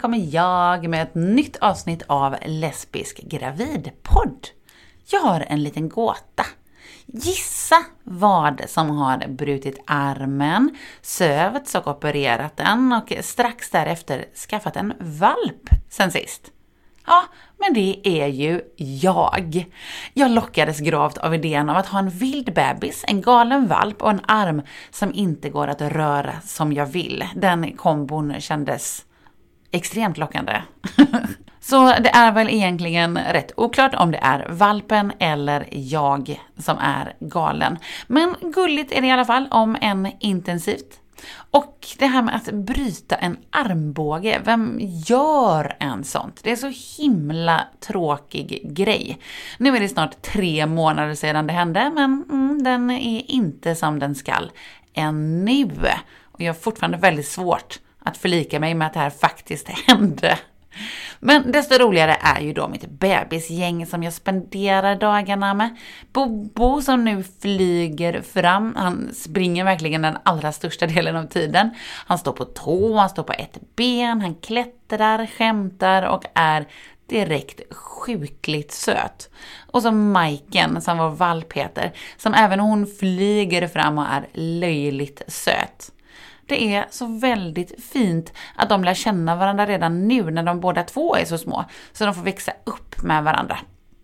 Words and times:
kommer 0.00 0.34
jag 0.34 0.88
med 0.88 1.02
ett 1.02 1.14
nytt 1.14 1.56
avsnitt 1.56 2.02
av 2.06 2.36
Lesbisk 2.46 3.20
gravidpodd. 3.22 4.48
Jag 5.10 5.20
har 5.20 5.44
en 5.48 5.62
liten 5.62 5.88
gåta. 5.88 6.46
Gissa 7.06 7.76
vad 8.04 8.62
som 8.66 8.90
har 8.90 9.28
brutit 9.28 9.82
armen, 9.86 10.76
sövts 11.02 11.74
och 11.74 11.88
opererat 11.88 12.56
den 12.56 12.92
och 12.92 13.12
strax 13.20 13.70
därefter 13.70 14.24
skaffat 14.48 14.76
en 14.76 14.92
valp 14.98 15.68
sen 15.88 16.12
sist. 16.12 16.50
Ja, 17.06 17.24
men 17.58 17.74
det 17.74 18.00
är 18.04 18.26
ju 18.26 18.60
jag. 18.76 19.64
Jag 20.14 20.30
lockades 20.30 20.80
gravt 20.80 21.18
av 21.18 21.34
idén 21.34 21.70
av 21.70 21.76
att 21.76 21.86
ha 21.86 21.98
en 21.98 22.10
vild 22.10 22.54
bebis, 22.54 23.04
en 23.08 23.22
galen 23.22 23.66
valp 23.66 24.02
och 24.02 24.10
en 24.10 24.20
arm 24.26 24.62
som 24.90 25.14
inte 25.14 25.50
går 25.50 25.68
att 25.68 25.82
röra 25.82 26.40
som 26.44 26.72
jag 26.72 26.86
vill. 26.86 27.24
Den 27.34 27.76
kombon 27.76 28.40
kändes 28.40 29.04
extremt 29.70 30.18
lockande. 30.18 30.62
Så 31.60 31.86
det 31.86 32.08
är 32.08 32.32
väl 32.32 32.48
egentligen 32.50 33.18
rätt 33.18 33.52
oklart 33.56 33.94
om 33.94 34.10
det 34.10 34.18
är 34.18 34.46
valpen 34.50 35.12
eller 35.18 35.68
jag 35.70 36.40
som 36.58 36.78
är 36.78 37.14
galen. 37.20 37.78
Men 38.06 38.34
gulligt 38.40 38.92
är 38.92 39.00
det 39.00 39.06
i 39.06 39.10
alla 39.10 39.24
fall, 39.24 39.48
om 39.50 39.76
än 39.80 40.12
intensivt. 40.20 41.00
Och 41.50 41.86
det 41.98 42.06
här 42.06 42.22
med 42.22 42.34
att 42.34 42.52
bryta 42.52 43.16
en 43.16 43.36
armbåge, 43.50 44.40
vem 44.44 44.78
gör 45.06 45.76
en 45.80 46.04
sånt? 46.04 46.40
Det 46.42 46.50
är 46.50 46.56
så 46.56 47.02
himla 47.02 47.64
tråkig 47.80 48.74
grej. 48.74 49.18
Nu 49.58 49.76
är 49.76 49.80
det 49.80 49.88
snart 49.88 50.22
tre 50.22 50.66
månader 50.66 51.14
sedan 51.14 51.46
det 51.46 51.52
hände, 51.52 51.90
men 51.94 52.24
mm, 52.30 52.62
den 52.62 52.90
är 52.90 53.30
inte 53.30 53.74
som 53.74 53.98
den 53.98 54.14
skall 54.14 54.50
ännu. 54.94 55.70
Och 56.22 56.40
jag 56.40 56.48
har 56.48 56.60
fortfarande 56.60 56.98
väldigt 56.98 57.28
svårt 57.28 57.78
att 58.10 58.16
förlika 58.16 58.60
mig 58.60 58.74
med 58.74 58.86
att 58.86 58.92
det 58.94 59.00
här 59.00 59.10
faktiskt 59.10 59.68
hände. 59.86 60.38
Men 61.20 61.52
desto 61.52 61.74
roligare 61.74 62.16
är 62.20 62.40
ju 62.40 62.52
då 62.52 62.68
mitt 62.68 62.90
bebisgäng 62.90 63.86
som 63.86 64.02
jag 64.02 64.12
spenderar 64.12 64.96
dagarna 64.96 65.54
med. 65.54 65.76
Bobo 66.12 66.82
som 66.82 67.04
nu 67.04 67.24
flyger 67.40 68.22
fram, 68.22 68.74
han 68.76 69.14
springer 69.14 69.64
verkligen 69.64 70.02
den 70.02 70.18
allra 70.22 70.52
största 70.52 70.86
delen 70.86 71.16
av 71.16 71.26
tiden. 71.26 71.70
Han 72.06 72.18
står 72.18 72.32
på 72.32 72.44
tå, 72.44 72.96
han 72.96 73.10
står 73.10 73.22
på 73.22 73.32
ett 73.32 73.58
ben, 73.76 74.20
han 74.20 74.34
klättrar, 74.34 75.26
skämtar 75.26 76.02
och 76.02 76.24
är 76.34 76.66
direkt 77.06 77.74
sjukligt 77.74 78.72
söt. 78.72 79.30
Och 79.70 79.82
så 79.82 79.92
Majken, 79.92 80.80
som 80.80 80.98
vår 80.98 81.10
valp 81.10 81.52
heter, 81.52 81.92
som 82.16 82.34
även 82.34 82.60
hon 82.60 82.86
flyger 82.86 83.68
fram 83.68 83.98
och 83.98 84.06
är 84.06 84.26
löjligt 84.34 85.22
söt. 85.26 85.92
Det 86.50 86.74
är 86.74 86.86
så 86.90 87.06
väldigt 87.06 87.84
fint 87.84 88.32
att 88.56 88.68
de 88.68 88.84
lär 88.84 88.94
känna 88.94 89.36
varandra 89.36 89.66
redan 89.66 90.08
nu 90.08 90.30
när 90.30 90.42
de 90.42 90.60
båda 90.60 90.82
två 90.82 91.16
är 91.16 91.24
så 91.24 91.38
små, 91.38 91.64
så 91.92 92.04
de 92.04 92.14
får 92.14 92.22
växa 92.22 92.52
upp 92.64 93.02
med 93.02 93.24
varandra. 93.24 93.58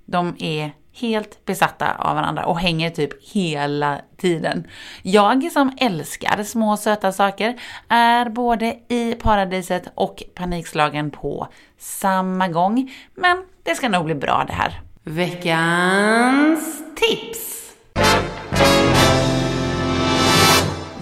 De 0.05 0.37
är 0.39 0.73
helt 0.93 1.45
besatta 1.45 1.95
av 1.99 2.15
varandra 2.15 2.47
och 2.47 2.61
hänger 2.61 2.91
typ 2.91 3.33
hela 3.33 4.01
tiden. 4.17 4.67
Jag 5.03 5.53
som 5.53 5.77
älskar 5.81 6.43
små 6.43 6.77
söta 6.77 7.13
saker 7.13 7.61
är 7.89 8.29
både 8.29 8.77
i 8.89 9.15
paradiset 9.15 9.93
och 9.95 10.23
panikslagen 10.35 11.11
på 11.11 11.49
samma 11.79 12.49
gång. 12.49 12.93
Men 13.15 13.45
det 13.63 13.75
ska 13.75 13.89
nog 13.89 14.05
bli 14.05 14.15
bra 14.15 14.45
det 14.47 14.53
här. 14.53 14.81
Veckans 15.03 16.83
tips! 16.97 17.73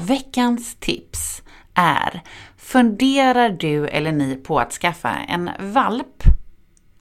Veckans 0.06 0.76
tips 0.80 1.42
är 1.74 2.22
Funderar 2.56 3.50
du 3.50 3.88
eller 3.88 4.12
ni 4.12 4.36
på 4.36 4.60
att 4.60 4.72
skaffa 4.72 5.10
en 5.10 5.50
valp? 5.58 6.22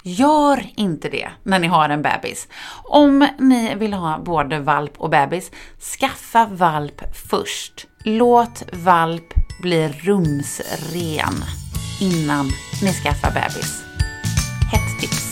Gör 0.04 0.66
inte 0.76 1.10
det 1.10 1.30
när 1.44 1.60
ni 1.60 1.68
har 1.68 1.90
en 1.90 2.02
bebis. 2.02 2.48
Om 2.84 3.28
ni 3.40 3.76
vill 3.76 3.94
ha 3.94 4.20
både 4.20 4.60
valp 4.60 4.94
och 4.98 5.10
bebis, 5.10 5.52
skaffa 6.00 6.46
valp 6.46 7.02
först. 7.30 7.88
Låt 8.04 8.64
valp 8.74 9.34
bli 9.62 9.88
rumsren 9.88 11.44
innan 12.02 12.52
ni 12.82 12.94
skaffar 12.94 13.32
bebis. 13.32 13.84
Hett 14.72 15.02
tips. 15.02 15.23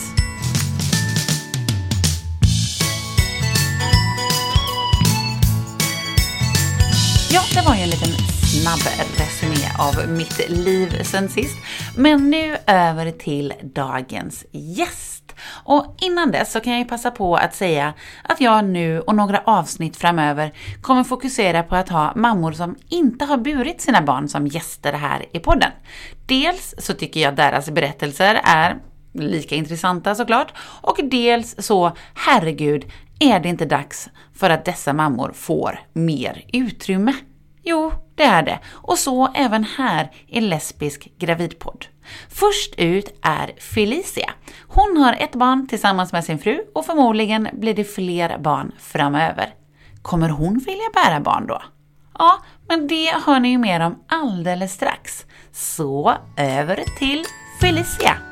Ja, 7.34 7.42
det 7.54 7.68
var 7.68 7.76
ju 7.76 7.82
en 7.82 7.90
liten 7.90 8.14
snabb 8.44 9.08
resumé 9.18 9.68
av 9.80 10.10
mitt 10.10 10.50
liv 10.50 11.04
sen 11.04 11.30
sist. 11.30 11.58
Men 11.98 12.30
nu 12.30 12.58
över 12.68 13.12
till 13.12 13.54
dagens 13.62 14.46
gäst. 14.52 15.36
Och 15.64 15.96
innan 16.02 16.32
dess 16.32 16.52
så 16.52 16.60
kan 16.60 16.74
jag 16.74 16.80
ju 16.80 16.88
passa 16.88 17.12
på 17.12 17.36
att 17.36 17.56
säga 17.56 17.94
att 18.24 18.42
jag 18.42 18.66
nu 18.66 19.00
och 19.00 19.16
några 19.16 19.42
avsnitt 19.46 19.98
framöver 19.98 20.54
kommer 20.82 21.04
fokusera 21.04 21.64
på 21.64 21.76
att 21.76 21.90
ha 21.90 22.14
mammor 22.16 22.52
som 22.52 22.76
inte 22.90 23.26
har 23.26 23.38
burit 23.38 23.82
sina 23.82 24.02
barn 24.02 24.28
som 24.30 24.48
gäster 24.48 24.94
här 24.94 25.26
i 25.32 25.40
podden. 25.40 25.72
Dels 26.26 26.76
så 26.78 26.94
tycker 26.94 27.20
jag 27.20 27.36
deras 27.36 27.70
berättelser 27.70 28.42
är 28.44 28.78
lika 29.14 29.56
intressanta 29.56 30.16
såklart. 30.16 30.54
Och 30.82 31.00
dels 31.04 31.56
så, 31.58 31.92
herregud, 32.14 32.86
är 33.22 33.40
det 33.40 33.50
inte 33.50 33.66
dags 33.66 34.10
för 34.36 34.50
att 34.50 34.66
dessa 34.66 34.94
mammor 34.94 35.32
får 35.34 35.80
mer 35.94 36.46
utrymme? 36.54 37.14
Jo, 37.64 37.92
det 38.16 38.24
är 38.24 38.44
det. 38.44 38.60
Och 38.72 38.98
så 38.98 39.28
även 39.36 39.64
här 39.64 40.12
i 40.28 40.42
Lesbisk 40.42 41.12
gravidpodd. 41.18 41.86
Först 42.30 42.76
ut 42.78 43.20
är 43.22 43.52
Felicia. 43.60 44.32
Hon 44.68 44.98
har 44.98 45.14
ett 45.14 45.36
barn 45.36 45.68
tillsammans 45.68 46.12
med 46.12 46.24
sin 46.24 46.40
fru 46.40 46.64
och 46.76 46.86
förmodligen 46.86 47.48
blir 47.54 47.74
det 47.74 47.84
fler 47.84 48.38
barn 48.38 48.72
framöver. 48.80 49.54
Kommer 50.02 50.30
hon 50.30 50.60
vilja 50.60 50.90
bära 50.94 51.20
barn 51.20 51.48
då? 51.48 51.62
Ja, 52.20 52.44
men 52.68 52.88
det 52.88 53.16
hör 53.26 53.40
ni 53.40 53.50
ju 53.50 53.58
mer 53.58 53.80
om 53.80 54.04
alldeles 54.08 54.74
strax. 54.74 55.26
Så 55.52 56.14
över 56.38 56.84
till 57.00 57.24
Felicia. 57.62 58.31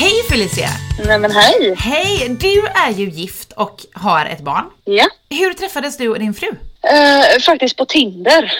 Hej 0.00 0.22
Felicia! 0.30 0.68
Nej 1.06 1.18
men 1.18 1.30
hej! 1.30 1.74
Hej! 1.78 2.36
Du 2.40 2.66
är 2.66 2.90
ju 2.90 3.10
gift 3.10 3.52
och 3.52 3.80
har 3.92 4.26
ett 4.26 4.40
barn. 4.40 4.64
Ja. 4.84 5.06
Hur 5.30 5.52
träffades 5.52 5.96
du 5.96 6.08
och 6.08 6.18
din 6.18 6.34
fru? 6.34 6.46
Uh, 6.46 7.40
faktiskt 7.46 7.76
på 7.76 7.84
Tinder. 7.84 8.52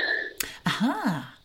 Aha. 0.67 0.95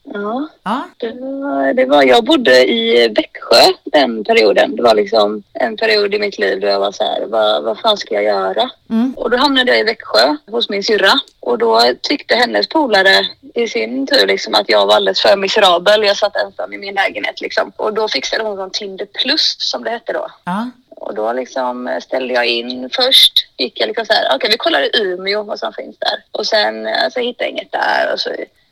Ja. 0.04 0.48
Ja. 0.64 0.90
Det 0.98 1.12
var, 1.12 1.74
det 1.74 1.86
var, 1.86 2.04
jag 2.04 2.24
bodde 2.24 2.72
i 2.72 3.08
Växjö 3.08 3.74
den 3.84 4.24
perioden. 4.24 4.76
Det 4.76 4.84
var 4.84 4.96
liksom 4.96 5.44
en 5.54 5.78
period 5.78 6.14
i 6.14 6.20
mitt 6.20 6.40
liv 6.40 6.60
då 6.60 6.68
jag 6.68 6.80
var 6.80 6.92
så 6.92 7.04
här, 7.04 7.26
vad, 7.26 7.64
vad 7.64 7.80
fan 7.80 7.98
ska 7.98 8.16
jag 8.16 8.24
göra? 8.24 8.70
Mm. 8.90 9.14
Och 9.18 9.30
då 9.30 9.38
hamnade 9.38 9.72
jag 9.72 9.80
i 9.80 9.84
Växjö 9.84 10.36
hos 10.52 10.70
min 10.70 10.84
syrra. 10.84 11.14
Och 11.40 11.58
då 11.58 11.82
tyckte 12.02 12.36
hennes 12.36 12.70
polare 12.70 13.28
i 13.54 13.68
sin 13.68 14.08
tur 14.08 14.28
liksom 14.28 14.56
att 14.56 14.70
jag 14.70 14.88
var 14.88 14.96
alldeles 14.96 15.22
för 15.22 15.38
miserabel. 15.38 16.04
Jag 16.04 16.18
satt 16.18 16.36
ensam 16.36 16.74
i 16.74 16.78
min 16.78 16.96
lägenhet 16.96 17.42
liksom. 17.42 17.72
Och 17.76 17.94
då 17.94 18.08
fixade 18.08 18.44
hon 18.44 18.58
som 18.58 18.70
Tinder 18.70 19.06
plus 19.06 19.56
som 19.60 19.84
det 19.84 19.90
hette 19.90 20.14
då. 20.14 20.28
Ja. 20.44 20.70
Och 20.90 21.16
då 21.16 21.34
liksom 21.34 22.00
ställde 22.02 22.34
jag 22.34 22.46
in 22.46 22.90
först. 22.94 23.48
Gick 23.58 23.80
jag 23.80 23.88
liksom 23.88 24.06
så 24.06 24.14
här, 24.14 24.26
okej 24.26 24.36
okay, 24.36 24.50
vi 24.50 24.58
kollar 24.58 24.82
i 24.82 24.90
Umeå 24.94 25.44
vad 25.44 25.60
som 25.60 25.74
finns 25.74 25.98
där. 26.00 26.24
Och 26.32 26.48
sen 26.48 26.88
alltså, 26.88 27.20
hittade 27.20 27.44
jag 27.44 27.52
inget 27.52 27.72
där. 27.72 28.14
Och 28.14 28.20
så 28.20 28.30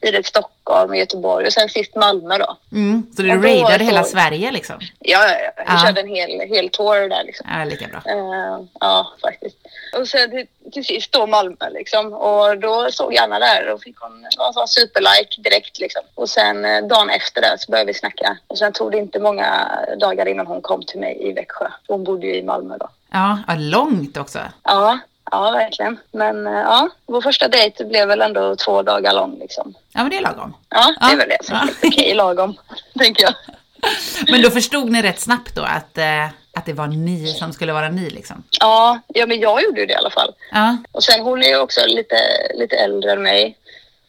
vidare 0.08 0.24
till 0.24 0.30
Stockholm 0.30 0.96
Göteborg 0.96 1.46
och 1.48 1.54
sen 1.54 1.70
sist 1.70 1.96
Malmö 1.96 2.38
då. 2.38 2.58
Mm. 2.72 3.04
Så 3.16 3.22
du 3.22 3.42
raidade 3.42 3.84
hela 3.84 4.04
Sverige 4.04 4.52
liksom? 4.52 4.76
Ja, 5.00 5.20
ja, 5.28 5.34
ja. 5.40 5.52
jag 5.58 5.66
Ja. 5.76 5.80
körde 5.86 6.02
en 6.02 6.08
hel, 6.08 6.30
hel 6.50 6.70
tour 6.70 7.10
där 7.10 7.24
liksom. 7.24 7.48
Ja, 7.50 7.66
lika 7.66 7.88
bra. 7.88 8.02
Eh, 8.06 8.60
ja, 8.80 9.14
faktiskt. 9.22 9.58
Och 10.00 10.08
sen 10.08 10.30
till, 10.32 10.48
till 10.72 10.86
sist 10.86 11.12
då 11.12 11.28
Malmö 11.28 11.70
liksom. 11.72 12.14
Och 12.14 12.58
då 12.58 12.92
såg 12.92 13.14
jag 13.14 13.24
Anna 13.24 13.40
där 13.40 13.72
och 13.74 13.82
fick 13.82 13.98
hon 14.00 14.26
en 14.26 14.54
sån 14.54 14.68
superlike 14.68 15.42
direkt 15.42 15.80
liksom. 15.80 16.02
Och 16.16 16.30
sen 16.30 16.66
eh, 16.66 16.82
dagen 16.88 17.10
efter 17.10 17.42
det 17.42 17.56
så 17.60 17.72
började 17.72 17.88
vi 17.88 18.00
snacka. 18.00 18.38
Och 18.48 18.58
sen 18.58 18.74
tog 18.74 18.92
det 18.92 18.98
inte 18.98 19.20
många 19.20 19.70
dagar 20.00 20.28
innan 20.28 20.48
hon 20.48 20.62
kom 20.62 20.84
till 20.86 21.00
mig 21.00 21.18
i 21.30 21.34
Växjö. 21.34 21.68
Hon 21.88 22.04
bodde 22.04 22.28
ju 22.28 22.36
i 22.36 22.44
Malmö 22.44 22.78
då. 22.78 22.90
Ja, 23.12 23.40
långt 23.58 24.18
också. 24.18 24.40
Ja, 24.64 25.00
ja 25.32 25.52
verkligen. 25.52 26.00
Men 26.12 26.48
eh, 26.48 26.54
ja, 26.54 26.90
vår 27.06 27.22
första 27.22 27.48
dejt 27.48 27.86
blev 27.86 28.08
väl 28.08 28.22
ändå 28.22 28.56
två 28.56 28.82
dagar 28.82 29.14
lång 29.14 29.40
liksom. 29.40 29.74
Ja, 29.94 30.02
men 30.02 30.10
det 30.10 30.18
är 30.18 30.22
lagom. 30.22 30.54
Ja, 30.70 30.86
det 30.88 30.96
Ja, 31.08 31.12
är 31.12 31.18
väl 31.18 31.30
det 31.30 31.46
som 31.46 31.56
är 31.56 31.62
ja. 31.82 31.88
okej 31.90 32.14
lagom, 32.14 32.58
tänker 33.00 33.24
jag. 33.24 33.34
Men 34.32 34.42
då 34.42 34.50
förstod 34.50 34.90
ni 34.90 35.02
rätt 35.02 35.20
snabbt 35.20 35.56
då 35.56 35.62
att, 35.62 35.98
eh, 35.98 36.26
att 36.54 36.66
det 36.66 36.74
var 36.74 36.88
ni 36.88 37.28
som 37.28 37.54
skulle 37.54 37.74
vara 37.74 37.90
ni 37.90 38.10
liksom? 38.10 38.44
Ja, 38.60 39.00
ja, 39.08 39.26
men 39.26 39.40
jag 39.40 39.64
gjorde 39.64 39.80
ju 39.80 39.86
det 39.86 39.94
i 39.94 39.96
alla 39.96 40.10
fall. 40.10 40.34
Ja, 40.52 40.78
Och 40.92 41.04
sen 41.04 41.22
hon 41.22 41.44
är 41.44 41.48
ju 41.48 41.58
också 41.58 41.82
lite, 41.88 42.16
lite 42.54 42.76
äldre 42.76 43.12
än 43.12 43.22
mig. 43.24 43.58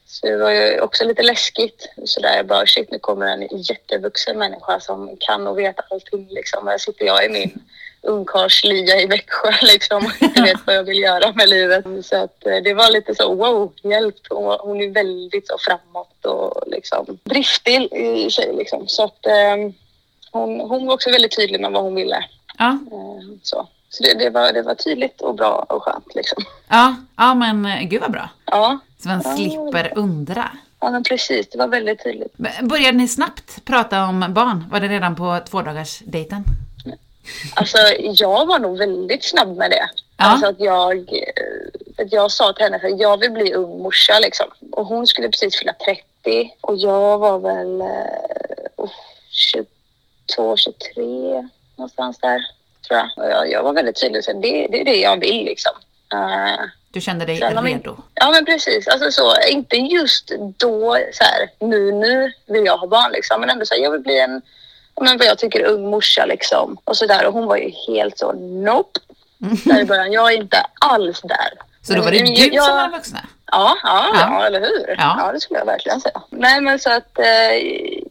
Så 0.07 0.27
det 0.27 0.37
var 0.37 0.51
ju 0.51 0.81
också 0.81 1.05
lite 1.05 1.23
läskigt. 1.23 1.89
Så 2.05 2.21
där 2.21 2.37
jag 2.37 2.47
bara, 2.47 2.67
shit 2.67 2.91
nu 2.91 2.99
kommer 2.99 3.27
en 3.27 3.49
jättevuxen 3.51 4.39
människa 4.39 4.81
som 4.81 5.17
kan 5.21 5.47
och 5.47 5.59
vet 5.59 5.77
allting 5.93 6.27
liksom. 6.31 6.67
Här 6.67 6.79
sitter 6.79 7.05
jag 7.07 7.25
i 7.25 7.29
min 7.29 7.59
ungkarlslya 8.03 9.01
i 9.01 9.07
Växjö 9.07 9.51
liksom 9.63 10.11
inte 10.21 10.43
vet 10.43 10.67
vad 10.67 10.77
jag 10.77 10.85
vill 10.85 10.99
göra 10.99 11.33
med 11.33 11.49
livet. 11.49 11.85
Så 12.03 12.17
att 12.25 12.47
eh, 12.47 12.57
det 12.65 12.75
var 12.75 12.91
lite 12.93 13.15
så 13.15 13.35
wow, 13.35 13.73
hjälp. 13.83 14.17
Hon, 14.61 14.81
är 14.81 14.91
väldigt 14.95 15.49
så 15.49 15.57
framåt 15.61 16.25
och 16.25 16.63
liksom 16.67 17.19
driftig 17.25 17.93
i 17.93 18.31
sig 18.31 18.55
liksom. 18.57 18.85
Så 18.89 19.05
att 19.05 19.27
eh, 19.27 19.73
hon, 20.33 20.61
hon 20.61 20.87
var 20.87 20.95
också 20.95 21.11
väldigt 21.11 21.37
tydlig 21.37 21.61
med 21.61 21.73
vad 21.73 21.83
hon 21.83 21.95
ville. 21.95 22.25
Ja, 22.59 22.79
Eh, 22.93 23.37
så 23.43 23.69
så 23.91 24.03
det, 24.03 24.15
det, 24.19 24.31
var, 24.31 24.53
det 24.53 24.63
var 24.63 24.75
tydligt 24.75 25.21
och 25.21 25.35
bra 25.35 25.67
och 25.69 25.83
skönt 25.83 26.15
liksom. 26.15 26.45
ja, 26.69 26.95
ja 27.17 27.35
men 27.35 27.67
eh, 27.67 27.83
gud 27.83 28.01
vad 28.01 28.13
bra. 28.13 28.29
Ja, 28.47 28.79
Så 29.03 29.09
man 29.09 29.23
Ja. 29.25 29.37
slipper 29.37 29.93
undra. 29.97 30.51
ja 30.81 30.91
men 30.91 31.03
precis. 31.05 31.49
Det 31.51 31.59
var 31.59 31.69
väldigt 31.69 32.03
tydligt. 32.03 32.37
Började 32.63 32.99
ni 32.99 33.09
snabbt 33.09 33.65
prata 33.65 34.05
om 34.05 34.25
barn? 34.29 34.65
Var 34.71 34.81
det 34.81 34.89
redan 34.89 35.17
på 35.17 35.39
tvådagars 35.51 35.99
dejten? 35.99 36.45
Alltså, 37.55 37.79
jag 37.99 38.47
var 38.47 38.59
nog 38.59 38.79
väldigt 38.79 39.25
snabb 39.25 39.57
med 39.57 39.71
det. 39.71 39.89
Ja. 40.17 40.25
Alltså 40.25 40.47
att 40.47 40.61
jag, 40.61 40.99
eh, 40.99 42.05
att 42.05 42.13
jag 42.13 42.31
sa 42.31 42.53
till 42.53 42.65
henne 42.65 42.77
att 42.77 43.01
jag 43.01 43.21
vill 43.21 43.31
bli 43.31 43.55
ung 43.55 43.83
morsa 43.83 44.19
liksom. 44.19 44.47
Och 44.73 44.87
hon 44.87 45.07
skulle 45.07 45.29
precis 45.29 45.59
fylla 45.59 45.73
30 45.73 46.53
och 46.61 46.77
jag 46.77 47.19
var 47.19 47.39
väl 47.39 47.83
oh, 48.77 48.91
22, 49.31 50.57
23 50.57 51.49
någonstans 51.77 52.19
där 52.19 52.47
tror 52.89 52.99
jag. 53.01 53.11
Och 53.17 53.31
jag, 53.31 53.51
jag 53.51 53.63
var 53.63 53.73
väldigt 53.73 54.01
tydlig 54.01 54.19
och 54.19 54.25
sa 54.25 54.33
det, 54.33 54.67
det 54.71 54.81
är 54.81 54.85
det 54.85 54.97
jag 54.97 55.21
vill 55.21 55.45
liksom. 55.45 55.73
Eh, 56.13 56.65
Du 56.91 57.01
kände 57.01 57.25
dig 57.25 57.37
Sen 57.39 57.65
redo? 57.65 57.97
Ja 58.15 58.31
men 58.31 58.45
precis, 58.45 58.89
alltså 58.89 59.11
så, 59.11 59.35
inte 59.51 59.77
just 59.77 60.33
då 60.57 60.99
så 61.13 61.25
här, 61.25 61.51
nu, 61.59 61.93
nu 61.93 62.33
vill 62.47 62.65
jag 62.65 62.77
ha 62.79 62.87
barn 62.87 63.13
liksom, 63.13 63.41
men 63.41 63.51
ändå 63.51 63.67
så 63.67 63.75
här, 63.75 63.83
jag 63.83 63.91
vill 63.91 64.01
bli 64.01 64.19
en, 64.21 64.43
men 65.01 65.19
vad 65.19 65.27
jag 65.27 65.39
tycker 65.39 65.65
ung 65.65 65.91
morsa 65.91 66.27
liksom 66.27 66.77
och 66.85 66.97
så 66.97 67.07
där 67.07 67.27
och 67.27 67.33
hon 67.33 67.47
var 67.47 67.57
ju 67.57 67.71
helt 67.87 68.19
så, 68.19 68.33
nope. 68.33 69.01
Där 69.65 69.81
i 69.81 69.85
början, 69.85 70.13
jag 70.13 70.33
är 70.33 70.37
inte 70.37 70.57
alls 70.81 71.21
där. 71.21 71.51
Så 71.83 71.95
då 71.95 72.03
var 72.03 72.11
det 72.11 72.23
Men 72.23 72.35
du 72.35 72.47
jag- 72.55 72.65
som 72.65 72.77
var 72.77 72.91
vuxna? 72.91 73.19
Ja, 73.53 73.77
ja, 73.83 74.07
Ja. 74.15 74.21
ja. 74.41 74.47
eller 74.47 74.61
hur? 74.61 74.95
Ja. 74.99 75.17
Ja. 75.19 75.33
det 75.33 75.41
skulle 75.41 75.59
jag 75.59 75.67
verkligen 75.67 76.01
säga. 76.01 76.23
Nej, 76.31 76.61
men 76.61 76.79
så 76.79 76.91
att 76.91 77.19
eh, 77.19 77.57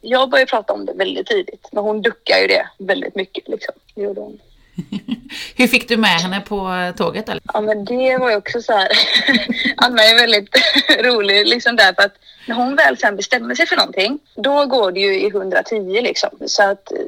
jag 0.02 0.30
började 0.30 0.50
prata 0.50 0.72
om 0.72 0.86
det 0.86 0.92
väldigt 0.92 1.26
tidigt, 1.26 1.68
men 1.72 1.84
hon 1.84 2.02
duckar 2.02 2.38
ju 2.38 2.46
det 2.46 2.66
väldigt 2.78 3.14
mycket 3.14 3.48
liksom. 3.48 3.74
Det 3.94 4.02
gjorde 4.02 4.20
hon. 4.20 4.38
Hur 5.56 5.66
fick 5.66 5.88
du 5.88 5.96
med 5.96 6.10
henne 6.20 6.40
på 6.40 6.92
tåget? 6.96 7.28
Eller? 7.28 7.42
Ja, 7.54 7.60
men 7.60 7.84
det 7.84 8.18
var 8.18 8.30
ju 8.30 8.36
också 8.36 8.62
så 8.62 8.72
här. 8.72 8.88
Anna 9.76 10.02
är 10.02 10.14
väldigt 10.14 10.48
rolig 11.04 11.46
liksom 11.46 11.76
därför 11.76 12.02
att 12.02 12.14
när 12.46 12.54
hon 12.54 12.76
väl 12.76 12.96
sen 12.96 13.16
bestämmer 13.16 13.54
sig 13.54 13.66
för 13.66 13.76
någonting, 13.76 14.18
då 14.34 14.66
går 14.66 14.92
det 14.92 15.00
ju 15.00 15.20
i 15.20 15.26
110 15.26 16.00
liksom. 16.02 16.30
Så 16.46 16.62
att 16.62 16.92
eh, 16.92 16.98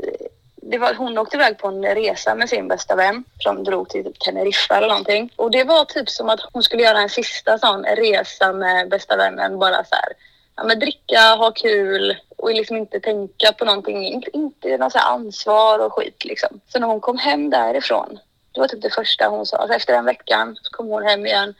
det 0.62 0.78
var, 0.78 0.94
hon 0.94 1.18
åkte 1.18 1.36
iväg 1.36 1.58
på 1.58 1.68
en 1.68 1.84
resa 1.84 2.34
med 2.34 2.48
sin 2.48 2.68
bästa 2.68 2.96
vän 2.96 3.24
som 3.38 3.64
drog 3.64 3.88
till 3.88 4.04
typ 4.04 4.20
Teneriffa 4.20 4.76
eller 4.76 4.88
någonting. 4.88 5.32
Och 5.36 5.50
det 5.50 5.64
var 5.64 5.84
typ 5.84 6.08
som 6.08 6.28
att 6.28 6.40
hon 6.52 6.62
skulle 6.62 6.82
göra 6.82 7.00
en 7.00 7.08
sista 7.08 7.58
sån 7.58 7.84
resa 7.84 8.52
med 8.52 8.88
bästa 8.88 9.16
vännen. 9.16 9.58
Bara 9.58 9.84
så 9.84 9.94
här, 9.94 10.12
ja, 10.56 10.64
men 10.64 10.78
dricka, 10.78 11.20
ha 11.20 11.50
kul 11.50 12.16
och 12.42 12.54
liksom 12.54 12.76
inte 12.76 13.00
tänka 13.00 13.52
på 13.52 13.64
någonting. 13.64 14.04
Inte, 14.04 14.36
inte 14.36 14.68
här 14.68 15.12
ansvar 15.14 15.78
och 15.78 15.92
skit 15.92 16.24
liksom. 16.24 16.60
Så 16.68 16.78
när 16.78 16.86
hon 16.86 17.00
kom 17.00 17.18
hem 17.18 17.50
därifrån, 17.50 18.18
det 18.52 18.60
var 18.60 18.68
typ 18.68 18.82
det 18.82 18.94
första 18.94 19.28
hon 19.28 19.46
sa. 19.46 19.56
Alltså 19.56 19.76
efter 19.76 19.92
den 19.92 20.04
veckan 20.04 20.56
så 20.62 20.70
kom 20.70 20.86
hon 20.86 21.02
hem 21.02 21.26
igen. 21.26 21.54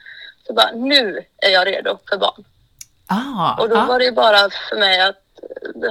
Så 0.47 0.53
bara, 0.53 0.71
nu 0.71 1.25
är 1.37 1.49
jag 1.49 1.67
redo 1.67 1.97
för 2.09 2.17
barn. 2.17 2.43
Ah, 3.07 3.61
Och 3.61 3.69
då 3.69 3.75
ja. 3.75 3.85
var 3.85 3.99
det 3.99 4.05
ju 4.05 4.11
bara 4.11 4.49
för 4.69 4.75
mig 4.79 5.01
att 5.01 5.23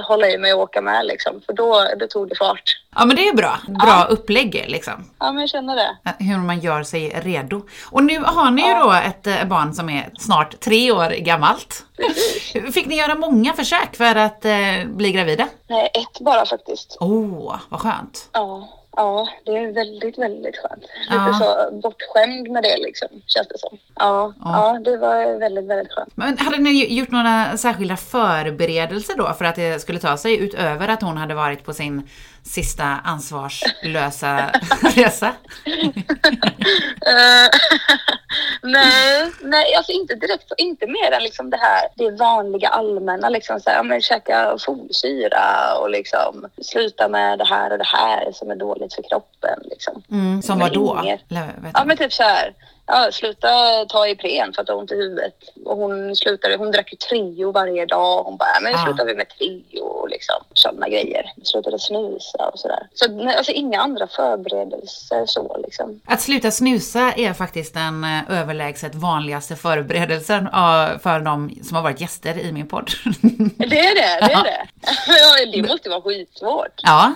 hålla 0.07 0.29
i 0.29 0.37
mig 0.37 0.53
och 0.53 0.59
åka 0.59 0.81
med 0.81 1.05
liksom. 1.05 1.41
För 1.45 1.53
då, 1.53 1.87
då 1.99 2.07
tog 2.07 2.29
det 2.29 2.35
fart. 2.35 2.63
ja, 2.95 3.05
men 3.05 3.15
det 3.15 3.27
är 3.27 3.33
bra. 3.33 3.57
Bra 3.67 4.07
upplägg 4.09 4.65
liksom. 4.67 4.93
Ja, 5.19 5.31
men 5.31 5.41
jag 5.41 5.49
känner 5.49 5.75
det. 5.75 5.97
Hur 6.23 6.37
man 6.37 6.59
gör 6.59 6.83
sig 6.83 7.09
redo. 7.09 7.61
Och 7.91 8.03
nu 8.03 8.19
har 8.19 8.51
ni 8.51 8.67
ju 8.67 8.73
då 8.73 8.91
ett 8.91 9.27
eh, 9.27 9.43
barn 9.45 9.73
som 9.73 9.89
är 9.89 10.09
snart 10.19 10.59
tre 10.59 10.91
år 10.91 11.09
gammalt. 11.09 11.85
Fick 12.73 12.85
ni 12.87 12.95
göra 12.95 13.15
många 13.15 13.53
försök 13.53 13.95
för 13.95 14.15
att 14.15 14.45
eh, 14.45 14.85
bli 14.85 15.11
gravida? 15.11 15.47
Nej, 15.67 15.91
ett 15.93 16.19
bara 16.19 16.45
faktiskt. 16.45 16.97
Åh, 16.99 17.09
oh, 17.09 17.55
vad 17.69 17.79
skönt. 17.79 18.29
Ja, 18.31 18.69
ja, 19.01 19.27
det 19.45 19.51
är 19.57 19.71
väldigt, 19.71 20.17
väldigt 20.17 20.57
skönt. 20.57 20.83
Ja. 21.09 21.25
Lite 21.27 21.37
så 21.39 21.75
bortskämd 21.83 22.47
med 22.49 22.63
det 22.63 22.77
liksom, 22.77 23.07
känns 23.27 23.47
det 23.47 23.59
som. 23.59 23.77
Ja, 23.95 24.33
Ja. 24.43 24.73
ja. 24.73 24.79
det 24.91 24.97
var 24.97 25.39
väldigt, 25.39 25.65
väldigt 25.65 25.93
skönt. 25.93 26.17
Men 26.17 26.37
hade 26.37 26.57
ni 26.57 26.93
gjort 26.99 27.11
några 27.11 27.57
särskilda 27.57 27.97
förberedelser 27.97 29.17
då 29.17 29.33
för 29.33 29.45
att 29.45 29.55
det 29.55 29.81
skulle 29.81 29.99
ta 29.99 30.17
sig 30.17 30.37
utöver 30.39 30.87
att 30.87 31.01
hon 31.01 31.17
hade 31.17 31.33
varit 31.33 31.63
på 31.65 31.73
sin 31.73 32.09
sista 32.43 32.83
ansvarslösa 33.03 34.51
resa? 34.95 35.33
Eh, 37.07 37.49
nej, 38.61 39.31
nej, 39.41 39.75
alltså 39.75 39.91
inte 39.91 40.15
direkt, 40.15 40.51
inte 40.57 40.87
mer 40.87 41.11
än 41.11 41.23
liksom 41.23 41.49
det 41.49 41.57
här, 41.57 41.87
det 41.95 42.11
vanliga 42.11 42.69
allmänna 42.69 43.29
liksom 43.29 43.59
så 43.59 43.69
här, 43.69 43.77
ja, 43.77 43.83
men 43.83 44.01
käka 44.01 44.57
folsyra 44.65 45.77
och 45.81 45.89
liksom 45.89 46.45
sluta 46.61 47.07
med 47.07 47.39
det 47.39 47.45
här 47.45 47.71
och 47.71 47.77
det 47.77 47.87
här 47.87 48.31
som 48.33 48.51
är 48.51 48.55
dåligt 48.55 48.93
för 48.93 49.03
kroppen 49.03 49.59
liksom. 49.63 50.03
Mm, 50.11 50.41
som 50.41 50.57
Men 50.57 50.67
var 50.67 50.75
då? 50.75 50.99
inget. 51.03 51.31
Eller, 51.31 51.45
vet 51.45 51.71
Ja 51.73 51.83
men 51.85 51.97
typ 51.97 52.13
så 52.13 52.23
här, 52.23 52.53
ja, 52.91 53.11
sluta 53.11 53.47
ta 53.89 54.07
Ipren 54.07 54.53
för 54.53 54.61
att 54.61 54.67
du 54.67 54.73
har 54.73 54.79
ont 54.79 54.91
i 54.91 54.95
huvudet. 54.95 55.33
Och 55.65 55.77
hon 55.77 56.15
slutade, 56.15 56.55
hon 56.55 56.71
drack 56.71 56.91
ju 56.91 56.97
Trio 56.97 57.51
varje 57.51 57.85
dag. 57.85 58.23
Hon 58.23 58.37
bara, 58.37 58.49
"Ja, 58.53 58.59
men 58.61 58.75
Ah. 58.75 58.85
slutar 58.85 59.05
vi 59.05 59.15
med 59.15 59.29
Trio 59.29 59.81
och 59.81 60.09
liksom 60.09 60.35
sådana 60.53 60.89
grejer. 60.89 61.31
Slutade 61.43 61.79
snusa 61.79 62.49
och 62.53 62.59
sådär. 62.59 62.87
Så 62.93 63.27
alltså 63.37 63.51
inga 63.51 63.81
andra 63.81 64.07
förberedelser 64.07 65.25
så 65.25 65.57
liksom. 65.63 66.01
Att 66.05 66.21
sluta 66.21 66.51
snusa 66.51 67.13
är 67.17 67.33
faktiskt 67.33 67.73
den 67.73 68.03
eh, 68.03 68.39
överlägset 68.41 68.95
vanligaste 68.95 69.55
förberedelsen 69.55 70.47
för 71.03 71.19
de 71.19 71.59
som 71.63 71.75
har 71.75 71.83
varit 71.83 72.01
gäster 72.01 72.37
i 72.39 72.51
min 72.51 72.67
podd. 72.67 72.89
Det 73.57 73.79
är 73.79 73.95
det, 73.95 74.27
det 74.27 74.33
är 74.33 74.43
det. 74.51 74.67
Ja, 75.07 75.51
det 75.53 75.67
måste 75.67 75.89
vara 75.89 76.01
skitsvårt. 76.01 76.79
ja, 76.83 77.13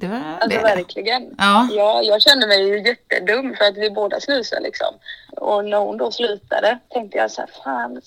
det 0.00 0.06
var 0.08 0.16
Alltså 0.16 0.48
det. 0.48 0.56
det. 0.56 0.62
verkligen. 0.62 1.34
Ja. 1.38 1.68
Ja, 1.72 2.02
jag 2.02 2.22
kände 2.22 2.46
mig 2.46 2.68
ju 2.68 2.82
jättedum 2.88 3.54
för 3.58 3.64
att 3.64 3.76
vi 3.76 3.90
båda 3.90 4.20
snusar 4.20 4.60
liksom. 4.60 4.94
Och 5.36 5.64
när 5.64 5.78
hon 5.78 5.96
då 5.96 6.10
slutade 6.10 6.78
tänkte 6.90 7.18
jag 7.18 7.30
så 7.30 7.40
här, 7.40 7.50
fan, 7.64 8.00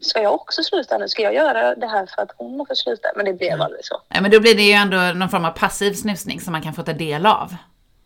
ska 0.00 0.22
jag 0.22 0.34
också 0.34 0.62
sluta 0.62 0.98
nu? 0.98 1.08
Ska 1.08 1.22
jag 1.22 1.34
göra 1.34 1.74
det 1.74 1.86
här 1.86 2.06
för 2.14 2.22
att 2.22 2.30
hon 2.36 2.66
fått 2.66 2.78
sluta? 2.78 3.08
Men 3.16 3.24
det 3.24 3.32
blev 3.32 3.62
aldrig 3.62 3.84
så. 3.84 4.00
Ja, 4.08 4.20
men 4.20 4.30
då 4.30 4.40
blir 4.40 4.54
det 4.54 4.62
ju 4.62 4.72
ändå 4.72 4.96
någon 4.96 5.28
form 5.28 5.44
av 5.44 5.50
passiv 5.50 5.92
snusning 5.92 6.40
som 6.40 6.52
man 6.52 6.62
kan 6.62 6.74
få 6.74 6.82
ta 6.82 6.92
del 6.92 7.26
av. 7.26 7.54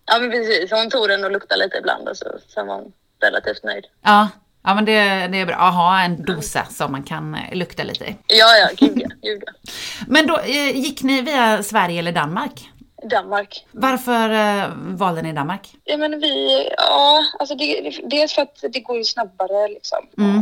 Ja, 0.06 0.18
men 0.18 0.30
precis. 0.30 0.70
Hon 0.70 0.90
tog 0.90 1.08
den 1.08 1.24
och 1.24 1.30
luktade 1.30 1.64
lite 1.64 1.76
ibland 1.78 2.08
och 2.08 2.16
så, 2.16 2.26
sen 2.54 2.66
var 2.66 2.74
hon 2.74 2.92
relativt 3.22 3.64
nöjd. 3.64 3.84
Ja, 4.04 4.28
ja 4.64 4.74
men 4.74 4.84
det, 4.84 4.92
det 5.26 5.40
är 5.40 5.46
bra 5.46 5.56
att 5.56 5.74
ha 5.74 6.00
en 6.00 6.24
dosa 6.24 6.64
som 6.64 6.92
man 6.92 7.02
kan 7.02 7.34
eh, 7.34 7.54
lukta 7.56 7.82
lite 7.82 8.04
i. 8.04 8.16
Ja, 8.26 8.56
ja, 8.56 8.68
gud 8.76 8.92
ja. 9.02 9.08
Gud 9.22 9.42
ja. 9.46 9.52
Men 10.06 10.26
då 10.26 10.38
eh, 10.38 10.76
gick 10.76 11.02
ni 11.02 11.22
via 11.22 11.62
Sverige 11.62 11.98
eller 11.98 12.12
Danmark? 12.12 12.70
Danmark. 13.02 13.66
Varför 13.72 14.30
eh, 14.30 14.70
valde 14.74 15.22
ni 15.22 15.32
Danmark? 15.32 15.74
Ja, 15.84 15.96
men 15.96 16.20
vi, 16.20 16.68
ja, 16.76 17.24
alltså 17.38 17.54
det, 17.54 18.00
dels 18.04 18.32
för 18.32 18.42
att 18.42 18.64
det 18.72 18.80
går 18.80 18.96
ju 18.96 19.04
snabbare 19.04 19.68
liksom. 19.68 19.98
Mm. 20.18 20.36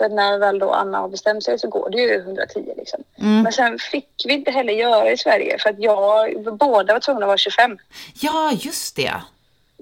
Eh, 0.00 0.08
när 0.10 0.38
väl 0.38 0.58
då 0.58 0.70
Anna 0.70 0.98
har 0.98 1.08
bestämt 1.08 1.44
sig 1.44 1.58
så 1.58 1.68
går 1.68 1.90
det 1.90 1.98
ju 1.98 2.14
110 2.14 2.72
liksom. 2.76 3.02
Mm. 3.18 3.42
Men 3.42 3.52
sen 3.52 3.78
fick 3.78 4.22
vi 4.26 4.32
inte 4.32 4.50
heller 4.50 4.72
göra 4.72 5.10
i 5.10 5.16
Sverige 5.16 5.58
för 5.58 5.70
att 5.70 5.78
jag, 5.78 6.44
båda 6.58 6.92
var 6.92 7.00
tvungna 7.00 7.24
att 7.24 7.28
vara 7.28 7.38
25. 7.38 7.78
Ja, 8.20 8.52
just 8.52 8.96
det. 8.96 9.14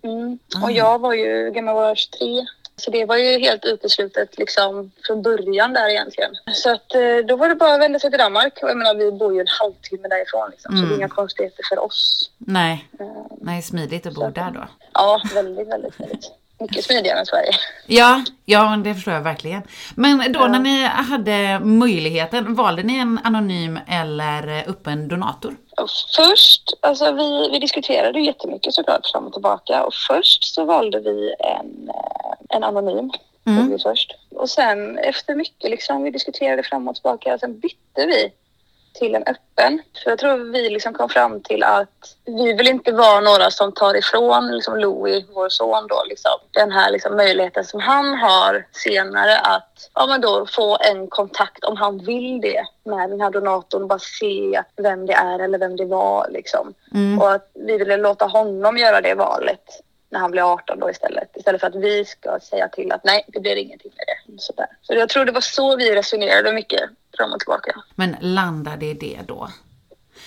Mm. 0.02 0.38
Ah. 0.56 0.64
Och 0.64 0.72
jag 0.72 0.98
var 0.98 1.14
ju, 1.14 1.50
gammal 1.50 1.74
var 1.74 1.88
jag, 1.88 1.98
23. 1.98 2.46
Så 2.76 2.90
det 2.90 3.04
var 3.04 3.16
ju 3.16 3.38
helt 3.38 3.64
uteslutet 3.64 4.38
liksom 4.38 4.90
från 5.06 5.22
början 5.22 5.72
där 5.72 5.88
egentligen. 5.88 6.30
Så 6.54 6.70
att 6.72 6.94
eh, 6.94 7.16
då 7.28 7.36
var 7.36 7.48
det 7.48 7.54
bara 7.54 7.74
att 7.74 7.80
vända 7.80 7.98
sig 7.98 8.10
till 8.10 8.18
Danmark. 8.18 8.58
Och 8.62 8.68
jag 8.70 8.76
menar 8.76 8.94
vi 8.94 9.12
bor 9.12 9.34
ju 9.34 9.40
en 9.40 9.46
halvtimme 9.60 10.08
därifrån 10.08 10.50
liksom. 10.50 10.72
Så 10.72 10.78
Mm. 10.78 10.88
det 10.88 10.94
är 10.94 10.98
inga 10.98 11.08
konstigheter 11.08 11.62
för 11.68 11.78
oss. 11.84 12.30
Nej, 12.38 12.88
Eh, 13.00 13.06
nej 13.40 13.62
smidigt 13.62 14.06
att 14.06 14.14
bo 14.14 14.30
där 14.30 14.50
då. 14.50 14.64
Ja, 14.92 15.20
väldigt, 15.34 15.68
väldigt, 15.68 16.00
väldigt. 16.00 16.30
Mycket 16.70 16.84
smidigare 16.84 17.18
än 17.18 17.26
Sverige. 17.26 17.50
Ja, 17.86 18.24
ja, 18.44 18.76
det 18.84 18.94
förstår 18.94 19.14
jag 19.14 19.20
verkligen. 19.20 19.62
Men 19.94 20.32
då 20.32 20.40
Ja. 20.40 20.48
när 20.48 20.58
ni 20.58 20.84
hade 20.86 21.60
möjligheten, 21.64 22.54
valde 22.54 22.82
ni 22.82 22.98
en 22.98 23.20
anonym 23.24 23.78
eller 23.88 24.64
öppen 24.70 25.08
donator? 25.08 25.56
Först, 26.16 26.62
alltså 26.80 27.12
vi, 27.12 27.48
vi 27.52 27.58
diskuterade 27.58 28.18
ju 28.18 28.24
jättemycket 28.26 28.74
såklart 28.74 29.06
fram 29.12 29.26
och 29.26 29.32
tillbaka. 29.32 29.84
Och 29.84 29.94
först 30.08 30.44
så 30.54 30.64
valde 30.64 31.00
vi 31.00 31.34
en, 31.38 31.88
eh, 31.88 32.56
en 32.56 32.64
anonym. 32.64 33.10
Mm. 33.46 33.78
Först. 33.78 34.14
Och 34.30 34.50
sen 34.50 34.98
efter 34.98 35.34
mycket 35.34 35.70
liksom, 35.70 36.02
vi 36.02 36.10
diskuterade 36.10 36.62
fram 36.62 36.88
och 36.88 36.94
tillbaka. 36.94 37.34
Och 37.34 37.40
sen 37.40 37.58
bytte 37.58 38.06
vi 38.06 38.32
till 38.94 39.14
en 39.14 39.22
öppen. 39.22 39.82
För 40.02 40.10
jag 40.10 40.18
tror 40.18 40.52
vi 40.52 40.70
liksom 40.70 40.94
kom 40.94 41.08
fram 41.08 41.40
till 41.40 41.62
att 41.62 42.16
vi 42.24 42.52
vill 42.52 42.68
inte 42.68 42.92
vara 42.92 43.20
några 43.20 43.50
som 43.50 43.72
tar 43.72 43.96
ifrån 43.96 44.52
liksom 44.52 44.76
Louis, 44.76 45.24
vår 45.34 45.48
son 45.48 45.86
då, 45.88 46.04
liksom, 46.08 46.30
den 46.50 46.72
här 46.72 46.90
liksom 46.90 47.16
möjligheten 47.16 47.64
som 47.64 47.80
han 47.80 48.14
har 48.14 48.66
senare 48.72 49.38
att 49.38 49.90
ja, 49.94 50.06
men 50.06 50.20
då 50.20 50.46
få 50.46 50.78
en 50.80 51.08
kontakt 51.08 51.64
om 51.64 51.76
han 51.76 51.98
vill 51.98 52.40
det 52.40 52.64
med 52.84 53.10
den 53.10 53.20
här 53.20 53.30
donatorn. 53.30 53.88
Bara 53.88 53.98
se 53.98 54.62
vem 54.76 55.06
det 55.06 55.12
är 55.14 55.38
eller 55.38 55.58
vem 55.58 55.76
det 55.76 55.84
var 55.84 56.28
liksom. 56.30 56.74
Mm. 56.94 57.20
Och 57.20 57.32
att 57.32 57.50
vi 57.54 57.78
ville 57.78 57.96
låta 57.96 58.26
honom 58.26 58.78
göra 58.78 59.00
det 59.00 59.14
valet 59.14 59.80
när 60.10 60.20
han 60.20 60.30
blir 60.30 60.52
18 60.52 60.80
då 60.80 60.90
istället. 60.90 61.36
Istället 61.36 61.60
för 61.60 61.68
att 61.68 61.74
vi 61.74 62.04
ska 62.04 62.40
säga 62.40 62.68
till 62.68 62.92
att 62.92 63.04
nej, 63.04 63.24
det 63.28 63.40
blir 63.40 63.56
ingenting 63.56 63.92
med 63.96 64.06
det. 64.06 64.42
Sådär. 64.42 64.66
Så 64.82 64.94
jag 64.94 65.08
tror 65.08 65.24
det 65.24 65.32
var 65.32 65.40
så 65.40 65.76
vi 65.76 65.94
resonerade 65.94 66.52
mycket 66.52 66.80
fram 67.16 67.32
och 67.32 67.40
tillbaka. 67.40 67.74
Men 67.94 68.16
landade 68.20 68.86
i 68.86 68.94
det 68.94 69.18
då? 69.26 69.48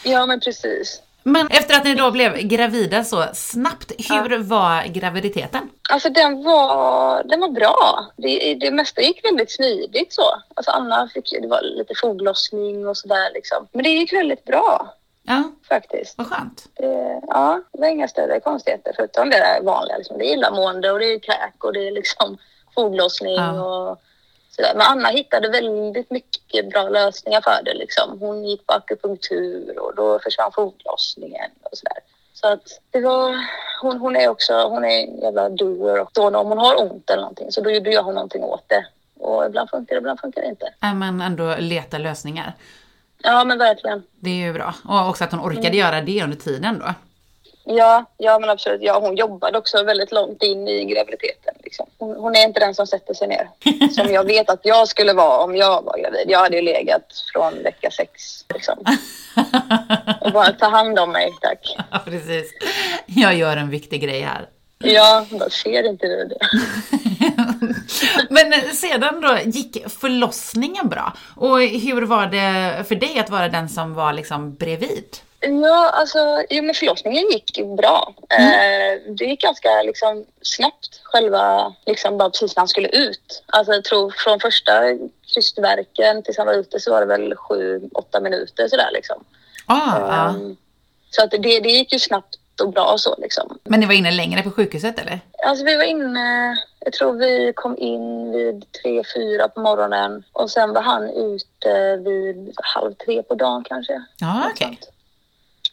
Ja, 0.04 0.26
men 0.26 0.40
precis. 0.40 1.02
Men 1.24 1.48
efter 1.48 1.76
att 1.76 1.84
ni 1.84 1.96
då 1.96 2.12
blev 2.12 2.38
gravida 2.38 3.04
så 3.04 3.24
snabbt, 3.34 3.92
hur 4.10 4.38
var 4.38 4.84
graviditeten? 4.84 5.70
Alltså 5.90 6.10
den 6.10 6.44
var, 6.44 7.24
den 7.24 7.40
var 7.40 7.50
bra. 7.50 8.06
Det, 8.18 8.56
det 8.56 8.72
mesta 8.72 9.02
gick 9.02 9.26
väldigt 9.26 9.52
smidigt 9.52 10.14
så. 10.14 10.24
Alltså 10.56 10.72
Anna 10.72 11.10
fick 11.14 11.32
det 11.42 11.48
var 11.48 11.62
lite 11.62 11.94
foglossning 12.02 12.88
och 12.88 12.98
sådär 12.98 13.32
liksom. 13.34 13.68
Men 13.72 13.84
det 13.84 13.90
gick 13.90 14.14
väldigt 14.14 14.46
bra 14.46 14.94
Ja, 15.24 15.44
faktiskt. 15.70 16.18
vad 16.18 16.28
skönt. 16.28 16.64
Det, 16.76 17.22
ja, 17.28 17.62
det 17.74 17.80
var 17.80 17.88
inga 17.88 18.08
större 18.08 18.40
konstigheter 18.40 18.94
förutom 18.96 19.30
det 19.30 19.38
där 19.38 19.62
vanliga. 19.64 19.98
Liksom. 19.98 20.18
Det 20.18 20.26
är 20.26 20.34
illamående 20.34 20.92
och 20.92 21.00
det 21.00 21.14
är 21.14 21.20
kräk 21.20 21.64
och 21.64 21.74
det 21.74 21.88
är 21.88 21.92
liksom 21.92 22.38
foglossning 22.76 23.36
Ja. 23.36 23.62
och 23.62 24.02
sådär. 24.58 24.74
Men 24.76 24.88
Anna 24.88 25.10
hittade 25.10 25.50
väldigt 25.50 26.12
mycket 26.12 26.70
bra 26.70 26.90
lösningar 26.90 27.42
för 27.42 27.64
det. 27.64 27.74
Liksom. 27.74 28.20
Hon 28.20 28.46
gick 28.46 28.68
på 28.68 28.74
akupunktur 28.74 29.80
och 29.80 29.96
då 29.96 30.20
försvann 30.20 30.52
foglossningen 30.52 31.52
och 31.64 31.78
sådär. 31.78 31.98
Så 32.34 32.48
att 32.48 32.82
det 32.92 33.02
var, 33.02 33.36
hon, 33.82 33.98
hon 33.98 34.16
är 34.16 34.30
också, 34.30 34.54
hon 34.54 34.86
är 34.86 35.04
en 35.04 35.20
jävla 35.20 35.50
doer 35.50 36.02
och 36.02 36.10
då 36.14 36.28
om 36.28 36.48
hon 36.48 36.58
har 36.58 36.82
ont 36.82 37.10
eller 37.10 37.22
någonting 37.22 37.52
så 37.52 37.62
då 37.62 37.70
gör 37.70 38.02
hon 38.02 38.14
någonting 38.14 38.44
åt 38.44 38.64
det. 38.68 38.86
Och 39.20 39.46
ibland 39.46 39.70
funkar 39.70 39.96
det, 39.96 40.00
ibland 40.00 40.20
funkar 40.20 40.42
det 40.42 40.48
inte. 40.48 40.74
Äh, 40.84 40.94
men 40.94 41.22
ändå 41.22 41.56
leta 41.60 41.98
lösningar. 41.98 42.54
Ja 43.24 43.44
men 43.44 43.58
verkligen. 43.58 44.04
Det 44.20 44.30
är 44.30 44.46
ju 44.46 44.54
bra. 44.54 44.74
Och 44.90 45.10
också 45.10 45.24
att 45.24 45.32
hon 45.32 45.42
orkade 45.42 45.78
göra 45.78 46.02
det 46.02 46.24
under 46.24 46.38
tiden 46.38 46.80
då. 46.80 46.94
Ja, 47.70 48.06
ja 48.18 48.40
men 48.40 48.50
absolut. 48.50 48.82
Ja, 48.82 49.00
hon 49.00 49.16
jobbade 49.16 49.58
också 49.58 49.84
väldigt 49.84 50.12
långt 50.12 50.44
in 50.44 50.68
i 50.68 50.86
graviditeten. 50.86 51.54
Liksom. 51.64 51.86
Hon, 51.98 52.16
hon 52.16 52.36
är 52.36 52.44
inte 52.44 52.60
den 52.60 52.76
som 52.76 52.88
sätter 52.88 53.14
sig 53.14 53.28
ner. 53.28 53.50
Som 53.96 54.14
jag 54.14 54.24
vet 54.24 54.50
att 54.50 54.60
jag 54.64 54.88
skulle 54.88 55.14
vara 55.14 55.44
om 55.44 55.56
jag 55.56 55.82
var 55.82 55.98
gravid. 55.98 56.26
Jag 56.28 56.40
hade 56.40 56.56
ju 56.56 56.62
legat 56.62 57.24
från 57.34 57.64
vecka 57.64 57.92
sex. 57.92 58.46
Liksom. 58.54 58.78
Och 60.22 60.32
bara 60.32 60.52
ta 60.52 60.70
hand 60.70 61.00
om 61.00 61.12
mig, 61.12 61.34
tack. 61.42 61.78
Ja, 61.92 62.00
precis. 62.06 62.54
Jag 63.06 63.36
gör 63.36 63.58
en 63.58 63.70
viktig 63.70 64.02
grej 64.02 64.22
här. 64.22 64.50
Ja, 64.80 65.26
bara 65.32 65.50
ser 65.50 65.90
inte 65.90 66.08
du 66.08 66.26
det? 66.26 66.40
Men 68.30 68.76
sedan 68.76 69.22
då, 69.22 69.38
gick 69.46 69.90
förlossningen 69.90 70.90
bra? 70.90 71.14
Och 71.36 71.60
hur 71.60 72.02
var 72.02 72.26
det 72.26 72.84
för 72.88 72.96
dig 72.96 73.20
att 73.20 73.30
vara 73.30 73.50
den 73.50 73.70
som 73.70 73.94
var 73.94 74.14
liksom 74.14 74.56
bredvid? 74.56 75.18
Ja, 75.40 75.90
alltså, 75.94 76.44
jo, 76.50 76.64
men 76.64 76.76
förlossningen 76.76 77.24
gick 77.32 77.60
bra. 77.78 78.14
Eh, 78.30 79.02
det 79.18 79.26
gick 79.26 79.42
ganska 79.42 79.82
liksom, 79.84 80.26
snabbt, 80.42 81.02
själva, 81.04 81.74
liksom, 81.86 82.18
bara 82.18 82.30
precis 82.30 82.56
när 82.56 82.62
han 82.62 82.68
skulle 82.68 82.88
ut. 82.88 83.44
Alltså, 83.46 83.74
jag 83.74 83.84
tror 83.84 84.12
från 84.18 84.40
första 84.40 84.82
krystverken 85.34 86.24
tills 86.24 86.38
han 86.38 86.48
var 86.48 86.54
ute 86.54 86.80
så 86.80 86.92
var 86.92 87.00
det 87.00 87.06
väl 87.08 87.36
sju, 87.36 87.90
åtta 87.94 88.20
minuter 88.20 88.68
sådär 88.68 88.90
liksom. 88.94 89.24
Ah. 89.66 90.30
Ehm, 90.30 90.58
Så 91.10 91.24
att 91.24 91.32
det, 91.32 91.38
det 91.38 91.70
gick 91.70 91.94
ju 91.94 92.00
snabbt 92.00 92.36
och 92.62 92.70
bra 92.74 92.96
så 92.98 93.16
liksom. 93.18 93.60
Men 93.64 93.80
ni 93.80 93.86
var 93.86 93.94
inne 93.94 94.12
längre 94.12 94.44
på 94.44 94.52
sjukhuset 94.52 95.00
eller? 95.00 95.20
Alltså 95.46 95.66
vi 95.66 95.78
var 95.78 95.84
inne, 95.84 96.58
jag 96.80 96.94
tror 96.94 97.14
vi 97.14 97.54
kom 97.56 97.78
in 97.78 98.32
vid 98.32 98.66
tre, 98.72 99.04
fyra 99.16 99.48
på 99.48 99.60
morgonen 99.60 100.24
och 100.34 100.52
sen 100.52 100.74
var 100.74 100.82
han 100.82 101.10
ute 101.10 101.96
vid 101.98 102.54
halv 102.64 102.94
tre 102.94 103.24
på 103.24 103.36
dagen 103.36 103.64
kanske. 103.64 104.04
Ja, 104.20 104.34
Något 104.34 104.52
okej. 104.52 104.68
sånt. 104.82 104.94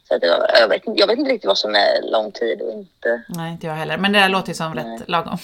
Så 0.09 0.15
att 0.15 0.21
det 0.21 0.31
var, 0.31 0.51
jag, 0.61 0.69
vet, 0.69 0.83
jag 0.85 1.07
vet 1.07 1.19
inte 1.19 1.31
riktigt 1.31 1.49
vad 1.49 1.59
som 1.59 1.75
är 1.75 2.11
lång 2.11 2.33
tid 2.33 2.63
och 2.63 2.73
inte. 2.73 3.23
Nej, 3.29 3.53
inte 3.53 3.67
jag 3.67 3.75
heller. 3.75 3.97
Men 3.97 4.13
det 4.13 4.19
där 4.19 4.29
låter 4.29 4.49
ju 4.49 4.55
som 4.55 4.75
rätt 4.75 5.09
lagom. 5.09 5.39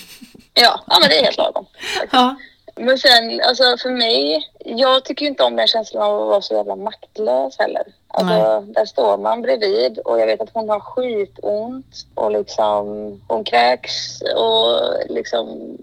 Ja, 0.55 0.81
ja 0.87 0.99
men 1.01 1.09
det 1.09 1.19
är 1.19 1.25
helt 1.25 1.39
lagom. 1.39 1.67
faktiskt. 1.95 2.13
Ja. 2.13 2.37
Men 2.77 2.99
sen, 2.99 3.41
alltså 3.49 3.77
för 3.83 3.91
mig, 3.91 4.51
jag 4.65 5.05
tycker 5.05 5.23
ju 5.23 5.29
inte 5.29 5.43
om 5.43 5.57
den 5.57 5.67
känslan 5.67 6.03
av 6.03 6.23
att 6.23 6.29
vara 6.29 6.43
så 6.43 6.55
jävla 6.55 6.77
maktlös 6.77 7.59
heller. 7.59 7.83
Alltså, 8.09 8.61
där 8.61 8.85
står 8.85 9.19
man 9.19 9.43
bredvid 9.43 9.99
och 9.99 10.21
jag 10.21 10.27
vet 10.27 10.41
att 10.41 10.51
hon 10.55 10.69
har 10.69 10.81
skitont 10.81 12.07
och 12.15 12.31
liksom 12.31 12.87
hon 13.29 13.45
kräks 13.45 14.23
och 14.37 14.79
liksom 15.09 15.77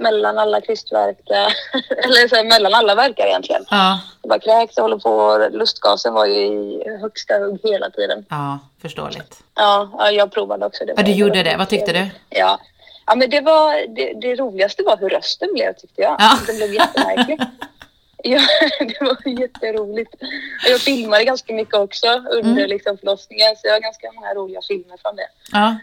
mellan 0.00 0.38
alla 0.38 0.60
krystverkar, 0.60 1.52
eller 2.04 2.28
så 2.28 2.36
här, 2.36 2.44
mellan 2.44 2.74
alla 2.74 2.94
verkar 2.94 3.26
egentligen. 3.26 3.64
Ja, 3.70 4.00
Det 4.22 4.28
bara 4.28 4.38
kräks 4.38 4.76
och 4.76 4.82
håller 4.82 4.98
på. 4.98 5.48
Lustgasen 5.52 6.14
var 6.14 6.26
ju 6.26 6.34
i 6.34 6.82
högsta 7.00 7.34
hugg 7.38 7.60
hela 7.62 7.90
tiden. 7.90 8.24
ja, 8.30 8.58
förståeligt. 8.82 9.38
Ja, 9.54 9.90
ja 9.98 10.10
jag 10.10 10.32
provade 10.32 10.66
också. 10.66 10.84
Det 10.84 10.94
Ja, 10.96 11.02
du 11.02 11.12
gjorde 11.12 11.42
det. 11.42 11.56
Vad 11.56 11.68
tyckte 11.68 11.92
du? 11.92 12.06
Ja. 12.30 12.58
Ja, 13.06 13.14
men 13.14 13.30
det 13.30 13.40
var 13.40 13.94
det, 13.96 14.12
det 14.20 14.34
roligaste 14.36 14.82
var 14.82 14.96
hur 14.96 15.08
rösten 15.08 15.48
blev 15.52 15.72
tyckte 15.72 16.02
jag. 16.02 16.16
Ja. 16.18 16.38
Den 16.46 16.56
blev 16.56 16.74
jättemärklig. 16.74 17.40
Ja, 18.24 18.40
det 18.78 19.00
var 19.00 19.40
jätteroligt. 19.40 20.14
Jag 20.68 20.80
filmade 20.80 21.24
ganska 21.24 21.52
mycket 21.54 21.74
också 21.74 22.06
under 22.08 22.50
Mm. 22.62 22.68
liksom 22.70 22.98
förlossningen 22.98 23.56
så 23.56 23.66
jag 23.66 23.72
har 23.72 23.80
ganska 23.80 24.12
många 24.14 24.34
roliga 24.34 24.60
filmer 24.68 24.96
från 25.02 25.16
det. 25.16 25.26
Ja. 25.52 25.76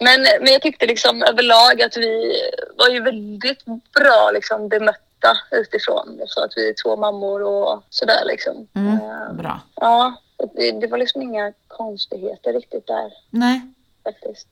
Men, 0.00 0.22
men 0.40 0.52
jag 0.52 0.62
tyckte 0.62 0.86
liksom 0.86 1.22
överlag 1.22 1.82
att 1.82 1.96
vi 1.96 2.42
var 2.76 2.88
ju 2.88 3.00
väldigt 3.02 3.64
bra 3.64 4.30
liksom 4.34 4.68
bemötta 4.68 5.38
utifrån. 5.50 6.20
Så 6.26 6.44
att 6.44 6.52
vi 6.56 6.68
är 6.68 6.74
två 6.84 6.96
mammor 6.96 7.42
och 7.42 7.82
sådär 7.90 8.22
liksom. 8.26 8.68
Mm, 8.74 8.88
Eh, 8.92 9.32
bra. 9.32 9.60
Ja, 9.74 10.14
det, 10.54 10.72
det 10.80 10.86
var 10.86 10.98
liksom 10.98 11.22
inga 11.22 11.52
konstigheter 11.68 12.52
riktigt 12.52 12.86
där 12.86 13.10
Nej. 13.30 13.60
faktiskt. 14.04 14.48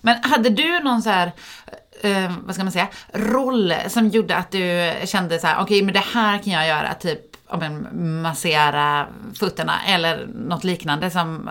Men 0.00 0.16
hade 0.22 0.48
du 0.50 0.80
någon 0.80 1.02
så 1.02 1.10
här, 1.10 1.32
eh, 2.00 2.32
vad 2.44 2.54
ska 2.54 2.64
man 2.64 2.72
säga, 2.72 2.88
roll 3.12 3.74
som 3.88 4.08
gjorde 4.08 4.36
att 4.36 4.50
du 4.50 4.92
kände 5.04 5.38
så 5.38 5.46
här, 5.46 5.62
okej 5.62 5.82
men 5.82 5.94
det 5.94 6.04
här 6.14 6.38
kan 6.38 6.52
jag 6.52 6.66
göra, 6.66 6.94
typ 6.94 7.20
om 7.46 7.62
en 7.62 7.88
massera 8.22 9.06
fötterna 9.38 9.72
eller 9.88 10.26
något 10.26 10.64
liknande 10.64 11.10
som, 11.10 11.50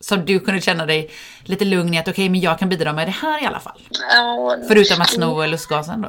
som 0.00 0.24
du 0.24 0.40
kunde 0.40 0.60
känna 0.60 0.86
dig 0.86 1.10
lite 1.44 1.64
lugn 1.64 1.94
i 1.94 1.98
att 1.98 2.08
okej 2.08 2.28
men 2.28 2.40
jag 2.40 2.58
kan 2.58 2.68
bidra 2.68 2.92
med 2.92 3.06
det 3.08 3.14
här 3.22 3.42
i 3.42 3.46
alla 3.46 3.60
fall. 3.60 3.82
Ja, 4.10 4.56
Förutom 4.68 5.00
att 5.00 5.10
sno 5.10 5.46
lustgasen 5.46 6.00
då. 6.02 6.08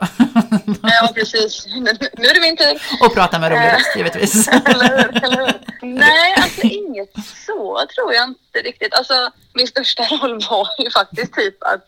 Ja, 0.81 1.10
precis. 1.15 1.65
Nu 1.67 1.81
nu 2.17 2.27
är 2.27 2.34
det 2.34 2.41
min 2.41 2.58
tur. 2.58 2.81
Och 3.08 3.13
prata 3.13 3.39
med 3.39 3.51
rolig 3.51 3.74
röst 3.74 3.96
givetvis. 3.96 4.48
Eller 4.65 4.98
hur? 4.98 5.24
Eller 5.24 5.38
hur? 5.38 5.53
Nej, 5.81 6.34
alltså 6.38 6.62
inget 6.62 7.10
så 7.48 7.81
tror 7.96 8.13
jag 8.13 8.24
inte 8.27 8.60
riktigt. 8.69 8.93
Alltså, 8.93 9.13
min 9.53 9.67
största 9.67 10.03
roll 10.22 10.39
var 10.50 10.67
ju 10.79 10.89
faktiskt 10.91 11.34
typ 11.34 11.63
att 11.63 11.86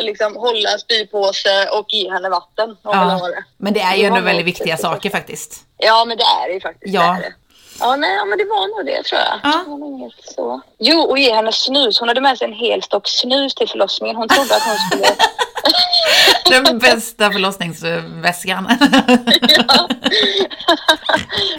liksom, 0.00 0.36
hålla 0.36 0.70
en 0.72 0.78
spypåse 0.78 1.68
och 1.72 1.86
ge 1.88 2.10
henne 2.12 2.28
vatten. 2.28 2.70
Om 2.70 2.76
Ja, 2.82 3.28
det. 3.28 3.44
men 3.58 3.72
det 3.72 3.80
är 3.80 3.96
ju 3.96 4.04
ändå 4.04 4.20
väldigt 4.20 4.46
viktiga 4.46 4.76
typ- 4.76 4.82
saker 4.82 5.10
faktiskt. 5.10 5.64
Ja, 5.78 6.04
men 6.04 6.16
det 6.16 6.24
är 6.24 6.48
det 6.48 6.54
ju 6.54 6.60
faktiskt. 6.60 6.94
Ja. 6.94 7.18
Det. 7.22 7.34
Ja, 7.80 7.96
nej, 7.96 8.26
men 8.26 8.38
det 8.38 8.44
var 8.44 8.76
nog 8.76 8.86
det 8.86 9.02
tror 9.02 9.20
jag. 9.20 9.40
Ja. 9.42 9.64
Det 9.66 9.86
inget 9.86 10.12
så. 10.34 10.60
Jo, 10.78 11.00
och 11.00 11.18
ge 11.18 11.34
henne 11.34 11.52
snus. 11.52 12.00
Hon 12.00 12.08
hade 12.08 12.20
med 12.20 12.38
sig 12.38 12.44
en 12.46 12.52
hel 12.52 12.82
stock 12.82 13.08
snus 13.08 13.54
till 13.54 13.68
förlossningen. 13.68 14.16
Hon 14.16 14.28
trodde 14.28 14.54
att 14.56 14.62
hon 14.62 14.76
skulle... 14.90 15.16
Den 16.64 16.78
bästa 16.78 17.30
förlossningsväskan. 17.32 18.68
ja. 19.68 19.88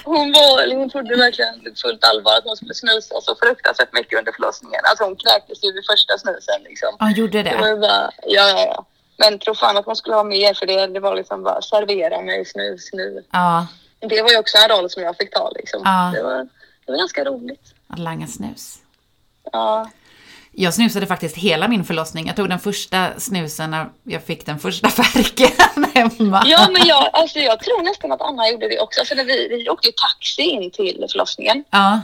hon, 0.03 0.31
var, 0.31 0.75
hon 0.75 0.89
trodde 0.89 1.15
verkligen 1.15 1.75
fullt 1.81 2.03
allvar 2.03 2.33
att 2.37 2.43
hon 2.43 2.55
skulle 2.55 2.73
snusa 2.73 3.21
så 3.21 3.35
fruktansvärt 3.35 3.93
mycket 3.93 4.19
under 4.19 4.31
förlossningen. 4.31 4.81
Alltså 4.89 5.03
hon 5.03 5.15
kräktes 5.15 5.63
ju 5.63 5.71
vid 5.73 5.83
första 5.91 6.17
snusen 6.17 6.63
liksom. 6.63 6.89
Ja, 6.99 7.11
gjorde 7.11 7.43
Det 7.43 7.49
det. 7.49 7.57
bara, 7.81 8.11
ja, 8.25 8.49
ja, 8.49 8.65
ja. 8.75 8.85
Men 9.17 9.39
tro 9.39 9.55
fan 9.55 9.77
att 9.77 9.85
hon 9.85 9.95
skulle 9.95 10.15
ha 10.15 10.23
mer 10.23 10.53
för 10.53 10.65
det, 10.65 10.87
det 10.87 10.99
var 10.99 11.15
liksom 11.15 11.43
bara 11.43 11.61
servera 11.61 12.21
mig 12.21 12.45
snus 12.45 12.89
nu. 12.93 13.23
Ja, 13.31 13.67
Det 14.09 14.21
var 14.21 14.29
ju 14.31 14.37
också 14.37 14.57
en 14.57 14.69
roll 14.69 14.89
som 14.89 15.03
jag 15.03 15.17
fick 15.17 15.33
ta 15.33 15.51
liksom. 15.55 15.81
Ja. 15.85 16.11
Det, 16.15 16.23
var, 16.23 16.37
det 16.85 16.91
var 16.91 16.97
ganska 16.97 17.23
roligt. 17.25 17.73
att 17.87 17.99
langa 17.99 18.27
snus. 18.27 18.77
Ja. 19.51 19.89
Jag 20.53 20.73
snusade 20.73 21.07
faktiskt 21.07 21.37
hela 21.37 21.67
min 21.67 21.83
förlossning. 21.83 22.27
Jag 22.27 22.35
tog 22.35 22.49
den 22.49 22.59
första 22.59 23.19
snusen 23.19 23.71
när 23.71 23.89
jag 24.03 24.23
fick 24.23 24.45
den 24.45 24.59
första 24.59 24.89
färken 25.03 25.49
hemma. 25.93 26.43
Ja, 26.45 26.67
men 26.71 26.87
jag, 26.87 27.09
alltså, 27.13 27.39
jag 27.39 27.59
tror 27.59 27.81
nästan 27.83 28.11
att 28.11 28.21
Anna 28.21 28.49
gjorde 28.49 28.67
det 28.67 28.79
också. 28.79 28.99
Alltså, 28.99 29.15
när 29.15 29.23
vi, 29.23 29.47
vi 29.47 29.69
åkte 29.69 29.87
ju 29.87 29.93
taxi 29.93 30.41
in 30.41 30.71
till 30.71 31.05
förlossningen. 31.11 31.63
Ja, 31.69 32.01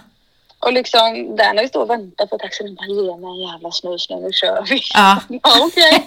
Och 0.60 0.74
liksom 0.74 1.36
där 1.36 1.54
när 1.54 1.62
vi 1.64 1.68
står 1.70 1.82
och 1.82 1.90
väntar 1.90 2.26
på 2.26 2.38
taxin, 2.38 2.76
bara 2.76 2.88
ge 2.88 3.18
mig 3.18 3.30
en 3.30 3.52
jävla 3.52 3.72
snus 3.72 4.10
nu, 4.10 4.16
nu 4.16 4.32
kör 4.32 4.66
vi. 4.70 4.82
ja. 4.94 5.22
Ja, 5.44 5.66
okej. 5.66 6.06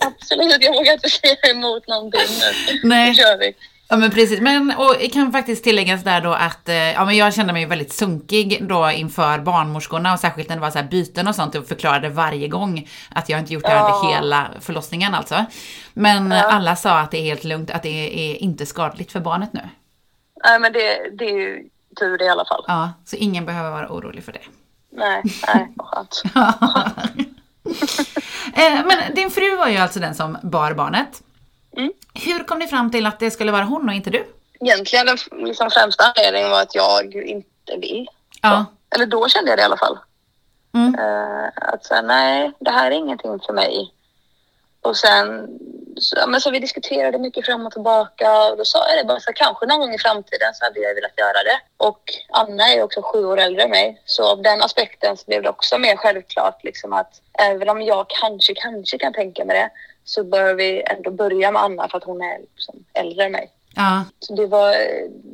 Absolut, 0.00 0.56
jag 0.64 0.72
vågar 0.72 0.92
inte 0.92 1.10
säga 1.10 1.36
emot 1.50 1.88
någonting 1.88 2.20
nu. 2.40 2.80
Nej. 2.88 3.08
Nu 3.08 3.14
kör 3.14 3.38
vi. 3.38 3.52
Ja 3.92 3.96
men 3.96 4.10
precis, 4.10 4.40
men 4.40 4.74
och 4.76 4.94
kan 5.12 5.32
faktiskt 5.32 5.64
tilläggas 5.64 6.04
där 6.04 6.20
då 6.20 6.32
att 6.32 6.68
eh, 6.68 6.74
ja, 6.76 7.04
men 7.04 7.16
jag 7.16 7.34
kände 7.34 7.52
mig 7.52 7.66
väldigt 7.66 7.92
sunkig 7.92 8.58
då 8.68 8.90
inför 8.90 9.38
barnmorskorna 9.38 10.12
och 10.12 10.20
särskilt 10.20 10.48
när 10.48 10.56
det 10.56 10.62
var 10.62 10.70
så 10.70 10.78
här 10.78 10.88
byten 10.88 11.28
och 11.28 11.34
sånt 11.34 11.54
och 11.54 11.66
förklarade 11.68 12.08
varje 12.08 12.48
gång 12.48 12.88
att 13.14 13.28
jag 13.28 13.40
inte 13.40 13.52
gjort 13.54 13.62
det 13.62 13.68
här 13.68 13.94
under 13.94 14.14
hela 14.14 14.48
förlossningen 14.60 15.14
alltså. 15.14 15.44
Men 15.92 16.30
Ja. 16.30 16.42
alla 16.42 16.76
sa 16.76 16.98
att 16.98 17.10
det 17.10 17.18
är 17.18 17.22
helt 17.22 17.44
lugnt, 17.44 17.70
att 17.70 17.82
det 17.82 18.30
är 18.30 18.36
inte 18.36 18.66
skadligt 18.66 19.12
för 19.12 19.20
barnet 19.20 19.52
nu. 19.52 19.60
Nej, 20.44 20.58
men 20.60 20.72
det, 20.72 21.10
det 21.18 21.24
är 21.24 21.38
ju 21.38 21.68
tur 22.00 22.18
det 22.18 22.24
i 22.24 22.28
alla 22.28 22.44
fall. 22.44 22.64
Ja, 22.68 22.92
så 23.04 23.16
ingen 23.16 23.46
behöver 23.46 23.70
vara 23.70 23.88
orolig 23.92 24.24
för 24.24 24.32
det. 24.32 24.40
Nej, 24.92 25.22
nej, 25.46 25.72
vad 25.76 25.86
skönt. 25.86 26.22
Eh, 28.54 28.86
Men 28.86 29.14
din 29.14 29.30
fru 29.30 29.56
var 29.56 29.68
ju 29.68 29.76
alltså 29.76 30.00
den 30.00 30.14
som 30.14 30.38
bar 30.42 30.72
barnet. 30.74 31.22
Mm. 31.76 31.92
Hur 32.14 32.44
kom 32.44 32.58
ni 32.58 32.66
fram 32.66 32.90
till 32.90 33.06
att 33.06 33.18
det 33.18 33.30
skulle 33.30 33.52
vara 33.52 33.64
hon 33.64 33.88
och 33.88 33.94
inte 33.94 34.10
du? 34.10 34.26
Egentligen 34.60 35.06
den 35.06 35.18
liksom 35.46 35.70
främsta 35.70 36.04
anledningen 36.04 36.50
var 36.50 36.62
att 36.62 36.74
jag 36.74 37.14
inte 37.14 37.76
vill. 37.80 38.08
Ja. 38.42 38.64
Eller 38.94 39.06
då 39.06 39.28
kände 39.28 39.50
jag 39.50 39.58
det 39.58 39.62
i 39.62 39.64
alla 39.64 39.76
fall. 39.76 39.98
Mm. 40.74 40.94
Eh, 40.94 41.50
att 41.54 41.84
säga 41.84 42.02
nej, 42.02 42.52
det 42.60 42.70
här 42.70 42.90
är 42.90 42.94
ingenting 42.94 43.40
för 43.46 43.52
mig. 43.52 43.92
Och 44.82 44.96
sen 44.96 45.48
så, 45.96 46.16
men 46.28 46.40
så 46.40 46.50
vi 46.50 46.58
diskuterade 46.58 47.18
mycket 47.18 47.46
fram 47.46 47.66
och 47.66 47.72
tillbaka 47.72 48.44
och 48.44 48.56
då 48.56 48.64
sa 48.64 48.88
jag 48.88 48.98
det 48.98 49.08
bara 49.08 49.20
så 49.20 49.32
kanske 49.32 49.66
någon 49.66 49.80
gång 49.80 49.94
i 49.94 49.98
framtiden 49.98 50.54
så 50.54 50.64
hade 50.64 50.80
jag 50.80 50.94
velat 50.94 51.18
göra 51.18 51.42
det. 51.44 51.60
Och 51.76 52.02
Anna 52.30 52.68
är 52.68 52.82
också 52.82 53.02
sju 53.02 53.24
år 53.24 53.40
äldre 53.40 53.62
än 53.62 53.70
mig 53.70 54.02
så 54.04 54.24
av 54.32 54.42
den 54.42 54.62
aspekten 54.62 55.16
så 55.16 55.24
blev 55.26 55.42
det 55.42 55.48
också 55.48 55.78
mer 55.78 55.96
självklart 55.96 56.64
liksom 56.64 56.92
att 56.92 57.20
även 57.38 57.68
om 57.68 57.82
jag 57.82 58.06
kanske, 58.08 58.54
kanske 58.54 58.98
kan 58.98 59.12
tänka 59.12 59.44
mig 59.44 59.56
det 59.56 59.70
så 60.04 60.24
bör 60.24 60.54
vi 60.54 60.82
ändå 60.86 61.10
börja 61.10 61.50
med 61.50 61.62
Anna 61.62 61.88
för 61.88 61.98
att 61.98 62.04
hon 62.04 62.20
är 62.22 62.38
liksom 62.54 62.84
äldre 62.92 63.24
än 63.24 63.32
mig. 63.32 63.50
Ja, 63.74 64.04
Så 64.20 64.34
det 64.34 64.46
var, 64.46 64.70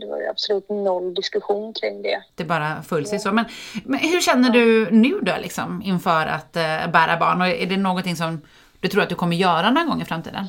det 0.00 0.06
var 0.06 0.22
absolut 0.30 0.68
noll 0.68 1.14
diskussion 1.14 1.72
kring 1.74 2.02
det. 2.02 2.22
det 2.34 2.44
bara 2.44 2.82
föll 2.82 3.06
sig 3.06 3.18
så. 3.18 3.32
Men, 3.32 3.44
men 3.84 4.00
hur 4.00 4.20
känner 4.20 4.50
du 4.50 4.90
nu 4.90 5.20
då 5.22 5.32
liksom 5.42 5.82
inför 5.84 6.26
att 6.26 6.56
eh, 6.56 6.62
bära 6.92 7.16
barn? 7.20 7.40
Och 7.40 7.46
är 7.48 7.66
det 7.66 7.76
någonting 7.76 8.16
som 8.16 8.40
du 8.80 8.88
tror 8.88 9.02
att 9.02 9.08
du 9.08 9.14
kommer 9.14 9.36
göra 9.36 9.70
någon 9.70 9.88
gång 9.88 10.02
i 10.02 10.04
framtiden? 10.04 10.46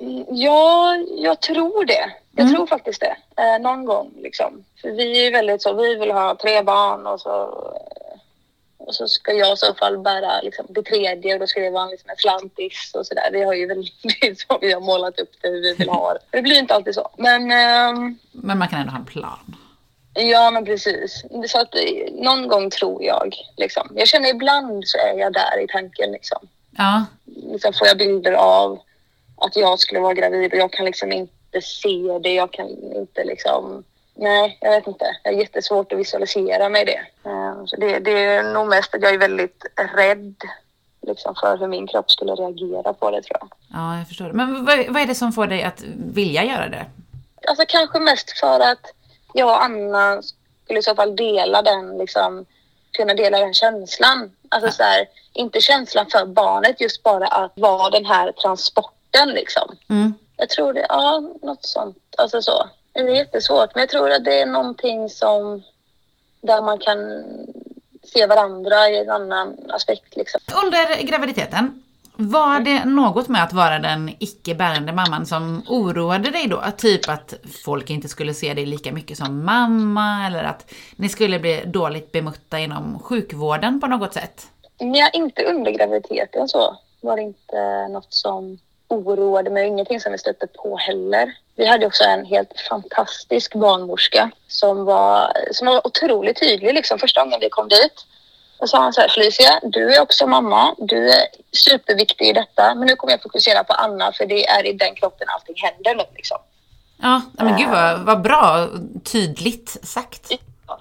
Mm, 0.00 0.24
Ja, 0.28 0.94
jag 1.18 1.40
tror 1.40 1.84
det. 1.84 2.12
Jag 2.36 2.42
Mm. 2.44 2.54
tror 2.54 2.66
faktiskt 2.66 3.00
det. 3.00 3.16
Eh, 3.42 3.60
någon 3.62 3.84
gång 3.84 4.12
liksom. 4.16 4.64
För 4.80 4.88
vi 4.90 5.20
är 5.20 5.24
ju 5.24 5.30
väldigt 5.30 5.62
så, 5.62 5.72
vi 5.74 5.94
vill 5.94 6.10
ha 6.10 6.36
tre 6.36 6.62
barn 6.62 7.06
och 7.06 7.20
så, 7.20 7.64
och 8.86 8.94
så 8.94 9.08
ska 9.08 9.32
jag 9.32 9.52
i 9.52 9.56
så 9.56 9.74
fall 9.74 9.98
bära 9.98 10.40
liksom, 10.40 10.66
det 10.68 10.82
tredje 10.82 11.34
och 11.34 11.40
då 11.40 11.46
ska 11.46 11.60
det 11.60 11.70
vara 11.70 11.86
liksom 11.86 12.10
en 12.10 12.16
slantis 12.16 12.90
och 12.94 13.06
sådär. 13.06 13.28
Vi 13.32 13.42
har 13.42 13.54
ju 13.54 13.66
väldigt 13.66 13.94
vi 14.60 14.72
har 14.72 14.80
målat 14.80 15.20
upp 15.20 15.30
det 15.40 15.48
hur 15.48 15.62
vi 15.62 15.74
vill 15.74 15.88
ha 15.88 16.14
det. 16.14 16.20
Det 16.30 16.42
blir 16.42 16.58
inte 16.58 16.74
alltid 16.74 16.94
så. 16.94 17.10
Men 17.18 17.50
ehm, 17.50 18.18
Men 18.32 18.58
man 18.58 18.68
kan 18.68 18.80
ändå 18.80 18.92
ha 18.92 18.98
en 18.98 19.04
plan. 19.04 19.56
ja, 20.14 20.50
men 20.50 20.64
precis. 20.64 21.24
Så 21.48 21.60
att 21.60 21.74
eh, 21.74 22.12
någon 22.12 22.48
gång 22.48 22.70
tror 22.70 23.02
jag 23.04 23.34
liksom. 23.56 23.92
Jag 23.94 24.08
känner 24.08 24.30
ibland 24.30 24.88
så 24.88 24.98
är 24.98 25.18
jag 25.18 25.32
där 25.32 25.60
i 25.64 25.66
tanken 25.68 26.12
liksom. 26.12 26.48
Ja, 26.76 27.04
liksom 27.24 27.72
får 27.72 27.86
jag 27.86 27.98
bilder 27.98 28.32
av 28.32 28.80
att 29.36 29.56
jag 29.56 29.78
skulle 29.78 30.00
vara 30.00 30.14
gravid 30.14 30.52
och 30.52 30.58
jag 30.58 30.72
kan 30.72 30.86
liksom 30.86 31.12
inte 31.12 31.60
se 31.62 32.18
det. 32.22 32.34
Jag 32.34 32.52
kan 32.52 32.68
inte 32.68 33.24
liksom... 33.24 33.84
Nej, 34.14 34.58
jag 34.60 34.70
vet 34.70 34.86
inte. 34.86 35.16
Jag 35.22 35.32
har 35.32 35.38
jättesvårt 35.38 35.92
att 35.92 35.98
visualisera 35.98 36.68
mig 36.68 36.84
det. 36.84 37.00
Eh, 37.30 37.64
Så 37.66 37.76
det, 37.76 37.98
det 37.98 38.24
är 38.24 38.42
nog 38.42 38.68
mest 38.68 38.94
att 38.94 39.02
jag 39.02 39.14
är 39.14 39.18
väldigt 39.18 39.64
rädd 39.94 40.34
liksom, 41.06 41.34
för 41.34 41.56
hur 41.58 41.68
min 41.68 41.86
kropp 41.86 42.10
skulle 42.10 42.32
reagera 42.32 42.92
på 42.92 43.10
det 43.10 43.22
tror 43.22 43.38
jag. 43.40 43.48
ja 43.72 43.98
jag 43.98 44.08
förstår. 44.08 44.32
Men 44.32 44.64
vad, 44.64 44.86
vad 44.88 45.02
är 45.02 45.06
det 45.06 45.14
som 45.14 45.32
får 45.32 45.46
dig 45.46 45.62
att 45.62 45.82
vilja 46.14 46.44
göra 46.44 46.68
det? 46.68 46.86
Alltså 47.48 47.64
kanske 47.68 47.98
mest 48.00 48.38
för 48.38 48.60
att 48.60 48.92
jag 49.32 49.48
och 49.48 49.64
Anna 49.64 50.22
skulle 50.64 50.78
i 50.78 50.82
så 50.82 50.94
fall 50.94 51.16
dela 51.16 51.62
den, 51.62 51.98
liksom, 51.98 52.46
kunna 52.90 53.14
dela 53.14 53.38
den 53.38 53.54
känslan. 53.54 54.30
Alltså 54.48 54.70
så 54.70 54.82
här, 54.82 55.06
inte 55.32 55.60
känslan 55.60 56.06
för 56.12 56.26
barnet, 56.26 56.80
just 56.80 57.02
bara 57.02 57.26
att 57.26 57.52
vara 57.54 57.90
den 57.90 58.04
här 58.04 58.32
transporten 58.32 59.28
liksom. 59.28 59.76
Mm. 59.88 60.14
Jag 60.36 60.48
tror 60.48 60.72
det, 60.72 60.86
ja, 60.88 61.22
något 61.42 61.64
sånt. 61.66 61.96
Alltså 62.18 62.42
så. 62.42 62.68
Det 62.92 63.00
är 63.00 63.08
jättesvårt, 63.08 63.74
men 63.74 63.80
jag 63.80 63.88
tror 63.88 64.10
att 64.10 64.24
det 64.24 64.40
är 64.40 64.46
någonting 64.46 65.08
som 65.08 65.62
där 66.40 66.62
man 66.62 66.78
kan 66.78 66.98
se 68.02 68.26
varandra 68.26 68.88
i 68.88 68.98
en 68.98 69.10
annan 69.10 69.56
aspekt 69.68 70.16
liksom. 70.16 70.40
Under 70.64 71.02
graviditeten, 71.02 71.82
var 72.16 72.60
det 72.60 72.84
något 72.84 73.28
med 73.28 73.42
att 73.42 73.52
vara 73.52 73.78
den 73.78 74.10
icke 74.18 74.54
bärande 74.54 74.92
mamman 74.92 75.26
som 75.26 75.62
oroade 75.68 76.30
dig 76.30 76.48
då? 76.48 76.62
Typ 76.76 77.08
att 77.08 77.34
folk 77.64 77.90
inte 77.90 78.08
skulle 78.08 78.34
se 78.34 78.54
dig 78.54 78.66
lika 78.66 78.92
mycket 78.92 79.18
som 79.18 79.44
mamma 79.44 80.26
eller 80.26 80.44
att 80.44 80.72
ni 80.96 81.08
skulle 81.08 81.38
bli 81.38 81.62
dåligt 81.64 82.12
bemötta 82.12 82.58
inom 82.58 82.98
sjukvården 82.98 83.80
på 83.80 83.86
något 83.86 84.14
sätt? 84.14 84.46
Nej, 84.80 85.10
inte 85.12 85.44
under 85.44 85.70
graviditeten 85.70 86.48
så 86.48 86.76
var 87.00 87.16
det 87.16 87.22
inte 87.22 87.88
något 87.88 88.14
som 88.14 88.58
oroade 88.92 89.50
mig. 89.50 89.66
Ingenting 89.66 90.00
som 90.00 90.12
vi 90.12 90.18
stötte 90.18 90.46
på 90.46 90.76
heller. 90.76 91.34
Vi 91.56 91.66
hade 91.66 91.86
också 91.86 92.04
en 92.04 92.24
helt 92.24 92.60
fantastisk 92.68 93.54
barnmorska 93.54 94.30
som 94.48 94.84
var, 94.84 95.32
som 95.50 95.66
var 95.66 95.86
otroligt 95.86 96.40
tydlig 96.40 96.74
liksom 96.74 96.98
första 96.98 97.24
gången 97.24 97.40
vi 97.40 97.50
kom 97.50 97.68
dit. 97.68 98.06
Och 98.58 98.68
sa 98.70 98.78
han 98.78 98.92
så 98.92 99.00
här, 99.00 99.08
Felicia, 99.08 99.60
du 99.62 99.94
är 99.94 100.00
också 100.00 100.26
mamma. 100.26 100.74
Du 100.78 101.10
är 101.10 101.26
superviktig 101.52 102.28
i 102.28 102.32
detta. 102.32 102.74
Men 102.74 102.86
nu 102.86 102.96
kommer 102.96 103.12
jag 103.12 103.22
fokusera 103.22 103.64
på 103.64 103.72
Anna 103.72 104.12
för 104.12 104.26
det 104.26 104.48
är 104.48 104.66
i 104.66 104.72
den 104.72 104.94
kroppen 104.94 105.28
allting 105.28 105.54
händer 105.56 105.94
nu 105.94 106.04
liksom. 106.14 106.38
Ja, 107.02 107.22
men 107.32 107.56
gud 107.56 107.68
vad, 107.68 108.00
vad 108.00 108.22
bra, 108.22 108.68
tydligt 109.04 109.76
sagt. 109.82 110.32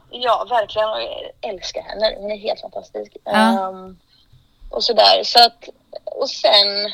Ja, 0.09 0.47
verkligen. 0.49 0.89
Och 0.89 1.01
jag 1.01 1.51
älskar 1.51 1.81
henne. 1.81 2.15
Hon 2.17 2.31
är 2.31 2.37
helt 2.37 2.61
fantastisk. 2.61 3.17
Ja. 3.23 3.31
Ehm, 3.31 3.97
och 4.69 4.83
sådär. 4.83 5.23
Så 5.23 5.39
att, 5.45 5.69
och 6.05 6.29
sen... 6.29 6.91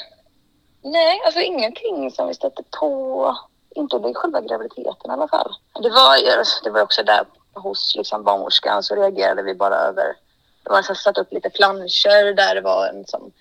Nej, 0.91 1.21
alltså 1.26 1.39
ingenting 1.41 2.12
som 2.12 2.28
vi 2.28 2.34
stötte 2.34 2.63
på. 2.80 3.38
Inte 3.76 3.95
under 3.95 4.13
själva 4.13 4.41
graviditeten 4.41 5.12
i 5.12 5.13
alla 5.13 5.28
fall. 5.28 5.56
Det 5.84 5.89
var, 5.89 6.17
ju- 6.17 6.43
det 6.63 6.69
var 6.69 6.82
också 6.82 7.04
där 7.04 7.26
hos 7.54 7.95
liksom 7.95 8.23
barnmorskan 8.23 8.84
så 8.84 8.95
reagerade 8.95 9.41
vi 9.43 9.54
bara 9.56 9.76
över... 9.76 10.15
Det 10.63 10.69
var 10.69 10.82
så 10.82 10.95
satt 10.95 11.17
upp 11.17 11.34
lite 11.34 11.50
planscher 11.50 12.34
där 12.34 12.56
det 12.56 12.62
var 12.62 12.88
en 12.88 13.06
som 13.08 13.32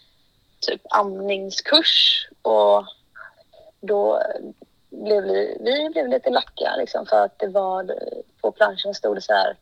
typ 0.61 0.80
amningskurs. 0.90 2.28
Och 2.42 2.85
då 3.80 4.22
blev 4.90 5.22
vi, 5.24 5.56
vi 5.61 5.88
blev 5.90 6.09
lite 6.09 6.30
lacka 6.30 6.76
liksom 6.78 7.06
för 7.06 7.24
att 7.24 7.38
det 7.38 7.46
var 7.48 7.94
på 8.40 8.52
planschen 8.52 8.94
stod 8.94 9.16
det 9.16 9.20
så 9.20 9.32
här. 9.32 9.56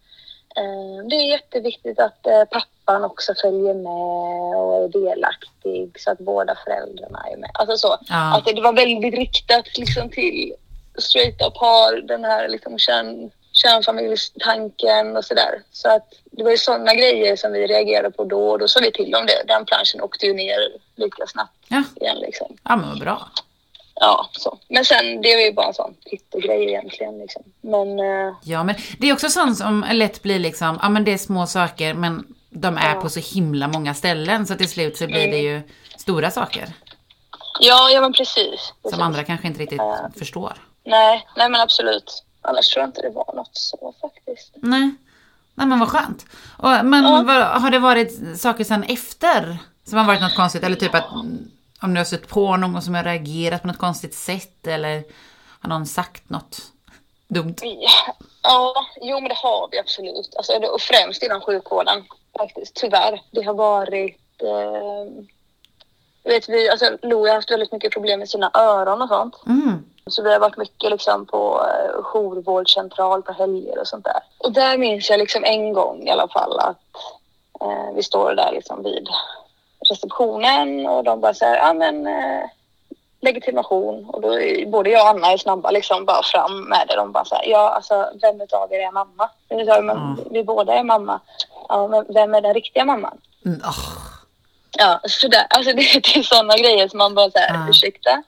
Eh, 0.57 1.05
det 1.09 1.17
är 1.17 1.31
jätteviktigt 1.31 2.01
att 2.01 2.27
eh, 2.27 2.45
pappan 2.85 3.05
också 3.05 3.35
följer 3.43 3.75
med 3.75 4.57
och 4.57 4.85
är 4.85 4.89
delaktig 4.89 6.01
så 6.01 6.11
att 6.11 6.19
båda 6.19 6.57
föräldrarna 6.65 7.25
är 7.33 7.37
med. 7.37 7.51
Alltså 7.55 7.77
så. 7.77 7.97
Ja. 8.09 8.37
Att 8.37 8.45
det, 8.45 8.61
var 8.61 8.73
väldigt 8.73 9.15
riktat 9.15 9.79
liksom 9.79 10.11
till 10.11 10.55
straighta 10.99 11.51
par, 11.51 12.01
den 12.09 12.25
här 12.25 12.49
liksom 12.49 12.79
kärn, 12.79 13.31
kärnfamiljstanken 13.53 15.17
och 15.17 15.25
sådär. 15.25 15.63
Så 15.73 15.89
att 15.89 16.13
det 16.31 16.45
var 16.45 16.51
ju 16.51 16.59
sådana 16.59 16.95
grejer 16.95 17.37
som 17.37 17.53
vi 17.53 17.67
reagerade 17.67 18.11
på 18.11 18.25
då 18.25 18.49
och 18.49 18.59
då 18.59 18.69
sa 18.69 18.81
vi 18.81 18.93
till 18.93 19.15
om 19.15 19.27
det. 19.27 19.43
Den 19.47 19.65
planschen 19.65 20.01
åkte 20.01 20.27
ju 20.27 20.35
ner 20.35 20.59
lika 20.97 21.27
snabbt 21.27 21.53
Ja, 21.69 21.83
igen 22.01 22.17
liksom. 22.17 22.57
ja 22.65 22.77
men 22.77 22.89
vad 22.89 23.01
bra. 23.01 23.29
Ja, 24.01 24.29
så. 24.33 24.59
Men 24.69 24.85
sen, 24.85 25.23
det 25.23 25.35
var 25.35 25.43
ju 25.43 25.53
bara 25.53 25.67
en 25.67 25.75
sån 25.75 25.95
pyttegrej 26.11 26.69
egentligen. 26.69 27.19
Liksom. 27.19 27.43
Men 27.61 28.01
eh, 28.01 28.35
Ja, 28.45 28.65
men 28.65 28.75
det 28.99 29.09
är 29.09 29.13
också 29.13 29.29
sånt 29.29 29.59
som 29.59 29.87
lätt 29.93 30.23
blir 30.23 30.39
liksom, 30.39 30.79
ja 30.83 30.89
men 30.89 31.05
det 31.05 31.13
är 31.13 31.19
små 31.19 31.47
saker 31.47 31.95
men 31.95 32.34
de 32.55 32.77
är 32.79 32.95
Ja. 32.95 33.01
på 33.01 33.09
så 33.09 33.21
himla 33.21 33.69
många 33.69 33.95
ställen 33.95 34.47
så 34.47 34.55
till 34.55 34.69
slut 34.69 34.97
så 34.97 35.07
blir 35.07 35.31
det 35.31 35.39
ju 35.39 35.63
stora 35.97 36.31
saker 36.31 36.73
ja, 37.61 37.91
ja 37.91 38.01
men 38.01 38.13
precis. 38.13 38.73
som 38.91 39.03
andra 39.03 39.25
kanske 39.25 39.47
inte 39.47 39.61
riktigt 39.61 39.79
Ja. 39.79 40.11
förstår. 40.19 40.53
Nej, 40.85 41.27
nej 41.37 41.51
men 41.51 41.61
absolut. 41.61 42.25
Annars 42.43 42.69
tror 42.69 42.81
jag 42.83 42.89
inte 42.89 43.03
det 43.03 43.11
var 43.11 43.35
något 43.37 43.51
så 43.57 43.95
faktiskt. 44.01 44.53
Nej. 44.55 44.95
Nej 45.55 45.67
men 45.67 45.79
vad 45.79 45.89
skönt. 45.89 46.27
Och, 46.59 46.71
men 46.85 47.05
Ja. 47.05 47.23
vad, 47.27 47.63
har 47.63 47.71
det 47.71 47.79
varit 47.79 48.39
saker 48.41 48.65
sen 48.65 48.83
efter 48.83 49.59
som 49.85 49.99
har 49.99 50.05
varit 50.07 50.21
något 50.21 50.35
konstigt? 50.37 50.63
Eller 50.65 50.77
typ 50.77 50.95
att 50.95 51.13
mm, 51.13 51.51
om 51.81 51.95
du 51.95 52.01
har 52.01 52.05
sett 52.05 52.29
på 52.29 52.57
någon 52.57 52.83
som 52.83 52.95
har 52.95 53.05
reagerat 53.05 53.63
på 53.63 53.69
något 53.69 53.79
konstigt 53.79 54.15
sätt 54.15 54.67
eller 54.67 55.05
har 55.61 55.69
någon 55.69 55.87
sagt 55.87 56.31
något 56.31 56.61
dumt? 57.35 57.57
Ja, 58.43 58.87
jo 59.01 59.21
men 59.21 59.29
det 59.29 59.35
har 59.35 59.69
vi 59.71 59.79
absolut. 59.79 60.35
Alltså, 60.37 60.53
och 60.53 60.81
främst 60.81 61.23
inom 61.23 61.41
sjukvården 61.41 62.05
faktiskt, 62.39 62.75
tyvärr. 62.75 63.21
Det 63.31 63.43
har 63.43 63.55
varit... 63.55 64.43
Eh, 64.43 65.25
vet, 66.25 66.49
vi, 66.49 66.69
alltså, 66.69 66.99
Louie 67.03 67.31
har 67.31 67.35
haft 67.35 67.51
väldigt 67.51 67.73
mycket 67.73 67.93
problem 67.93 68.19
med 68.19 68.29
sina 68.29 68.51
öron 68.55 69.03
och 69.03 69.09
sånt. 69.09 69.37
Mm. 69.47 69.85
Så 70.07 70.23
vi 70.23 70.33
har 70.33 70.41
varit 70.41 70.57
mycket 70.57 70.91
liksom 70.91 71.27
på 71.27 71.67
eh, 71.67 72.03
jourvårdscentral 72.03 73.23
på 73.23 73.33
helger 73.33 73.79
och 73.79 73.89
sånt 73.89 74.05
där. 74.05 74.21
Och 74.39 74.53
där 74.53 74.79
minns 74.79 75.11
jag 75.11 75.19
liksom 75.19 75.45
en 75.45 75.73
gång 75.73 76.09
i 76.09 76.11
alla 76.11 76.29
fall 76.29 76.59
att 76.59 76.81
eh, 77.61 77.95
vi 77.95 78.03
står 78.03 78.35
där 78.35 78.53
liksom 78.53 78.83
vid 78.83 79.09
receptionen 79.91 80.87
och 80.87 81.05
de 81.05 81.21
bara 81.21 81.35
här, 81.41 81.57
ja 81.57 81.73
men 81.73 82.07
eh, 82.07 82.45
legitimation 83.25 84.05
och 84.11 84.21
då 84.21 84.41
är 84.41 84.67
både 84.67 84.91
jag 84.91 85.03
och 85.03 85.09
Anna 85.09 85.33
är 85.33 85.37
snabba 85.37 85.71
liksom 85.71 86.05
bara 86.05 86.23
fram 86.23 86.61
med 86.69 86.85
det. 86.89 86.97
De 86.97 87.13
bara 87.13 87.25
så 87.25 87.35
här, 87.35 87.45
ja 87.47 87.69
alltså 87.75 88.11
vem 88.23 88.41
utav 88.41 88.73
er 88.73 88.79
är 88.81 88.93
mamma? 88.93 89.31
Men 89.49 89.67
men 89.87 89.97
Mm. 89.97 90.17
vi 90.31 90.45
båda 90.45 90.73
är 90.75 90.83
mamma. 90.85 91.21
Ja, 91.69 91.89
men 91.89 92.05
vem 92.15 92.35
är 92.35 92.41
den 92.41 92.55
riktiga 92.55 92.85
mamman? 92.85 93.19
Mm, 93.47 93.61
åh. 93.65 93.79
Ja, 94.79 95.01
så 95.05 95.29
där, 95.29 95.47
alltså 95.51 95.73
det, 95.73 95.83
det 95.93 96.17
är 96.19 96.23
sådana 96.23 96.57
grejer 96.57 96.89
som 96.89 96.99
man 96.99 97.15
bara 97.15 97.31
så 97.31 97.39
här, 97.39 97.55
Ja. 97.55 97.67
ursäkta, 97.71 98.23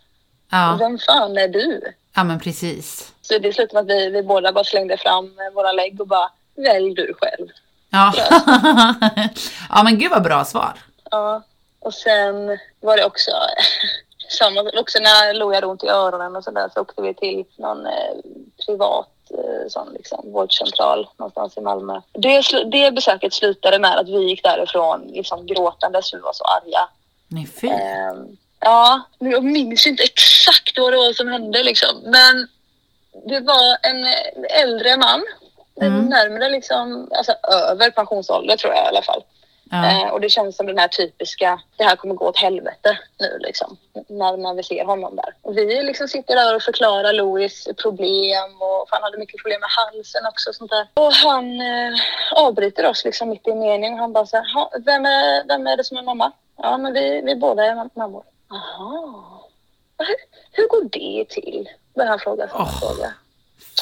Ja, 0.50 0.76
vem 0.78 0.98
fan 0.98 1.38
är 1.38 1.48
du? 1.48 1.80
ja, 2.14 2.24
men 2.24 2.40
precis. 2.40 3.12
Så 3.22 3.38
det 3.38 3.52
slutade 3.52 3.74
med 3.74 3.80
att 3.96 3.98
vi, 4.02 4.10
vi 4.10 4.22
båda 4.22 4.52
bara 4.52 4.64
slängde 4.64 4.96
fram 4.96 5.24
eh, 5.24 5.54
våra 5.54 5.72
lägg 5.72 6.00
och 6.00 6.06
bara, 6.08 6.30
välj 6.56 6.94
du 6.94 7.14
själv. 7.20 7.48
Ja. 7.90 8.12
ja, 9.70 9.82
men 9.84 9.98
gud 9.98 10.10
vad 10.10 10.22
bra 10.22 10.44
svar. 10.44 10.72
Ja, 11.10 11.42
och 11.80 11.94
sen 11.94 12.58
var 12.80 12.96
det 12.96 13.04
också 13.04 13.30
samma, 14.28 14.70
också 14.78 14.98
när 14.98 15.34
Louie 15.34 15.54
hade 15.54 15.66
ont 15.66 15.84
i 15.84 15.88
öronen 15.88 16.36
och 16.36 16.44
sådär 16.44 16.70
så 16.74 16.80
åkte 16.80 17.02
vi 17.02 17.14
till 17.14 17.44
någon 17.56 17.86
eh, 17.86 17.92
privat 18.66 19.08
eh, 19.30 19.68
sån 19.68 19.92
liksom, 19.92 20.32
vårdcentral 20.32 21.08
någonstans 21.16 21.56
i 21.56 21.60
Malmö. 21.60 22.00
Det, 22.12 22.42
det 22.70 22.90
besöket 22.90 23.34
slutade 23.34 23.78
med 23.78 23.98
att 23.98 24.08
vi 24.08 24.28
gick 24.28 24.42
därifrån 24.42 25.00
liksom 25.06 25.46
gråtandes 25.46 26.10
för 26.10 26.16
vi 26.16 26.22
var 26.22 26.32
så 26.32 26.44
arga. 26.44 26.88
Nej, 27.28 27.48
fy. 27.60 27.68
Ehm, 27.68 28.36
ja, 28.60 29.02
jag 29.18 29.44
minns 29.44 29.86
inte 29.86 30.02
exakt 30.02 30.78
vad 30.78 30.92
det 30.92 30.96
var 30.96 31.12
som 31.12 31.28
hände 31.28 31.62
liksom. 31.62 32.00
Men 32.04 32.48
det 33.28 33.40
var 33.40 33.76
en 33.82 34.04
eh, 34.04 34.62
äldre 34.62 34.96
man. 34.96 35.24
Mm. 35.80 36.04
Närmare 36.04 36.48
liksom, 36.48 37.08
alltså 37.16 37.32
över 37.70 37.90
pensionsålder 37.90 38.56
tror 38.56 38.74
jag 38.74 38.84
i 38.84 38.88
alla 38.88 39.02
fall. 39.02 39.22
Ja. 39.70 39.90
Eh, 39.90 40.08
och 40.12 40.20
det 40.20 40.28
känns 40.28 40.56
som 40.56 40.66
den 40.66 40.78
här 40.78 40.88
typiska, 40.88 41.60
det 41.76 41.84
här 41.84 41.96
kommer 41.96 42.14
gå 42.14 42.28
åt 42.28 42.38
helvete 42.38 42.98
nu 43.18 43.38
liksom. 43.40 43.76
När, 44.08 44.36
när 44.36 44.54
vi 44.54 44.62
ser 44.62 44.84
honom 44.84 45.16
där. 45.16 45.34
Och 45.42 45.56
vi 45.56 45.82
liksom 45.82 46.08
sitter 46.08 46.34
där 46.36 46.56
och 46.56 46.62
förklarar 46.62 47.12
Louis 47.12 47.68
problem 47.82 48.62
och 48.62 48.86
han 48.90 49.02
hade 49.02 49.18
mycket 49.18 49.42
problem 49.42 49.60
med 49.60 49.70
halsen 49.70 50.26
också 50.26 50.48
och 50.50 50.54
sånt 50.54 50.70
där. 50.70 50.88
Och 50.94 51.12
han 51.12 51.60
eh, 51.60 51.94
avbryter 52.36 52.86
oss 52.86 53.04
liksom 53.04 53.28
mitt 53.28 53.46
i 53.48 53.54
meningen. 53.54 53.98
Han 53.98 54.12
bara 54.12 54.26
så 54.26 54.36
här, 54.36 54.54
"Ha, 54.54 54.70
vem 54.84 55.06
är, 55.06 55.44
vem 55.48 55.66
är 55.66 55.76
det 55.76 55.84
som 55.84 55.96
är 55.96 56.02
mamma? 56.02 56.32
Ja 56.58 56.78
men 56.78 56.92
vi, 56.92 57.20
vi 57.24 57.36
båda 57.36 57.64
är 57.64 57.74
mam- 57.74 57.90
mammor. 57.94 58.24
Jaha. 58.50 59.24
Hur, 59.98 60.16
hur 60.52 60.68
går 60.68 60.88
det 60.92 61.24
till? 61.28 61.68
Börjar 61.94 62.10
han 62.10 62.18
fråga 62.18 62.48
såna 62.48 62.64
Åh. 62.64 63.08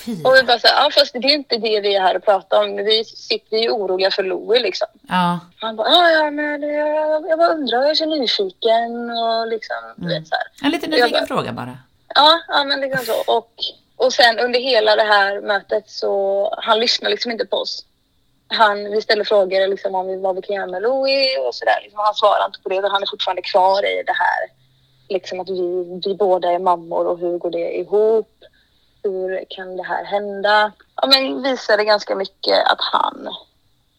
Fy. 0.04 0.24
Och 0.24 0.34
vi 0.34 0.42
bara 0.42 0.58
så 0.58 0.66
här, 0.66 0.84
ja 0.84 0.90
fast 0.90 1.12
det 1.12 1.18
är 1.18 1.34
inte 1.34 1.56
det 1.56 1.80
vi 1.80 1.94
är 1.94 2.00
här 2.00 2.16
och 2.16 2.24
pratar 2.24 2.62
om. 2.62 2.76
Vi 2.76 3.04
sitter 3.04 3.56
ju 3.56 3.70
oroliga 3.70 4.10
för 4.10 4.22
Louis 4.22 4.62
liksom. 4.62 4.88
Ja. 5.08 5.40
Han 5.60 5.76
bara, 5.76 5.88
ja, 5.88 6.10
ja 6.10 6.30
men 6.30 6.62
jag, 6.62 7.28
jag 7.28 7.38
bara 7.38 7.48
undrar, 7.48 7.82
jag 7.82 7.90
är 7.90 7.94
så 7.94 8.06
nyfiken 8.06 9.10
och 9.10 9.48
liksom, 9.48 9.76
du 9.96 10.08
vet 10.08 10.28
så 10.28 10.34
här. 10.34 10.66
En 10.66 10.70
liten 10.70 10.90
nyfiken 10.90 11.26
fråga 11.26 11.52
bara. 11.52 11.78
Ja, 12.14 12.40
ja 12.48 12.64
men 12.64 12.80
liksom 12.80 13.06
så. 13.06 13.36
Och, 13.36 13.52
och 13.96 14.12
sen 14.12 14.38
under 14.38 14.60
hela 14.60 14.96
det 14.96 15.02
här 15.02 15.40
mötet 15.40 15.90
så, 15.90 16.54
han 16.58 16.78
lyssnar 16.80 17.10
liksom 17.10 17.30
inte 17.30 17.46
på 17.46 17.56
oss. 17.56 17.84
Han, 18.48 18.84
vi 18.90 19.02
ställer 19.02 19.24
frågor 19.24 19.68
liksom 19.68 19.94
om 19.94 20.22
vad 20.22 20.36
vi 20.36 20.42
kan 20.42 20.56
göra 20.56 20.66
med 20.66 20.82
Louis 20.82 21.38
och 21.46 21.54
sådär. 21.54 21.80
Liksom, 21.82 22.00
han 22.04 22.14
svarar 22.14 22.46
inte 22.46 22.60
på 22.60 22.68
det. 22.68 22.88
Han 22.88 23.02
är 23.02 23.10
fortfarande 23.10 23.42
kvar 23.42 23.86
i 23.86 24.02
det 24.06 24.12
här. 24.12 24.64
Liksom 25.08 25.40
att 25.40 25.48
vi, 25.48 26.00
vi 26.04 26.14
båda 26.14 26.52
är 26.52 26.58
mammor 26.58 27.06
och 27.06 27.18
hur 27.18 27.38
går 27.38 27.50
det 27.50 27.78
ihop? 27.78 28.30
Hur 29.04 29.44
kan 29.50 29.76
det 29.76 29.82
här 29.82 30.04
hända? 30.04 30.72
Ja, 30.96 31.06
men 31.06 31.42
visade 31.42 31.84
ganska 31.84 32.14
mycket 32.14 32.66
att 32.66 32.80
han 32.92 33.28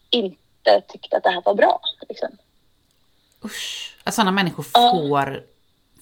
inte 0.09 0.81
tyckte 0.87 1.17
att 1.17 1.23
det 1.23 1.29
här 1.29 1.41
var 1.45 1.53
bra. 1.53 1.79
Liksom. 2.09 2.29
Usch. 3.45 3.95
Att 4.03 4.13
sådana 4.13 4.31
människor 4.31 4.63
får 4.63 5.43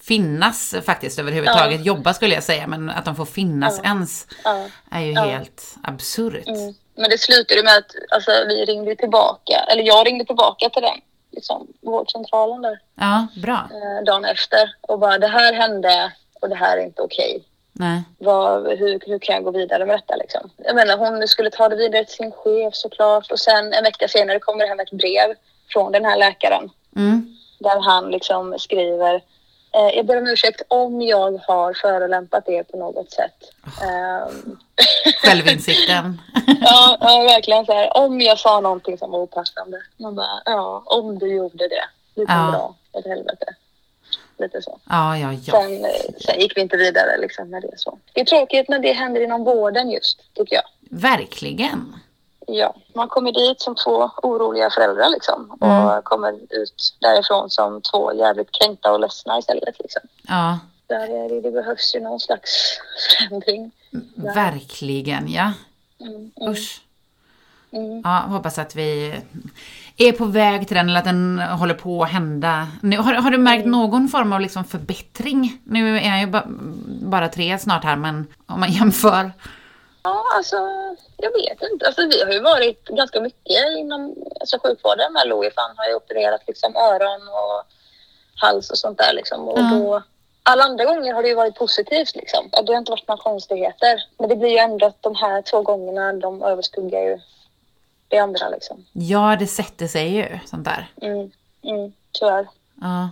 finnas 0.02 0.76
faktiskt 0.86 1.20
överhuvudtaget. 1.20 1.86
Jobba 1.86 2.14
skulle 2.14 2.34
jag 2.36 2.44
säga, 2.44 2.68
men 2.68 2.90
att 2.90 3.06
de 3.06 3.16
får 3.16 3.26
finnas 3.26 3.80
ens 3.84 4.28
Ja. 4.44 4.66
är 4.92 5.02
ju 5.02 5.14
helt 5.20 5.76
absurt. 5.84 6.48
Mm. 6.48 6.74
Men 6.96 7.10
det 7.10 7.18
slutade 7.18 7.64
med 7.64 7.78
att 7.78 7.92
alltså, 8.12 8.32
vi 8.48 8.66
ringde 8.66 8.96
tillbaka, 8.96 9.60
eller 9.72 9.84
jag 9.84 10.08
ringde 10.08 10.26
tillbaka 10.26 10.70
till 10.70 10.82
den, 10.82 11.02
liksom, 11.32 11.68
vårdcentralen 11.82 12.62
där, 12.62 12.80
Ja, 12.96 13.28
bra. 13.42 13.70
eh, 13.72 14.06
dagen 14.06 14.26
efter 14.26 14.76
och 14.82 15.00
bara 15.00 15.18
det 15.18 15.28
här 15.28 15.54
hände 15.54 16.14
och 16.42 16.50
det 16.50 16.56
här 16.56 16.78
är 16.78 16.82
inte 16.86 17.02
okej. 17.02 17.44
Nej. 17.76 18.04
Vad, 18.18 18.68
hur, 18.68 19.00
hur 19.08 19.20
kan 19.20 19.36
jag 19.36 19.44
gå 19.44 19.52
vidare 19.52 19.86
med 19.86 19.96
detta 19.98 20.16
liksom? 20.16 20.50
Jag 20.58 20.76
menar 20.76 20.98
hon 20.98 21.28
skulle 21.28 21.50
ta 21.50 21.70
det 21.70 21.76
vidare 21.76 22.06
till 22.06 22.16
sin 22.16 22.32
chef 22.32 22.76
såklart 22.76 23.32
och 23.32 23.40
sen 23.40 23.74
en 23.74 23.84
vecka 23.84 24.08
senare 24.08 24.40
kommer 24.40 24.60
det 24.64 24.70
hem 24.70 24.80
ett 24.80 24.92
brev 24.92 25.36
från 25.74 25.92
den 25.92 26.06
här 26.06 26.18
läkaren 26.18 26.70
Mm. 26.96 27.36
där 27.60 27.82
han 27.82 28.12
liksom 28.12 28.56
skriver 28.60 29.16
eh, 29.76 29.90
jag 29.96 30.06
ber 30.06 30.18
om 30.18 30.28
ursäkt 30.28 30.62
om 30.68 31.02
jag 31.02 31.42
har 31.48 31.74
förolämpat 31.74 32.50
er 32.50 32.64
på 32.64 32.78
något 32.78 33.12
sätt. 33.12 33.36
Ehm, 33.84 34.58
Självinsikten. 35.24 36.22
Ja, 36.62 36.98
ja, 37.02 37.24
verkligen 37.24 37.66
så 37.66 37.74
här. 37.74 37.98
Om 37.98 38.22
jag 38.22 38.40
sa 38.40 38.60
någonting 38.60 38.98
som 38.98 39.12
var 39.12 39.20
opassande. 39.20 39.78
Man 39.98 40.16
bara, 40.16 40.42
ja, 40.46 40.84
om 40.86 41.20
du 41.20 41.36
gjorde 41.36 41.68
det. 41.68 41.84
Du 42.16 42.26
kan 42.26 42.46
Ja. 42.46 42.52
dra 42.52 42.76
åt 43.00 43.06
helvete. 43.06 43.46
Lite 44.38 44.62
så. 44.62 44.80
Ja, 44.90 45.18
ja, 45.18 45.34
ja. 45.34 45.54
Sen, 45.62 45.86
eh, 45.86 45.92
sen 46.26 46.40
gick 46.40 46.58
vi 46.58 46.62
inte 46.62 46.78
vidare 46.78 47.18
liksom 47.18 47.50
med 47.50 47.62
det 47.62 47.74
så. 47.78 48.00
Det 48.14 48.22
är 48.22 48.26
tråkigt 48.26 48.70
när 48.70 48.80
det 48.80 48.92
händer 48.94 49.22
inom 49.22 49.44
vården 49.44 49.90
just, 49.92 50.34
tycker 50.34 50.56
jag. 50.56 50.64
Verkligen. 51.00 51.96
Ja, 52.48 52.76
man 52.96 53.08
kommer 53.08 53.32
dit 53.32 53.62
som 53.62 53.76
två 53.76 54.10
oroliga 54.24 54.70
föräldrar 54.70 55.10
liksom. 55.10 55.58
Och 55.60 55.68
Mm. 55.68 56.02
kommer 56.04 56.34
ut 56.50 56.94
därifrån 57.00 57.50
som 57.50 57.82
två 57.82 58.14
jävligt 58.14 58.52
kränkta 58.52 58.92
och 58.92 59.00
ledsna 59.00 59.40
istället 59.40 59.80
liksom. 59.80 60.02
Ja, 60.28 60.60
Där 60.88 61.26
är 61.26 61.30
det, 61.30 61.42
det 61.42 61.52
behövs 61.52 61.96
ju 61.96 62.00
någon 62.00 62.20
slags 62.20 62.80
förändring. 63.18 63.72
verkligen 64.36 65.32
ja. 65.32 65.52
Mm, 66.00 66.32
mm, 66.42 66.52
Usch. 66.52 66.82
mm. 67.72 68.02
Ja, 68.04 68.10
hoppas 68.28 68.58
att 68.60 68.76
vi 68.76 69.14
är 69.98 70.12
på 70.12 70.26
väg 70.26 70.68
till 70.68 70.78
den 70.78 70.90
eller 70.90 71.00
att 71.00 71.06
den 71.06 71.40
håller 71.40 71.74
på 71.74 72.04
att 72.04 72.12
hända. 72.12 72.68
Nu, 72.82 72.98
har, 72.98 73.14
har 73.14 73.32
du 73.32 73.38
märkt 73.38 73.66
någon 73.66 74.08
form 74.08 74.34
av 74.34 74.42
liksom 74.42 74.64
förbättring? 74.66 75.62
Nu 75.66 75.98
är 75.98 76.10
jag 76.10 76.20
ju 76.20 76.28
ba, 76.28 76.42
bara 77.02 77.30
tre 77.30 77.60
snart 77.60 77.84
här, 77.84 77.96
men 77.96 78.28
om 78.48 78.60
man 78.60 78.72
jämför. 78.72 79.32
Ja, 80.04 80.24
alltså 80.36 80.56
jag 81.18 81.32
vet 81.32 81.72
inte. 81.72 81.86
Alltså, 81.86 82.02
vi 82.02 82.24
har 82.24 82.32
ju 82.32 82.40
varit 82.40 82.86
ganska 82.88 83.22
mycket 83.22 83.66
inom 83.80 84.16
alltså, 84.40 84.60
sjukvården 84.64 85.14
med 85.14 85.28
Louis. 85.28 85.54
för 85.54 85.62
Han 85.62 85.78
har 85.78 85.88
ju 85.88 85.96
opererat 85.96 86.42
liksom, 86.48 86.76
öron 86.76 87.22
och 87.28 87.64
hals 88.36 88.70
och 88.72 88.78
sånt 88.78 88.98
där. 88.98 89.14
Liksom. 89.14 89.48
Och 89.48 89.60
Ja. 89.60 89.70
då, 89.74 90.04
alla 90.44 90.64
andra 90.64 90.86
gånger 90.86 91.14
har 91.14 91.24
det 91.24 91.30
ju 91.30 91.36
varit 91.36 91.56
positivt. 91.56 92.16
Liksom. 92.16 92.50
Det 92.66 92.72
har 92.74 92.80
inte 92.80 92.92
varit 92.92 93.08
några 93.08 93.22
konstigheter. 93.24 94.04
Men 94.20 94.30
det 94.30 94.36
blir 94.36 94.50
ju 94.50 94.58
ändå 94.58 94.86
att 94.86 95.02
de 95.04 95.16
här 95.16 95.42
två 95.42 95.62
gångerna, 95.62 96.14
de 96.14 96.44
överskuggar 96.44 97.02
ju 97.02 97.20
det 98.16 98.20
andra. 98.20 98.50
Liksom. 98.50 98.86
Ja, 98.94 99.36
det 99.40 99.48
sätter 99.48 99.88
sig 99.88 100.16
ju, 100.16 100.40
sånt 100.46 100.66
där. 100.66 100.92
Mm, 101.02 101.32
mm, 101.64 101.94
tyvärr. 102.12 102.48
Ja. 102.82 103.10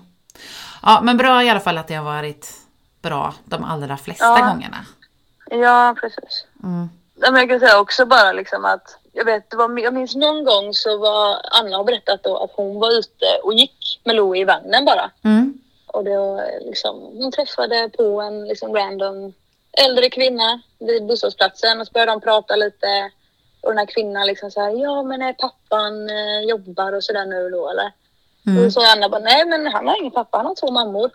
ja, 0.84 1.00
men 1.04 1.18
bra 1.18 1.44
i 1.44 1.50
alla 1.50 1.60
fall 1.60 1.78
att 1.78 1.88
det 1.88 1.96
har 1.96 2.04
varit 2.06 2.54
bra 3.02 3.34
de 3.46 3.64
allra 3.64 3.98
flesta 3.98 4.26
Ja. 4.26 4.48
gångerna. 4.54 4.86
Ja, 5.50 5.96
precis. 6.02 6.46
Mm. 6.64 6.90
Ja, 7.16 7.32
men 7.32 7.40
jag 7.40 7.50
kan 7.50 7.60
säga 7.60 7.80
också 7.80 8.06
bara 8.06 8.32
liksom 8.32 8.66
att 8.66 8.98
jag 9.14 9.26
vet, 9.26 9.50
det 9.50 9.58
var, 9.58 9.80
jag 9.80 9.94
minns 9.94 10.16
någon 10.16 10.46
gång 10.46 10.74
så 10.74 10.98
var 10.98 11.38
Anna 11.52 11.78
har 11.78 11.84
berättat 11.84 12.24
då 12.24 12.38
att 12.44 12.52
hon 12.54 12.80
var 12.80 13.00
ute 13.00 13.26
och 13.44 13.54
gick 13.54 14.02
med 14.04 14.16
Louie 14.16 14.42
i 14.42 14.46
vagnen 14.46 14.86
bara. 14.86 15.12
Mm. 15.24 15.54
Och 15.88 16.04
då 16.04 16.42
liksom, 16.62 17.00
hon 17.00 17.32
träffade 17.32 17.90
på 17.98 18.22
en 18.22 18.48
liksom 18.48 18.76
random 18.76 19.34
äldre 19.86 20.10
kvinna 20.10 20.62
vid 20.80 21.06
busshållplatsen 21.08 21.82
och 21.82 21.88
så 21.88 21.92
började 21.94 22.12
de 22.12 22.22
prata 22.22 22.56
lite. 22.56 23.12
Och 23.62 23.70
den 23.72 23.78
här 23.78 23.86
kvinnan 23.86 24.28
liksom 24.28 24.52
så 24.52 24.62
här, 24.62 24.70
ja 24.84 25.04
men 25.04 25.22
är 25.22 25.34
pappan 25.34 26.10
eh, 26.10 26.40
jobbar 26.50 26.94
och 26.94 27.04
sådär 27.04 27.26
nu 27.26 27.50
då 27.50 27.70
eller? 27.70 27.86
Och 28.42 28.48
Mm. 28.48 28.64
då 28.64 28.72
sa 28.72 28.92
Anna 28.92 29.10
bara, 29.10 29.22
nej 29.22 29.46
men 29.46 29.68
han 29.68 29.88
har 29.88 30.00
ingen 30.00 30.12
pappa, 30.12 30.38
han 30.38 30.46
har 30.46 30.56
två 30.56 30.72
mammor. 30.72 31.12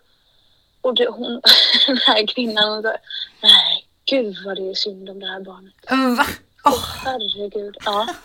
Och 0.80 0.94
det, 0.94 1.08
hon, 1.08 1.40
den 1.86 1.96
här 1.96 2.26
kvinnan 2.26 2.68
hon 2.72 2.82
sa, 2.82 2.96
nej 3.42 3.86
gud 4.04 4.36
vad 4.46 4.56
det 4.56 4.70
är 4.70 4.74
synd 4.74 5.10
om 5.10 5.20
det 5.20 5.26
här 5.26 5.40
barnet. 5.40 5.74
Va? 6.18 6.26
Åh, 6.64 6.84
Herregud. 7.04 7.76
Ja. 7.84 8.06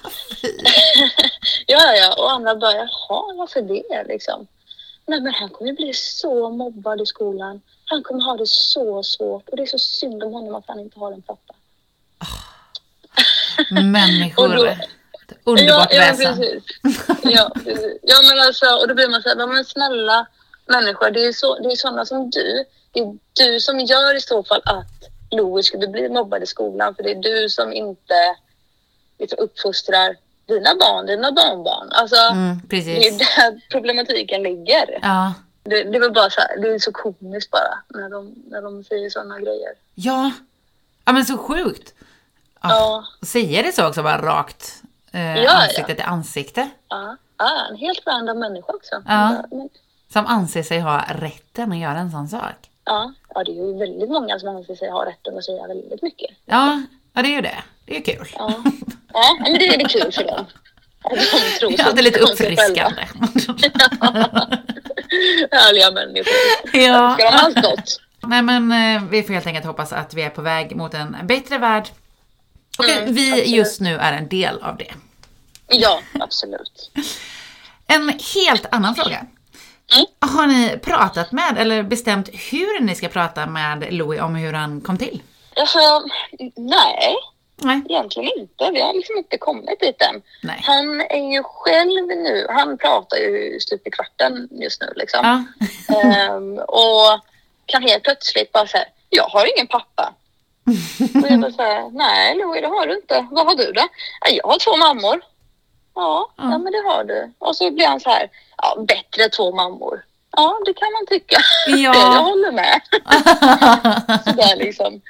ja, 1.67 1.93
ja. 1.95 2.13
Och 2.23 2.31
andra 2.31 2.55
bara, 2.55 2.75
jaha, 2.75 3.33
varför 3.37 3.61
det 3.61 4.03
liksom? 4.07 4.47
Nej, 5.05 5.21
men 5.21 5.33
han 5.33 5.49
kommer 5.49 5.73
bli 5.73 5.93
så 5.93 6.49
mobbad 6.49 7.01
i 7.01 7.05
skolan. 7.05 7.61
Han 7.85 8.03
kommer 8.03 8.23
ha 8.23 8.37
det 8.37 8.47
så 8.47 9.03
svårt 9.03 9.49
och 9.49 9.57
det 9.57 9.63
är 9.63 9.67
så 9.67 9.79
synd 9.79 10.23
om 10.23 10.33
honom 10.33 10.55
att 10.55 10.67
han 10.67 10.79
inte 10.79 10.99
har 10.99 11.11
en 11.11 11.21
pappa. 11.21 11.53
Människor. 13.91 14.43
Och 14.49 14.55
då- 14.55 14.65
Ett 14.65 14.79
Underbart 15.43 15.87
ja, 15.93 16.03
ja, 16.05 16.13
precis. 16.17 16.63
Ja, 17.23 17.51
precis. 17.63 17.97
Ja, 18.01 18.15
men 18.29 18.39
alltså, 18.47 18.65
och 18.65 18.87
då 18.87 18.93
blir 18.95 19.09
man 19.09 19.21
så 19.21 19.29
här, 19.29 19.35
"Ja, 19.39 19.47
men 19.47 19.65
snälla 19.65 20.27
människor, 20.65 21.11
det 21.11 21.25
är, 21.25 21.33
så, 21.33 21.59
det 21.59 21.71
är 21.71 21.75
sådana 21.75 22.05
som 22.05 22.29
du. 22.29 22.65
Det 22.91 22.99
är 22.99 23.17
du 23.33 23.59
som 23.59 23.79
gör 23.79 24.15
i 24.17 24.21
så 24.21 24.43
fall 24.43 24.61
att 24.65 24.87
Louis 25.31 25.65
skulle 25.65 25.87
bli 25.87 26.09
mobbad 26.09 26.43
i 26.43 26.45
skolan, 26.45 26.95
för 26.95 27.03
det 27.03 27.11
är 27.11 27.15
du 27.21 27.49
som 27.49 27.73
inte 27.73 28.35
liksom, 29.19 29.39
uppfostrar 29.39 30.15
dina 30.45 30.75
barn, 30.75 31.05
dina 31.05 31.31
barnbarn. 31.31 31.89
Alltså, 31.91 32.15
Mm, 32.15 32.61
det 32.67 32.77
är 33.07 33.11
där 33.11 33.61
problematiken 33.71 34.43
ligger. 34.43 34.99
Ja, 35.01 35.33
Det, 35.63 35.83
det 35.83 35.99
var 35.99 36.09
bara 36.09 36.29
så 36.29 36.41
här, 36.41 36.57
det 36.61 36.67
är 36.73 36.79
så 36.79 36.91
komiskt 36.91 37.51
bara 37.51 37.73
när 37.87 38.09
de, 38.09 38.35
när 38.47 38.61
de 38.61 38.83
säger 38.83 39.09
sådana 39.09 39.39
grejer. 39.39 39.71
Ja. 39.95 40.31
Ja 41.05 41.11
men 41.11 41.25
så 41.25 41.37
sjukt. 41.37 41.93
Ja. 42.61 42.69
Ja. 42.69 43.05
Säger 43.27 43.63
det 43.63 43.71
så 43.71 43.87
också 43.87 44.03
bara 44.03 44.21
rakt? 44.21 44.81
Eh, 45.11 45.37
ja. 45.37 45.51
ansikte 45.51 45.95
till 45.95 46.05
ansikte. 46.05 46.69
Ja, 46.89 47.17
ja 47.37 47.49
en 47.69 47.75
helt 47.77 48.07
random 48.07 48.39
människa 48.39 48.73
också. 48.73 49.03
Ja. 49.07 49.43
Men, 49.51 49.69
Som 50.13 50.25
anser 50.25 50.63
sig 50.63 50.79
ha 50.79 51.03
rätten 51.09 51.71
att 51.71 51.77
göra 51.77 51.97
en 51.99 52.11
sån 52.11 52.27
sak. 52.27 52.55
ja, 52.85 53.13
ja, 53.35 53.43
det 53.43 53.51
är 53.51 53.55
ju 53.55 53.77
väldigt 53.79 54.09
många 54.09 54.39
som 54.39 54.49
anser 54.49 54.75
sig 54.75 54.89
ha 54.89 55.05
rätten 55.05 55.37
att 55.37 55.43
säga 55.45 55.67
väldigt 55.67 56.01
mycket. 56.01 56.29
Ja, 56.45 56.81
ja 57.13 57.21
det 57.21 57.27
är 57.27 57.35
ju 57.35 57.41
det. 57.41 57.63
Det 57.85 57.91
är 57.93 57.97
ju 57.97 58.03
kul. 58.03 58.27
Ja, 58.37 58.53
ja 59.13 59.37
men 59.39 59.53
det 59.53 59.67
är 59.67 59.77
det 59.77 59.89
kul 59.89 60.11
för 60.11 60.23
dem. 60.23 60.45
De 61.61 61.75
Ja, 61.77 61.91
det 61.93 61.99
är 61.99 62.03
lite 62.03 62.19
uppfriskande. 62.19 63.01
Härliga 65.51 65.91
människor. 65.91 66.33
ja. 66.73 67.15
Ska 67.19 67.31
de 67.31 67.37
allt 67.37 67.61
gott? 67.61 68.01
Nej 68.23 68.41
men 68.41 68.71
eh, 68.71 69.03
vi 69.09 69.23
får 69.23 69.33
helt 69.33 69.47
enkelt 69.47 69.65
hoppas 69.65 69.93
att 69.93 70.13
vi 70.13 70.21
är 70.21 70.29
på 70.29 70.41
väg 70.41 70.75
mot 70.75 70.93
en 70.93 71.15
bättre 71.23 71.57
värld. 71.57 71.89
Och 72.77 72.85
Mm, 72.89 73.13
vi 73.13 73.31
absolut. 73.31 73.47
just 73.47 73.81
nu 73.81 73.95
är 73.97 74.13
en 74.13 74.29
del 74.29 74.61
av 74.61 74.77
det. 74.77 74.93
Ja, 75.67 76.01
absolut. 76.19 76.91
Mm. 76.95 77.07
En 77.87 78.19
helt 78.35 78.65
annan 78.71 78.95
fråga. 78.95 79.25
Har 80.19 80.47
ni 80.47 80.77
pratat 80.77 81.31
med 81.31 81.57
eller 81.57 81.83
bestämt 81.83 82.29
hur 82.51 82.79
ni 82.79 82.95
ska 82.95 83.07
prata 83.07 83.45
med 83.45 83.93
Louis 83.93 84.21
om 84.21 84.35
hur 84.35 84.53
han 84.53 84.81
kom 84.81 84.97
till? 84.97 85.21
Alltså, 85.55 85.79
nej, 86.55 87.15
Nej. 87.57 87.81
egentligen 87.89 88.29
inte. 88.37 88.71
Vi 88.73 88.81
har 88.81 88.93
liksom 88.93 89.17
inte 89.17 89.37
kommit 89.37 89.79
dit 89.79 90.01
än. 90.01 90.21
Nej. 90.43 90.61
Han 90.63 91.01
är 91.01 91.33
ju 91.33 91.43
själv 91.43 92.07
nu, 92.07 92.47
han 92.49 92.77
pratar 92.77 93.17
ju 93.17 93.59
stup 93.59 93.87
i 93.87 93.91
kvarten 93.91 94.47
just 94.51 94.81
nu 94.81 94.93
liksom. 94.95 95.19
Ja. 95.87 95.95
Ehm, 95.95 96.57
och 96.57 97.19
kan 97.65 97.83
helt 97.83 98.03
plötsligt 98.03 98.51
bara 98.51 98.67
säga, 98.67 98.85
jag 99.09 99.23
har 99.23 99.57
ingen 99.57 99.67
pappa. 99.67 100.13
Och 101.23 101.31
jag 101.31 101.39
bara 101.41 101.51
säger, 101.51 101.89
nej 101.91 102.35
Louis 102.37 102.61
det 102.61 102.67
har 102.67 102.87
du 102.87 102.95
inte. 102.95 103.27
Vad 103.31 103.45
har 103.45 103.55
du 103.55 103.71
då? 103.71 103.81
"Ja, 104.21 104.29
Jag 104.29 104.47
har 104.47 104.59
två 104.59 104.77
mammor. 104.77 105.21
Ja, 105.95 106.29
Ja. 106.37 106.43
ja 106.51 106.57
men 106.57 106.71
det 106.73 106.81
har 106.89 107.03
du. 107.03 107.31
Och 107.39 107.55
så 107.55 107.71
blir 107.71 107.87
han 107.87 107.99
så 107.99 108.09
här, 108.09 108.29
ja 108.57 108.75
bättre 108.87 109.29
två 109.29 109.55
mammor. 109.55 110.05
Ja 110.37 110.59
det 110.65 110.73
kan 110.73 110.91
man 110.93 111.05
tycka. 111.05 111.37
Ja. 111.67 112.13
jag 112.15 112.23
håller 112.23 112.51
med. 112.51 112.81
Sådär 114.25 114.55
liksom. 114.55 115.01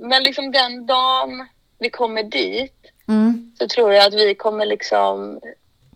Men 0.00 0.22
liksom 0.22 0.52
den 0.52 0.86
dagen 0.86 1.48
vi 1.78 1.90
kommer 1.90 2.22
dit 2.22 2.74
Mm. 3.08 3.52
så 3.58 3.68
tror 3.68 3.92
jag 3.92 4.06
att 4.06 4.14
vi 4.14 4.34
kommer 4.34 4.66
liksom 4.66 5.40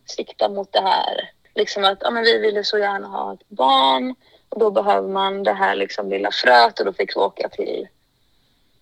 sikta 0.07 0.49
mot 0.49 0.73
det 0.73 0.81
här. 0.81 1.31
Liksom 1.55 1.85
att 1.85 1.99
ja, 2.01 2.11
men 2.11 2.23
vi 2.25 2.39
ville 2.39 2.65
så 2.65 2.79
gärna 2.79 3.09
ha 3.09 3.33
ett 3.35 3.49
barn 3.49 4.15
och 4.49 4.59
då 4.61 4.71
behöver 4.71 5.09
man 5.09 5.43
det 5.43 5.53
här 5.53 5.75
liksom 5.75 6.11
lilla 6.11 6.31
fröet 6.33 6.81
och 6.81 6.87
då 6.87 6.93
fick 6.93 7.17
vi 7.17 7.21
åka 7.21 7.49
till, 7.49 7.89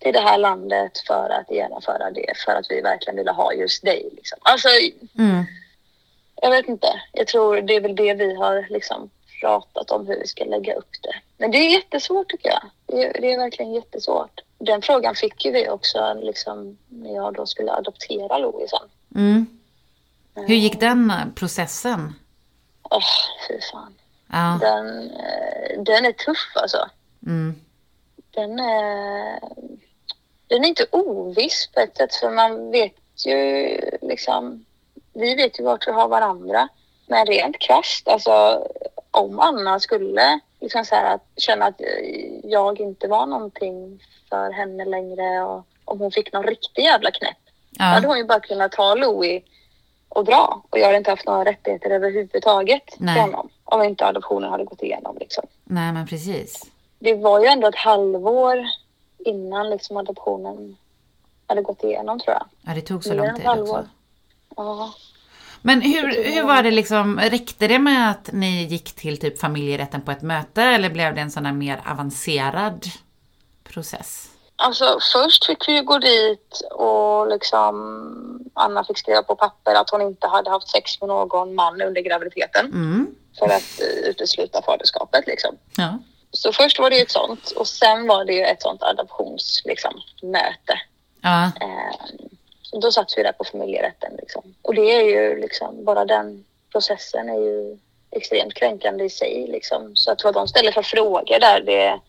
till 0.01 0.13
det 0.13 0.19
här 0.19 0.37
landet 0.37 0.97
för 1.07 1.29
att 1.29 1.51
genomföra 1.51 2.11
det 2.11 2.33
för 2.45 2.51
att 2.51 2.65
vi 2.69 2.81
verkligen 2.81 3.17
ville 3.17 3.31
ha 3.31 3.53
just 3.53 3.83
dig. 3.83 4.09
Liksom. 4.15 4.39
Alltså, 4.41 4.67
Mm. 5.17 5.43
jag 6.41 6.49
vet 6.51 6.67
inte. 6.67 6.87
Jag 7.11 7.27
tror 7.27 7.61
det 7.61 7.75
är 7.75 7.81
väl 7.81 7.95
det 7.95 8.13
vi 8.13 8.35
har 8.35 8.65
liksom 8.69 9.09
pratat 9.41 9.91
om 9.91 10.07
hur 10.07 10.19
vi 10.19 10.27
ska 10.27 10.43
lägga 10.45 10.73
upp 10.75 10.89
det. 11.01 11.15
Men 11.37 11.51
det 11.51 11.57
är 11.57 11.69
jättesvårt 11.71 12.29
tycker 12.29 12.49
jag. 12.49 12.61
Det 12.85 13.03
är, 13.03 13.21
det 13.21 13.33
är 13.33 13.37
verkligen 13.37 13.73
jättesvårt. 13.73 14.41
Den 14.57 14.81
frågan 14.81 15.15
fick 15.15 15.45
ju 15.45 15.51
vi 15.51 15.69
också 15.69 16.13
liksom, 16.21 16.77
när 16.89 17.15
jag 17.15 17.33
då 17.33 17.45
skulle 17.45 17.71
adoptera 17.71 18.37
Louis 18.37 18.69
sen. 18.69 18.89
Mm. 19.15 19.45
Hur 20.35 20.55
gick 20.55 20.79
den 20.79 21.11
eh, 21.11 21.17
processen? 21.35 22.13
Åh, 22.83 23.01
fy 23.47 23.59
fan. 23.71 23.93
Ja. 24.31 24.57
Den, 24.61 25.11
eh, 25.11 25.81
den 25.83 26.05
är 26.05 26.11
tuff 26.11 26.51
alltså. 26.55 26.89
Mm. 27.25 27.55
Den 28.31 28.59
är, 28.59 29.39
den 30.51 30.63
är 30.63 30.67
inte 30.67 30.85
oviss 30.91 31.69
på 31.73 31.79
ett 31.79 31.97
sätt 31.97 32.15
för 32.15 32.29
man 32.29 32.71
vet 32.71 32.93
ju 33.25 33.77
liksom, 34.01 34.65
vi 35.13 35.35
vet 35.35 35.59
ju 35.59 35.63
vart 35.63 35.87
vi 35.87 35.91
har 35.91 36.07
varandra. 36.07 36.67
Men 37.07 37.25
rent 37.25 37.59
krasst, 37.59 38.07
alltså 38.07 38.67
om 39.11 39.39
Anna 39.39 39.79
skulle 39.79 40.39
liksom 40.59 40.85
så 40.85 40.95
här 40.95 41.15
att 41.15 41.25
känna 41.37 41.65
att 41.65 41.81
jag 42.43 42.79
inte 42.79 43.07
var 43.07 43.25
någonting 43.25 44.03
för 44.29 44.51
henne 44.51 44.85
längre 44.85 45.43
och 45.43 45.65
om 45.85 45.99
hon 45.99 46.11
fick 46.11 46.33
någon 46.33 46.43
riktig 46.43 46.83
jävla 46.83 47.11
knäpp 47.11 47.37
då 47.69 47.83
hade 47.83 48.01
Ja. 48.05 48.09
hon 48.09 48.17
ju 48.17 48.23
bara 48.23 48.39
kunnat 48.39 48.71
ta 48.71 48.95
Louis 48.95 49.43
och 50.09 50.25
dra. 50.25 50.61
Och 50.69 50.79
jag 50.79 50.85
hade 50.85 50.97
inte 50.97 51.09
haft 51.11 51.25
några 51.25 51.45
rättigheter 51.45 51.89
överhuvudtaget 51.89 52.83
Nej. 52.97 53.15
till 53.15 53.21
honom. 53.21 53.49
Om 53.63 53.83
inte 53.83 54.05
adoptionen 54.05 54.49
hade 54.49 54.63
gått 54.63 54.83
igenom. 54.83 55.17
Liksom. 55.19 55.43
Nej 55.63 55.93
men 55.93 56.07
precis. 56.07 56.65
Det 56.99 57.13
var 57.13 57.39
ju 57.39 57.45
ändå 57.45 57.67
ett 57.67 57.75
halvår 57.75 58.65
innan 59.25 59.69
liksom, 59.69 59.97
adoptionen 59.97 60.77
hade 61.47 61.61
gått 61.61 61.83
igenom 61.83 62.19
tror 62.19 62.33
jag. 62.33 62.45
Ja 62.61 62.73
det 62.75 62.81
tog 62.81 63.03
så 63.03 63.13
lång 63.13 63.35
tid 63.35 63.47
också. 63.47 63.87
Ja. 64.55 64.93
Men 65.61 65.81
hur, 65.81 66.23
hur 66.23 66.43
var 66.43 66.63
det 66.63 66.71
liksom, 66.71 67.19
räckte 67.19 67.67
det 67.67 67.79
med 67.79 68.11
att 68.11 68.29
ni 68.33 68.63
gick 68.63 68.93
till 68.93 69.19
typ 69.19 69.39
familjerätten 69.39 70.01
på 70.01 70.11
ett 70.11 70.21
möte 70.21 70.61
eller 70.63 70.89
blev 70.89 71.15
det 71.15 71.21
en 71.21 71.31
sån 71.31 71.45
här 71.45 71.53
mer 71.53 71.81
avancerad 71.91 72.85
process? 73.63 74.27
Alltså 74.55 74.99
först 75.13 75.45
fick 75.45 75.67
vi 75.67 75.75
ju 75.75 75.81
gå 75.83 75.97
dit 75.97 76.61
och 76.71 77.27
liksom 77.27 77.75
Anna 78.53 78.83
fick 78.83 78.97
skriva 78.97 79.23
på 79.23 79.35
papper 79.35 79.75
att 79.75 79.89
hon 79.89 80.01
inte 80.01 80.27
hade 80.27 80.49
haft 80.49 80.67
sex 80.67 80.99
med 81.01 81.07
någon 81.07 81.55
man 81.55 81.81
under 81.81 82.01
graviditeten 82.01 82.65
Mm. 82.65 83.07
för 83.39 83.45
att 83.45 83.81
utesluta 84.03 84.61
faderskapet 84.61 85.27
liksom. 85.27 85.55
Ja. 85.77 85.97
Så 86.31 86.53
först 86.53 86.79
var 86.79 86.89
det 86.89 86.95
ju 86.95 87.01
ett 87.01 87.11
sånt 87.11 87.51
och 87.51 87.67
sen 87.67 88.07
var 88.07 88.25
det 88.25 88.33
ju 88.33 88.41
ett 88.43 88.61
sånt 88.61 88.83
adoptionsmöte. 88.83 89.69
Liksom. 89.69 90.01
Ja. 91.21 91.45
Eh, 91.45 92.79
då 92.81 92.91
satt 92.91 93.13
vi 93.17 93.23
där 93.23 93.31
på 93.31 93.43
familjerätten. 93.43 94.11
Liksom. 94.17 94.43
Och 94.61 94.75
det 94.75 94.81
är 94.95 95.03
ju 95.03 95.41
liksom, 95.41 95.85
bara 95.85 96.05
den 96.05 96.45
processen 96.71 97.29
är 97.29 97.39
ju 97.39 97.77
extremt 98.11 98.53
kränkande 98.53 99.03
i 99.03 99.09
sig. 99.09 99.47
Liksom. 99.51 99.91
Så 99.95 100.11
att 100.11 100.23
vad 100.23 100.33
de 100.33 100.47
ställer 100.47 100.71
för 100.71 100.81
frågor 100.81 101.39
där, 101.39 101.61
det, 101.61 101.99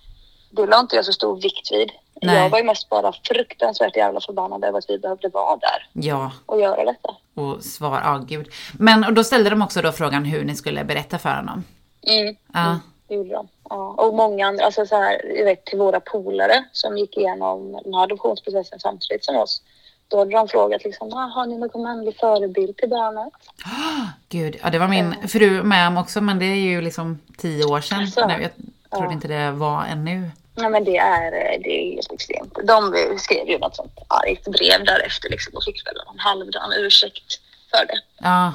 det 0.50 0.66
la 0.66 0.80
inte 0.80 0.96
jag 0.96 1.04
så 1.04 1.12
stor 1.12 1.40
vikt 1.40 1.72
vid. 1.72 1.90
Nej. 2.22 2.36
Jag 2.36 2.48
var 2.50 2.58
ju 2.58 2.64
mest 2.64 2.88
bara 2.88 3.12
fruktansvärt 3.24 3.96
jävla 3.96 4.20
förbannad 4.20 4.64
över 4.64 4.78
att 4.78 4.84
vi 4.90 4.98
behövde 4.98 5.28
vara 5.28 5.56
där 5.56 5.88
Ja, 5.92 6.32
och 6.46 6.60
göra 6.60 6.84
detta. 6.84 7.16
och 7.34 7.64
svar, 7.64 8.00
ja 8.04 8.24
gud. 8.28 8.48
Men 8.78 9.04
och 9.04 9.12
då 9.12 9.24
ställde 9.24 9.50
de 9.50 9.62
också 9.62 9.82
då 9.82 9.92
frågan 9.92 10.24
hur 10.24 10.44
ni 10.44 10.54
skulle 10.54 10.84
berätta 10.84 11.18
för 11.18 11.36
honom. 11.36 11.64
Mm. 12.06 12.36
Ja. 12.52 12.78
Det 13.08 13.14
gjorde 13.14 13.30
de. 13.30 13.48
Ja. 13.70 13.94
Och 13.98 14.14
många 14.14 14.46
andra, 14.46 14.64
alltså 14.64 14.86
så 14.86 14.96
här, 14.96 15.44
vet 15.44 15.64
till 15.64 15.78
våra 15.78 16.00
polare 16.00 16.64
som 16.72 16.98
gick 16.98 17.16
igenom 17.16 17.72
den 17.84 17.94
här 17.94 18.02
adoptionsprocessen 18.02 18.80
samtidigt 18.80 19.24
som 19.24 19.36
oss. 19.36 19.62
Då 20.08 20.18
hade 20.18 20.30
de 20.30 20.48
frågat 20.48 20.84
liksom, 20.84 21.12
ah, 21.12 21.26
har 21.26 21.46
ni 21.46 21.58
någon 21.58 21.82
manlig 21.82 22.16
förebild 22.16 22.76
till 22.76 22.88
barnet? 22.88 23.32
Gud, 24.28 24.56
ja 24.62 24.70
det 24.70 24.78
var 24.78 24.88
min 24.88 25.28
fru 25.28 25.62
med 25.62 25.88
om 25.88 25.96
också 25.96 26.20
men 26.20 26.38
det 26.38 26.44
är 26.44 26.54
ju 26.54 26.80
liksom 26.80 27.20
tio 27.38 27.64
år 27.64 27.80
sedan 27.80 27.98
Alltså, 27.98 28.26
nu. 28.26 28.42
Jag 28.42 28.50
trodde 28.90 29.06
ja. 29.06 29.12
inte 29.12 29.28
det 29.28 29.50
var 29.50 29.84
ännu. 29.84 30.30
Nej 30.54 30.70
men 30.70 30.84
det 30.84 30.96
är, 30.96 31.30
det 31.58 31.70
är 31.70 31.94
helt 31.94 32.12
extremt. 32.12 32.58
De 32.64 32.94
skrev 33.18 33.48
ju 33.48 33.58
något 33.58 33.76
sånt 33.76 33.98
argt 34.08 34.44
brev 34.44 34.84
därefter 34.84 35.30
liksom 35.30 35.56
och 35.56 35.64
fick 35.64 35.86
väl 35.86 35.94
en 36.12 36.18
halvdan 36.18 36.72
ursäkt 36.72 37.40
för 37.70 37.86
det. 37.86 38.00
Ja, 38.18 38.52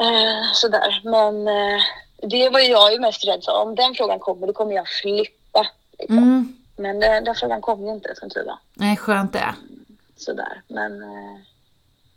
Eh, 0.00 0.52
sådär. 0.52 1.00
Men 1.04 1.48
eh, 1.48 1.82
det 2.22 2.48
var 2.48 2.60
jag 2.60 2.92
ju 2.92 2.98
mest 2.98 3.26
rädd 3.26 3.44
för. 3.44 3.62
Om 3.62 3.74
den 3.74 3.94
frågan 3.94 4.18
kommer 4.18 4.46
då 4.46 4.52
kommer 4.52 4.74
jag 4.74 4.88
flippa. 4.88 5.66
Liksom. 5.98 6.18
mm. 6.18 6.56
Men 6.76 7.00
den, 7.00 7.24
den 7.24 7.34
frågan 7.34 7.60
kom 7.60 7.86
ju 7.86 7.92
inte 7.92 8.14
som 8.16 8.30
tur 8.30 8.44
var. 8.44 8.58
nej 8.74 8.96
skönt 8.96 9.32
det. 9.32 9.54
Sådär. 10.16 10.62
Men 10.68 11.02
eh, 11.02 11.36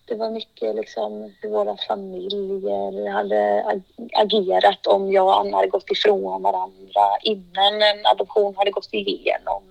det 0.05 0.15
var 0.15 0.29
mycket 0.29 0.75
liksom 0.75 1.33
hur 1.41 1.49
våra 1.49 1.77
familjer 1.87 3.11
hade 3.11 3.63
ag- 3.63 4.09
agerat 4.13 4.87
om 4.87 5.11
jag 5.11 5.25
och 5.25 5.39
Anna 5.39 5.57
hade 5.57 5.67
gått 5.69 5.91
ifrån 5.91 6.41
varandra 6.41 7.01
innan 7.23 7.81
en 7.81 8.05
adoption 8.05 8.55
hade 8.57 8.71
gått 8.71 8.89
igenom. 8.91 9.63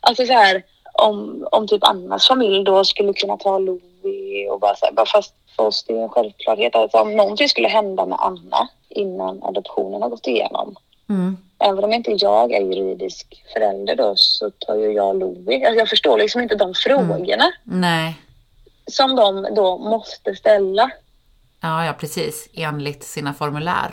Alltså 0.00 0.26
så 0.26 0.32
här 0.32 0.62
om, 0.92 1.46
om 1.52 1.68
typ 1.68 1.84
Annas 1.84 2.28
familj 2.28 2.64
då 2.64 2.84
skulle 2.84 3.12
kunna 3.12 3.36
ta 3.36 3.58
Louis 4.06 4.50
och 4.50 4.60
bara 4.60 4.76
så 4.76 4.86
här, 4.86 4.92
bara 4.92 5.06
fast 5.06 5.34
för 5.56 5.66
oss 5.66 5.84
det 5.88 5.92
är 5.98 6.02
en 6.02 6.08
självklarhet 6.08 6.76
att 6.76 6.94
om 6.94 7.16
någonting 7.16 7.48
skulle 7.48 7.68
hända 7.68 8.06
med 8.06 8.18
Anna 8.20 8.68
innan 8.88 9.42
adoptionen 9.42 10.02
har 10.02 10.08
gått 10.08 10.26
igenom 10.26 10.76
Mm. 11.08 11.36
Även 11.58 11.84
om 11.84 11.92
inte 11.92 12.10
jag 12.10 12.52
är 12.52 12.60
juridisk 12.60 13.44
förälder 13.52 13.96
då 13.96 14.16
så 14.16 14.50
tar 14.50 14.74
ju 14.76 14.92
jag 14.92 15.18
Louis. 15.18 15.64
Alltså 15.64 15.78
jag 15.78 15.88
förstår 15.88 16.18
liksom 16.18 16.40
inte 16.40 16.54
de 16.54 16.74
frågorna 16.74 17.52
Nej, 17.64 18.14
som 18.86 19.16
de 19.16 19.54
då 19.54 19.78
måste 19.78 20.36
ställa. 20.36 20.90
ja, 21.60 21.84
ja 21.84 21.92
precis. 21.92 22.48
Enligt 22.54 23.04
sina 23.04 23.34
formulär. 23.34 23.90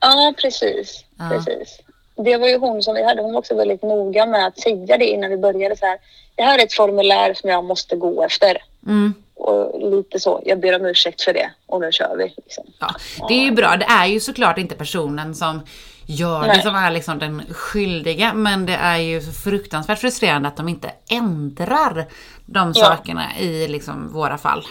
Ja, 0.00 0.34
precis. 0.42 1.04
Ja. 1.18 1.28
precis. 1.30 1.80
Det 2.16 2.36
var 2.36 2.48
ju 2.48 2.58
hon 2.58 2.82
som 2.82 2.94
vi 2.94 3.04
hade. 3.04 3.22
Hon 3.22 3.32
var 3.32 3.38
också 3.38 3.54
väldigt 3.54 3.82
noga 3.82 4.26
med 4.26 4.46
att 4.46 4.60
säga 4.60 4.98
det 4.98 5.06
innan 5.06 5.30
vi 5.30 5.36
började. 5.36 5.76
Så 5.76 5.86
här, 5.86 5.98
det 6.34 6.42
här 6.42 6.58
är 6.58 6.62
ett 6.62 6.72
formulär 6.74 7.34
som 7.34 7.50
jag 7.50 7.64
måste 7.64 7.96
gå 7.96 8.22
efter. 8.22 8.58
Mm. 8.86 9.14
Och 9.36 9.90
lite 9.90 10.20
så, 10.20 10.42
jag 10.44 10.60
ber 10.60 10.76
om 10.80 10.86
ursäkt 10.86 11.22
för 11.22 11.32
det 11.32 11.50
och 11.66 11.80
nu 11.80 11.92
kör 11.92 12.16
vi. 12.16 12.34
Liksom. 12.36 12.64
Ja, 12.80 12.94
det 13.28 13.34
är 13.34 13.44
ju 13.44 13.50
bra. 13.50 13.76
Det 13.76 13.84
är 13.84 14.06
ju 14.06 14.20
såklart 14.20 14.58
inte 14.58 14.74
personen 14.74 15.34
som 15.34 15.60
gör 16.06 16.42
det 16.48 16.62
som 16.62 16.74
är 16.74 16.90
liksom 16.90 17.18
den 17.18 17.42
skyldiga. 17.54 18.32
Men 18.34 18.66
det 18.66 18.74
är 18.74 18.98
ju 18.98 19.20
så 19.20 19.32
fruktansvärt 19.32 19.98
frustrerande 19.98 20.48
att 20.48 20.56
de 20.56 20.68
inte 20.68 20.90
ändrar 21.10 22.06
de 22.46 22.72
Ja. 22.76 22.84
sakerna 22.84 23.38
i 23.40 23.68
liksom 23.68 24.12
våra 24.12 24.38
fall. 24.38 24.64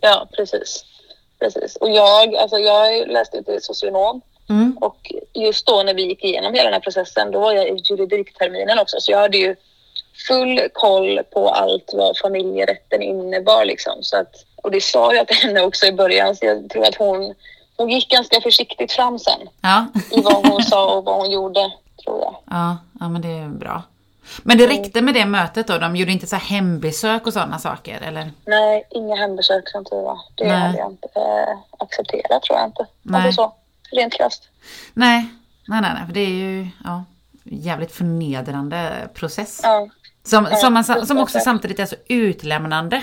Ja, 0.00 0.28
precis. 0.36 0.84
precis. 1.38 1.76
Och 1.76 1.90
jag, 1.90 2.34
alltså 2.36 2.56
jag 2.58 3.08
läste 3.08 3.42
till 3.42 3.58
socionom 3.62 4.20
Mm. 4.50 4.78
och 4.80 5.12
just 5.34 5.66
då 5.66 5.82
när 5.82 5.94
vi 5.94 6.02
gick 6.02 6.24
igenom 6.24 6.52
hela 6.54 6.64
den 6.64 6.72
här 6.72 6.80
processen 6.80 7.30
då 7.30 7.40
var 7.40 7.52
jag 7.52 7.68
i 7.68 7.82
juridikterminen 7.84 8.78
också 8.78 8.96
så 9.00 9.12
jag 9.12 9.18
hade 9.18 9.38
ju 9.38 9.56
full 10.26 10.60
koll 10.72 11.20
på 11.32 11.48
allt 11.50 11.90
vad 11.92 12.18
familjerätten 12.18 13.02
innebar 13.02 13.64
liksom. 13.64 13.92
Så 14.02 14.16
att, 14.16 14.34
och 14.56 14.70
det 14.70 14.80
sa 14.80 15.14
jag 15.14 15.28
till 15.28 15.36
henne 15.36 15.60
också 15.60 15.86
i 15.86 15.92
början 15.92 16.36
så 16.36 16.46
jag 16.46 16.70
tror 16.70 16.84
att 16.88 16.94
hon, 16.94 17.34
hon 17.76 17.88
gick 17.88 18.10
ganska 18.10 18.40
försiktigt 18.40 18.92
fram 18.92 19.18
sen 19.18 19.48
Ja. 19.60 19.86
i 20.10 20.20
vad 20.20 20.46
hon 20.46 20.62
sa 20.62 20.94
och 20.96 21.04
vad 21.04 21.16
hon 21.16 21.30
gjorde 21.30 21.72
tror 22.04 22.18
jag. 22.20 22.34
ja, 22.50 22.76
ja 23.00 23.08
men 23.08 23.22
det 23.22 23.28
är 23.28 23.48
bra. 23.48 23.82
Men 24.42 24.58
det 24.58 24.66
räckte 24.66 25.00
med 25.02 25.14
det 25.14 25.26
mötet 25.26 25.66
då? 25.66 25.78
De 25.78 25.96
gjorde 25.96 26.12
inte 26.12 26.26
så 26.26 26.36
hembesök 26.36 27.26
och 27.26 27.32
sådana 27.32 27.58
saker 27.58 28.00
eller? 28.00 28.30
Nej, 28.46 28.86
inga 28.90 29.16
hembesök 29.16 29.68
som 29.68 29.84
tur 29.84 30.02
var. 30.02 30.18
Det 30.34 30.44
Nej. 30.44 30.56
hade 30.56 30.78
jag 30.78 30.90
inte 30.90 31.08
eh, 31.16 31.58
accepterat 31.78 32.42
tror 32.42 32.58
jag 32.58 32.68
inte. 32.68 32.86
Nej. 33.02 33.26
Alltså 33.26 33.42
så, 33.42 33.54
rent 33.96 34.12
krasst. 34.14 34.48
Nej, 34.94 35.28
nej, 35.68 35.80
nej, 35.80 35.90
nej. 35.94 36.06
För 36.06 36.12
det 36.14 36.20
är 36.20 36.26
ju 36.28 36.66
ja, 36.84 37.04
jävligt 37.44 37.92
förnedrande 37.92 39.08
process. 39.14 39.60
Ja, 39.62 39.88
Som, 40.28 40.48
som, 40.60 40.74
man, 40.74 41.06
som 41.06 41.18
också 41.18 41.40
samtidigt 41.40 41.78
är 41.78 41.86
så 41.86 41.96
utlämnande. 42.08 43.02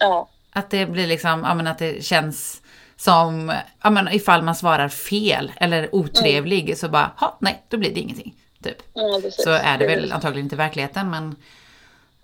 ja, 0.00 0.28
Att 0.52 0.70
det 0.70 0.86
blir 0.86 1.06
liksom, 1.06 1.44
ja 1.44 1.54
men 1.54 1.66
att 1.66 1.78
det 1.78 2.04
känns 2.04 2.62
som, 2.96 3.52
ja 3.82 3.90
men 3.90 4.08
ifall 4.08 4.42
man 4.42 4.54
svarar 4.54 4.88
fel 4.88 5.52
eller 5.56 5.94
otrevlig 5.94 6.78
så 6.78 6.88
bara, 6.88 7.10
ha 7.16 7.36
nej, 7.40 7.62
då 7.68 7.76
blir 7.76 7.94
det 7.94 8.00
ingenting. 8.00 8.34
Typ. 8.64 8.82
ja. 8.92 9.20
Så 9.30 9.50
är 9.50 9.78
det 9.78 9.86
väl 9.86 10.12
antagligen 10.12 10.46
inte 10.46 10.54
i 10.54 10.58
verkligheten 10.58 11.10
men 11.10 11.36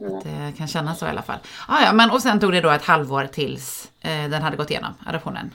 att 0.07 0.25
det 0.25 0.53
kan 0.59 0.69
kännas 0.69 0.99
så 0.99 1.07
i 1.07 1.09
alla 1.09 1.23
fall. 1.23 1.39
Ah, 1.69 1.83
ja, 1.85 1.93
men 1.93 2.11
och 2.11 2.23
sen 2.23 2.41
tog 2.41 2.53
det 2.53 2.61
då 2.61 2.71
ett 2.71 2.85
halvår 2.85 3.27
tills 3.33 3.89
eh, 4.01 4.31
den 4.31 4.43
hade 4.43 4.57
gått 4.57 4.71
igenom, 4.71 4.95
adoptionen. 5.07 5.51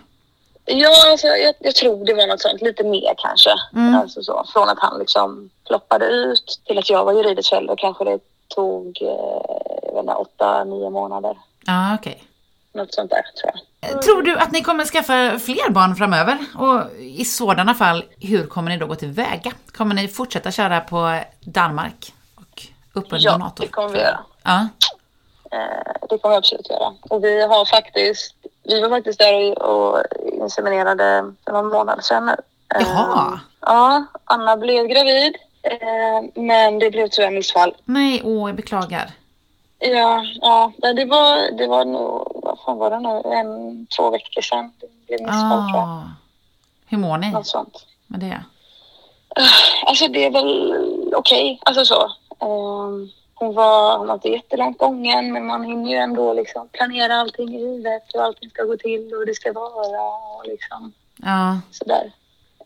Ja, 0.65 1.11
alltså, 1.11 1.27
jag, 1.27 1.55
jag 1.59 1.75
tror 1.75 2.05
det 2.05 2.13
var 2.13 2.27
något 2.27 2.41
sånt. 2.41 2.61
Lite 2.61 2.83
mer 2.83 3.13
kanske. 3.17 3.49
Mm. 3.73 3.95
Alltså 3.95 4.23
så, 4.23 4.45
från 4.53 4.69
att 4.69 4.79
han 4.79 4.99
liksom 4.99 5.49
ploppade 5.71 6.05
ut 6.05 6.59
till 6.65 6.77
att 6.79 6.89
jag 6.89 7.05
var 7.05 7.13
juridisk 7.13 7.49
förälder 7.49 7.75
kanske 7.77 8.03
det 8.03 8.19
tog 8.47 9.01
eh, 9.01 9.07
jag 9.83 9.93
vet 9.93 9.99
inte, 10.03 10.13
åtta, 10.13 10.63
nio 10.63 10.89
månader. 10.89 11.37
Ja, 11.65 11.95
okej. 11.95 12.23
Något 12.73 12.93
sånt 12.93 13.09
där 13.11 13.21
tror 13.41 13.51
jag. 13.53 13.91
Eh, 13.91 13.99
Tror 13.99 14.21
du 14.21 14.37
att 14.37 14.51
ni 14.51 14.61
kommer 14.61 14.85
skaffa 14.85 15.39
fler 15.39 15.69
barn 15.69 15.95
framöver? 15.95 16.37
Och 16.57 16.81
i 16.99 17.25
sådana 17.25 17.73
fall, 17.75 18.03
hur 18.19 18.47
kommer 18.47 18.69
ni 18.71 18.77
då 18.77 18.85
gå 18.87 18.95
tillväga? 18.95 19.51
Kommer 19.73 19.95
ni 19.95 20.07
fortsätta 20.07 20.51
köra 20.51 20.79
på 20.81 21.19
Danmark 21.39 22.13
och 22.35 22.63
upp 22.93 23.05
under 23.13 23.25
Ja, 23.25 23.31
donator? 23.31 23.63
det 23.65 23.71
kommer 23.71 23.89
vi 23.89 23.99
göra. 23.99 24.19
Ja. 24.43 24.67
Eh, 25.51 25.91
det 26.09 26.17
kommer 26.17 26.35
vi 26.35 26.37
absolut 26.37 26.69
göra. 26.69 26.93
Och 27.09 27.23
vi 27.23 27.41
har 27.47 27.65
faktiskt, 27.65 28.35
vi 28.63 28.81
var 28.81 28.89
faktiskt 28.89 29.19
där 29.19 29.61
och 29.63 30.03
inseminerade 30.33 31.33
för 31.45 31.51
någon 31.53 31.67
månad 31.67 32.03
sedan 32.03 32.35
Jaha. 32.79 33.39
Ja, 33.61 34.05
Anna 34.23 34.57
blev 34.57 34.85
gravid. 34.87 35.35
Eh, 35.63 36.41
men 36.41 36.79
det 36.79 36.91
blev 36.91 37.07
tyvärr 37.07 37.31
missfall. 37.31 37.75
Nej, 37.85 38.21
åh, 38.25 38.49
jag 38.49 38.55
beklagar. 38.55 39.11
Ja, 39.79 40.25
ja 40.41 40.71
det 40.79 41.05
var, 41.05 41.57
det 41.57 41.67
var 41.67 41.85
nog, 41.85 42.41
vad 42.43 42.59
fan 42.65 42.77
var 42.77 42.89
det 42.91 42.99
nu, 42.99 43.35
en, 43.35 43.85
två 43.87 44.09
veckor 44.09 44.41
sedan. 44.41 44.71
Det 44.79 44.87
blev 45.07 45.21
missfall 45.21 45.69
tror 45.71 45.81
jag. 45.81 45.89
Ah. 45.89 46.03
Hur 46.87 46.97
mår 46.97 47.17
ni 47.17 47.31
Något 47.31 47.47
sånt. 47.47 47.85
med 48.07 48.19
det? 48.19 48.43
Alltså 49.85 50.07
det 50.07 50.25
är 50.25 50.31
väl 50.31 50.73
okej, 51.15 51.59
alltså 51.65 51.85
så. 51.85 52.01
Ehm, 52.39 53.09
hon 53.33 53.53
var, 53.53 53.97
hon 53.97 54.07
var 54.07 54.13
inte 54.13 54.29
jättelångt 54.29 54.77
gången 54.77 55.33
men 55.33 55.45
man 55.45 55.63
hinner 55.63 55.91
ju 55.91 55.97
ändå 55.97 56.33
liksom 56.33 56.67
planera 56.71 57.15
allting 57.15 57.55
i 57.55 57.59
huvudet 57.59 58.03
hur 58.13 58.21
allting 58.21 58.49
ska 58.49 58.63
gå 58.63 58.77
till 58.77 59.13
och 59.13 59.25
det 59.25 59.33
ska 59.33 59.53
vara 59.53 60.01
och 60.35 60.45
liksom 60.45 60.93
Ja, 61.23 61.59
sådär. 61.71 62.11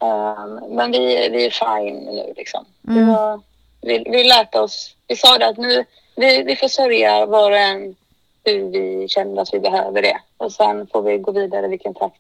Ehm, 0.02 0.76
men 0.76 0.92
vi, 0.92 1.30
vi 1.30 1.46
är 1.46 1.50
fine 1.50 1.96
nu 1.96 2.34
liksom. 2.38 2.66
Mm. 2.88 3.08
Var, 3.08 3.42
vi, 3.82 4.04
vi 4.10 4.24
lärde 4.24 4.60
oss, 4.60 4.96
vi 5.08 5.16
sa 5.16 5.38
det 5.38 5.48
att 5.48 5.58
nu, 5.58 5.86
vi, 6.16 6.44
vi 6.44 6.56
får 6.56 6.68
sörja 6.68 7.26
var 7.26 7.52
och 7.52 7.58
en 7.58 7.96
hur 8.44 8.70
vi 8.70 9.08
känner 9.10 9.42
att 9.42 9.54
vi 9.54 9.60
behöver 9.60 10.02
det 10.02 10.18
och 10.38 10.52
sen 10.52 10.88
får 10.88 11.02
vi 11.02 11.18
gå 11.18 11.32
vidare 11.32 11.68
vilken 11.68 11.94
takt 11.94 12.16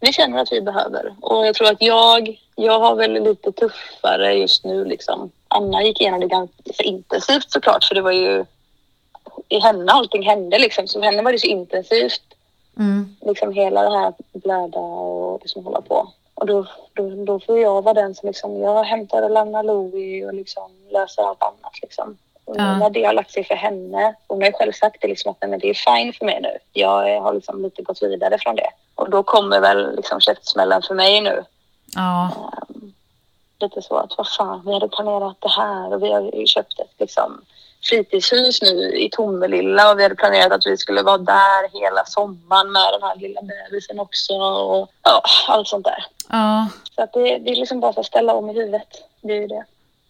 vi 0.00 0.12
känner 0.12 0.38
att 0.38 0.52
vi 0.52 0.60
behöver. 0.60 1.14
Och 1.20 1.46
jag 1.46 1.54
tror 1.54 1.70
att 1.70 1.82
jag, 1.82 2.40
jag 2.56 2.78
har 2.80 2.96
väl 2.96 3.12
lite 3.12 3.52
tuffare 3.52 4.34
just 4.34 4.64
nu 4.64 4.84
liksom. 4.84 5.30
Anna 5.48 5.82
gick 5.82 6.00
igenom 6.00 6.20
det 6.20 6.26
ganska 6.26 6.82
intensivt 6.82 7.50
såklart 7.50 7.84
för 7.84 7.94
det 7.94 8.00
var 8.00 8.12
ju 8.12 8.44
i 9.48 9.58
henne 9.58 9.92
allting 9.92 10.22
hände 10.22 10.58
liksom. 10.58 10.88
Så 10.88 11.00
för 11.00 11.06
henne 11.06 11.22
var 11.22 11.32
det 11.32 11.38
så 11.38 11.46
intensivt 11.46 12.22
mm. 12.78 13.16
liksom 13.20 13.52
hela 13.52 13.82
det 13.82 13.98
här 13.98 14.14
blöda 14.32 14.78
och 14.78 15.40
liksom 15.42 15.64
hålla 15.64 15.80
på. 15.80 16.12
Och 16.42 16.46
då, 16.48 16.66
då, 16.94 17.24
då 17.24 17.40
får 17.40 17.58
jag 17.58 17.82
vara 17.82 17.94
den 17.94 18.14
som 18.14 18.26
liksom, 18.26 18.60
jag 18.60 18.84
hämtar 18.84 19.22
och 19.22 19.30
lämnar 19.30 19.62
Louie 19.62 20.26
och 20.26 20.34
liksom 20.34 20.70
löser 20.90 21.22
allt 21.22 21.42
annat 21.42 21.72
liksom. 21.82 22.16
Och 22.44 22.56
Ja. 22.58 22.78
när 22.78 22.90
det 22.90 23.04
har 23.04 23.12
lagt 23.12 23.30
sig 23.30 23.44
för 23.44 23.54
henne, 23.54 24.14
hon 24.26 24.40
har 24.40 24.46
ju 24.46 24.52
själv 24.52 24.72
sagt 24.72 24.96
det 25.00 25.08
liksom 25.08 25.30
att 25.30 25.50
men 25.50 25.58
det 25.58 25.70
är 25.70 25.74
fine 25.74 26.12
för 26.12 26.24
mig 26.24 26.40
nu. 26.40 26.58
Jag 26.72 27.20
har 27.20 27.34
liksom 27.34 27.62
lite 27.62 27.82
gått 27.82 28.02
vidare 28.02 28.38
från 28.38 28.56
det. 28.56 28.68
Och 28.94 29.10
då 29.10 29.22
kommer 29.22 29.60
väl 29.60 29.96
liksom 29.96 30.20
käftsmällen 30.20 30.82
för 30.82 30.94
mig 30.94 31.20
nu. 31.20 31.44
ja, 31.94 32.30
Lite 33.62 33.82
så 33.82 33.96
att 33.96 34.14
vad 34.18 34.28
fan, 34.28 34.62
vi 34.66 34.72
hade 34.72 34.88
planerat 34.88 35.36
det 35.40 35.48
här 35.48 35.94
och 35.94 36.02
vi 36.02 36.12
har 36.12 36.30
ju 36.34 36.46
köpt 36.46 36.80
ett 36.80 36.94
liksom 36.98 37.40
fritidshus 37.82 38.62
nu 38.62 38.98
i 38.98 39.08
Tomelilla 39.12 39.90
och 39.92 39.98
vi 39.98 40.02
hade 40.02 40.14
planerat 40.14 40.52
att 40.52 40.66
vi 40.66 40.76
skulle 40.76 41.02
vara 41.02 41.18
där 41.18 41.80
hela 41.80 42.04
sommaren 42.04 42.72
med 42.72 42.82
den 42.92 43.02
här 43.02 43.16
lilla 43.16 43.40
bebisen 43.42 44.00
också 44.00 44.32
och 44.34 44.90
ja, 45.02 45.22
allt 45.48 45.68
sånt 45.68 45.84
där. 45.84 46.04
ja, 46.28 46.68
Så 46.96 47.02
att 47.02 47.12
det, 47.12 47.38
det 47.38 47.50
är 47.50 47.56
liksom 47.56 47.80
bara 47.80 47.92
för 47.92 48.00
att 48.00 48.06
ställa 48.06 48.34
om 48.34 48.50
i 48.50 48.52
huvudet. 48.52 48.88
Det 49.20 49.32
är 49.32 49.40
ju 49.40 49.46
det. 49.46 49.64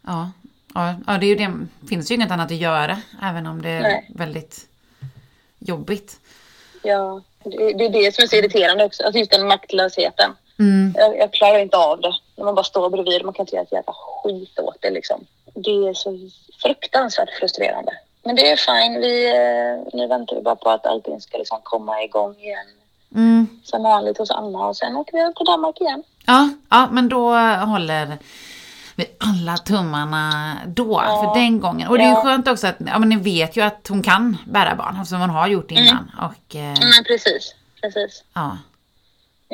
ja. 0.06 0.30
Ja, 0.74 0.94
ja, 1.06 1.18
det 1.18 1.26
är 1.26 1.28
ju 1.28 1.34
det. 1.34 1.52
finns 1.88 2.10
ju 2.10 2.14
inget 2.14 2.30
annat 2.30 2.50
att 2.50 2.56
göra, 2.56 2.98
även 3.22 3.46
om 3.46 3.62
det 3.62 3.68
är 3.68 3.82
Nej. 3.82 4.10
väldigt 4.14 4.68
jobbigt. 5.58 6.20
Ja, 6.82 7.20
det, 7.44 7.72
det 7.72 7.84
är 7.84 7.90
det 7.90 8.14
som 8.14 8.22
är 8.24 8.28
så 8.28 8.36
irriterande 8.36 8.84
också, 8.84 9.06
att 9.06 9.14
just 9.14 9.30
den 9.30 9.46
maktlösheten. 9.46 10.36
Mm. 10.58 10.94
Jag, 10.96 11.18
jag 11.18 11.32
klarar 11.32 11.58
inte 11.58 11.76
av 11.76 12.00
det. 12.00 12.14
När 12.36 12.44
man 12.44 12.54
bara 12.54 12.64
står 12.64 12.90
bredvid 12.90 13.18
och 13.20 13.24
man 13.24 13.34
kan 13.34 13.42
inte 13.42 13.54
göra 13.56 13.64
ett 13.64 13.72
jävla 13.72 13.92
skit 13.92 14.58
åt 14.58 14.76
det 14.80 14.90
liksom. 14.90 15.24
Det 15.54 15.70
är 15.70 15.94
så 15.94 16.18
fruktansvärt 16.62 17.30
frustrerande. 17.40 17.92
Men 18.24 18.36
det 18.36 18.50
är 18.50 18.56
fine. 18.56 19.00
Vi, 19.00 19.30
eh, 19.30 19.98
nu 19.98 20.06
väntar 20.06 20.36
vi 20.36 20.42
bara 20.42 20.56
på 20.56 20.70
att 20.70 20.86
allting 20.86 21.20
ska 21.20 21.38
liksom 21.38 21.58
komma 21.62 22.02
igång 22.02 22.36
igen. 22.36 22.66
Mm. 23.14 23.60
Som 23.64 23.82
vanligt 23.82 24.18
hos 24.18 24.30
Anna 24.30 24.66
och 24.66 24.76
sen 24.76 24.96
åker 24.96 25.12
vi 25.12 25.20
över 25.20 25.32
till 25.32 25.46
Danmark 25.46 25.80
igen. 25.80 26.02
Ja, 26.26 26.48
ja, 26.70 26.88
men 26.90 27.08
då 27.08 27.34
håller 27.66 28.18
vi 28.96 29.06
alla 29.18 29.56
tummarna 29.56 30.56
då, 30.66 31.02
Ja. 31.06 31.22
för 31.34 31.40
den 31.40 31.60
gången. 31.60 31.88
Och 31.88 31.98
det 31.98 32.04
är 32.04 32.08
ju 32.08 32.14
Ja. 32.14 32.22
skönt 32.22 32.48
också 32.48 32.66
att, 32.66 32.76
ja 32.86 32.98
men 32.98 33.08
ni 33.08 33.16
vet 33.16 33.56
ju 33.56 33.60
att 33.60 33.86
hon 33.88 34.02
kan 34.02 34.36
bära 34.46 34.74
barn, 34.74 35.06
som 35.06 35.20
hon 35.20 35.30
har 35.30 35.46
gjort 35.46 35.70
innan. 35.70 36.10
Och, 36.18 36.56
eh, 36.56 36.62
Men 36.62 37.04
precis, 37.06 37.54
precis. 37.82 38.24
ja, 38.34 38.58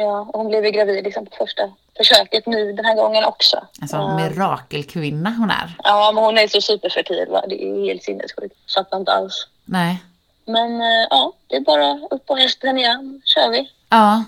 Ja, 0.01 0.21
och 0.33 0.39
hon 0.41 0.49
blev 0.49 0.65
ju 0.65 0.71
gravid 0.71 1.05
liksom 1.05 1.27
på 1.27 1.37
första 1.39 1.63
försöket 1.97 2.47
nu 2.47 2.73
den 2.73 2.85
här 2.85 2.95
gången 2.97 3.25
också. 3.25 3.57
alltså 3.81 3.97
Ja. 3.97 4.17
mirakelkvinna 4.17 5.31
hon 5.31 5.51
är. 5.51 5.77
Ja, 5.85 6.13
men 6.15 6.25
hon 6.25 6.39
är 6.39 6.49
så 6.49 6.61
superfertil. 6.61 7.27
Va? 7.31 7.45
Det 7.49 7.65
är 7.65 7.85
helt 7.85 8.03
sinnessjukt. 8.03 8.55
Fattar 8.75 8.99
inte 8.99 9.13
alls. 9.13 9.47
Nej. 9.65 10.03
Men 10.45 10.81
eh, 10.81 11.07
ja, 11.11 11.33
det 11.47 11.57
är 11.57 11.61
bara 11.61 11.99
upp 12.11 12.27
på 12.27 12.37
hästen 12.37 12.79
igen. 12.79 13.23
kör 13.25 13.51
vi. 13.51 13.71
Ja. 13.89 14.25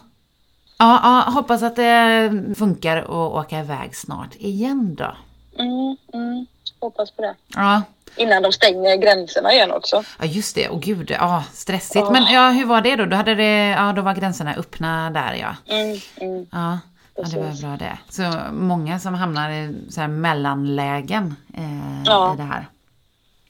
Ja, 0.79 1.01
ja, 1.03 1.33
hoppas 1.33 1.63
att 1.63 1.77
det 1.77 2.31
funkar 2.59 2.97
att 2.97 3.09
åka 3.11 3.59
iväg 3.59 3.97
snart 3.97 4.35
igen 4.35 4.95
då. 4.99 5.17
Mm, 5.59 5.97
mm. 6.13 6.47
Hoppas 6.81 7.11
på 7.11 7.23
det. 7.23 7.35
Ja, 7.55 7.83
Innan 8.17 8.43
de 8.43 8.53
stänger 8.53 8.97
gränserna 8.97 9.53
igen 9.53 9.73
också. 9.73 10.03
ja 10.19 10.25
just 10.25 10.55
det. 10.55 10.69
Och 10.69 10.81
gud, 10.83 11.11
ja, 11.11 11.45
stressigt. 11.53 11.97
Ja. 12.07 12.11
Men 12.11 12.25
ja, 12.33 12.51
hur 12.51 12.67
var 12.67 12.81
det 12.81 12.97
då? 12.97 13.05
Då, 13.07 13.17
hade 13.17 13.35
det, 13.35 13.67
ja, 13.69 13.93
då 13.93 14.03
var 14.03 14.15
gränserna 14.15 14.55
öppna 14.55 15.11
där 15.11 15.35
ja. 15.35 15.75
Mm, 15.75 15.99
mm. 16.17 16.47
Ja, 16.53 16.79
ja 17.15 17.23
det 17.23 17.37
var 17.41 17.61
bra 17.63 17.77
det. 17.77 17.99
Så 18.09 18.23
många 18.53 18.99
som 18.99 19.15
hamnar 19.15 19.51
i 19.51 19.75
så 19.91 20.01
här 20.01 20.09
mellanlägen 20.09 21.37
eh, 21.57 22.03
Ja. 22.05 22.35
i 22.35 22.37
det 22.37 22.43
här. 22.43 22.67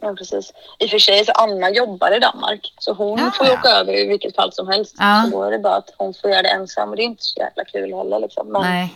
Ja, 0.01 0.15
precis. 0.19 0.53
I 0.79 0.87
och 0.87 0.91
för 0.91 0.99
sig 0.99 1.25
så 1.25 1.33
Anna 1.33 1.71
jobbar 1.71 2.17
i 2.17 2.19
Danmark. 2.19 2.75
Så 2.79 2.93
hon 2.93 3.19
Ja, 3.19 3.31
får 3.31 3.47
ju 3.47 3.53
ja. 3.53 3.59
åka 3.59 3.69
över 3.69 3.93
i 4.05 4.09
vilket 4.09 4.37
fall 4.37 4.53
som 4.53 4.69
helst. 4.69 4.95
Ja. 4.99 5.23
Så 5.25 5.31
då 5.37 5.43
är 5.45 5.51
det 5.51 5.59
bara 5.59 5.77
att 5.77 5.91
hon 5.97 6.15
får 6.15 6.31
göra 6.31 6.43
det 6.43 6.49
ensam. 6.49 6.91
Och 6.91 6.97
det 6.97 7.03
är 7.03 7.05
inte 7.05 7.23
så 7.25 7.41
jävla 7.41 7.65
kul 7.65 7.95
heller 7.95 8.19
liksom. 8.21 8.49
Men 8.53 8.63
Nej. 8.63 8.95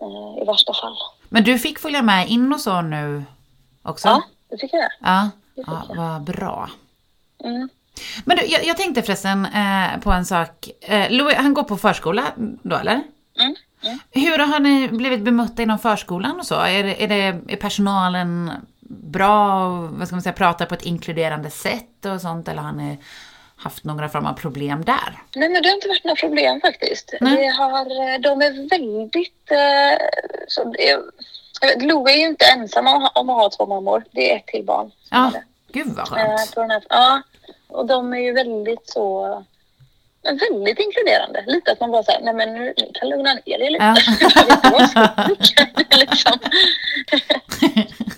eh, 0.00 0.42
i 0.42 0.46
värsta 0.46 0.72
fall. 0.74 0.96
Men 1.28 1.44
du 1.44 1.58
fick 1.58 1.78
följa 1.78 2.02
med 2.02 2.28
in 2.28 2.52
och 2.52 2.60
så 2.60 2.80
nu 2.80 3.24
också? 3.82 4.08
Ja, 4.08 4.22
det 4.50 4.56
tycker 4.56 4.76
jag. 4.76 4.90
Ja, 5.00 5.30
Det 5.54 5.60
fick 5.62 5.68
ja 5.68 5.84
jag. 5.88 5.96
vad 5.96 6.22
bra. 6.22 6.70
Mm. 7.44 7.68
Men 8.24 8.36
du, 8.36 8.44
jag, 8.46 8.64
jag 8.64 8.76
tänkte 8.76 9.02
förresten 9.02 9.46
eh, 9.46 9.98
på 10.00 10.10
en 10.12 10.24
sak. 10.26 10.68
Eh, 10.80 11.10
Louis, 11.10 11.36
han 11.36 11.54
går 11.54 11.62
på 11.64 11.76
förskola 11.76 12.24
då, 12.62 12.76
eller? 12.76 12.92
Mm. 13.40 13.54
Mm. 13.82 13.98
Hur 14.10 14.38
har 14.38 14.60
ni 14.60 14.88
blivit 14.88 15.20
bemötta 15.22 15.62
inom 15.62 15.78
förskolan 15.78 16.38
och 16.40 16.46
så? 16.46 16.54
Är, 16.60 16.82
det- 16.84 17.04
är, 17.04 17.08
det, 17.08 17.52
är 17.52 17.56
personalen 17.56 18.50
bra 18.90 19.66
och 19.66 19.88
vad 19.90 20.06
ska 20.08 20.16
man 20.16 20.22
säga, 20.22 20.32
pratar 20.32 20.66
på 20.66 20.74
ett 20.74 20.82
inkluderande 20.82 21.50
sätt 21.50 22.04
och 22.06 22.20
sånt? 22.20 22.48
Eller 22.48 22.62
har 22.62 22.72
ni 22.72 22.98
haft 23.58 23.84
några 23.84 24.08
former 24.08 24.30
av 24.30 24.34
problem 24.34 24.84
där? 24.84 25.22
Nej, 25.34 25.48
men 25.48 25.62
det 25.62 25.68
har 25.68 25.74
inte 25.74 25.88
varit 25.88 26.04
några 26.04 26.16
problem 26.16 26.60
faktiskt. 26.60 27.14
Nej. 27.20 27.36
Det 27.36 27.46
har, 27.46 27.80
eh, 27.80 28.20
de 28.20 28.42
är 28.42 28.68
väldigt... 28.70 29.50
Eh, 29.50 30.06
så 30.48 30.64
det 30.64 30.98
Lo 31.76 32.08
är 32.08 32.16
ju 32.16 32.26
inte 32.26 32.44
ensam 32.44 32.86
om, 33.14 33.30
att 33.30 33.36
ha 33.36 33.50
två 33.50 33.66
mammor. 33.66 34.04
Det 34.10 34.32
är 34.32 34.36
ett 34.36 34.46
till 34.46 34.64
barn. 34.64 34.90
Ja, 35.10 35.32
gud 35.72 35.86
vad 35.86 36.18
Eh, 36.18 36.36
skönt. 36.36 36.72
här, 36.72 36.82
ja, 36.88 37.22
och 37.68 37.86
de 37.86 38.12
är 38.12 38.18
ju 38.18 38.32
väldigt 38.32 38.90
så... 38.90 39.44
Väldigt 40.22 40.78
inkluderande. 40.78 41.44
Lite 41.46 41.72
att 41.72 41.80
man 41.80 41.90
bara 41.90 42.02
säger, 42.02 42.20
nej 42.20 42.34
men 42.34 42.54
nu 42.54 42.74
kan 42.94 43.08
lugna 43.08 43.34
ner 43.34 43.62
er 43.62 43.70
lite. 43.70 43.84
Ja. 43.84 43.96
Liksom. 45.98 46.38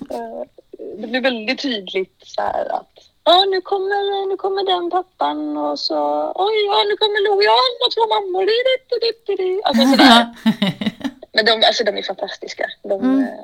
Det 1.01 1.07
blir 1.07 1.20
väldigt 1.20 1.59
tydligt 1.62 2.22
så 2.26 2.43
här 2.43 2.74
att 2.74 2.89
Ja, 3.24 3.44
nu 3.44 3.60
kommer, 3.60 4.26
nu 4.28 4.36
kommer 4.36 4.64
den 4.64 4.90
pappan 4.90 5.56
och 5.56 5.78
så, 5.78 5.96
oj, 6.34 6.64
ja, 6.66 6.84
nu 6.88 6.96
kommer 6.96 7.20
Lo, 7.26 7.42
ja, 7.42 7.50
han 7.66 7.76
har 7.82 7.90
två 7.96 8.04
mammor. 8.14 8.46
Alltså 9.64 9.82
sådär. 9.90 10.26
Men 11.32 11.44
de, 11.44 11.66
alltså, 11.66 11.84
de 11.84 11.98
är 11.98 12.02
fantastiska. 12.02 12.66
De, 12.82 13.00
Mm. 13.00 13.22
eh, 13.22 13.34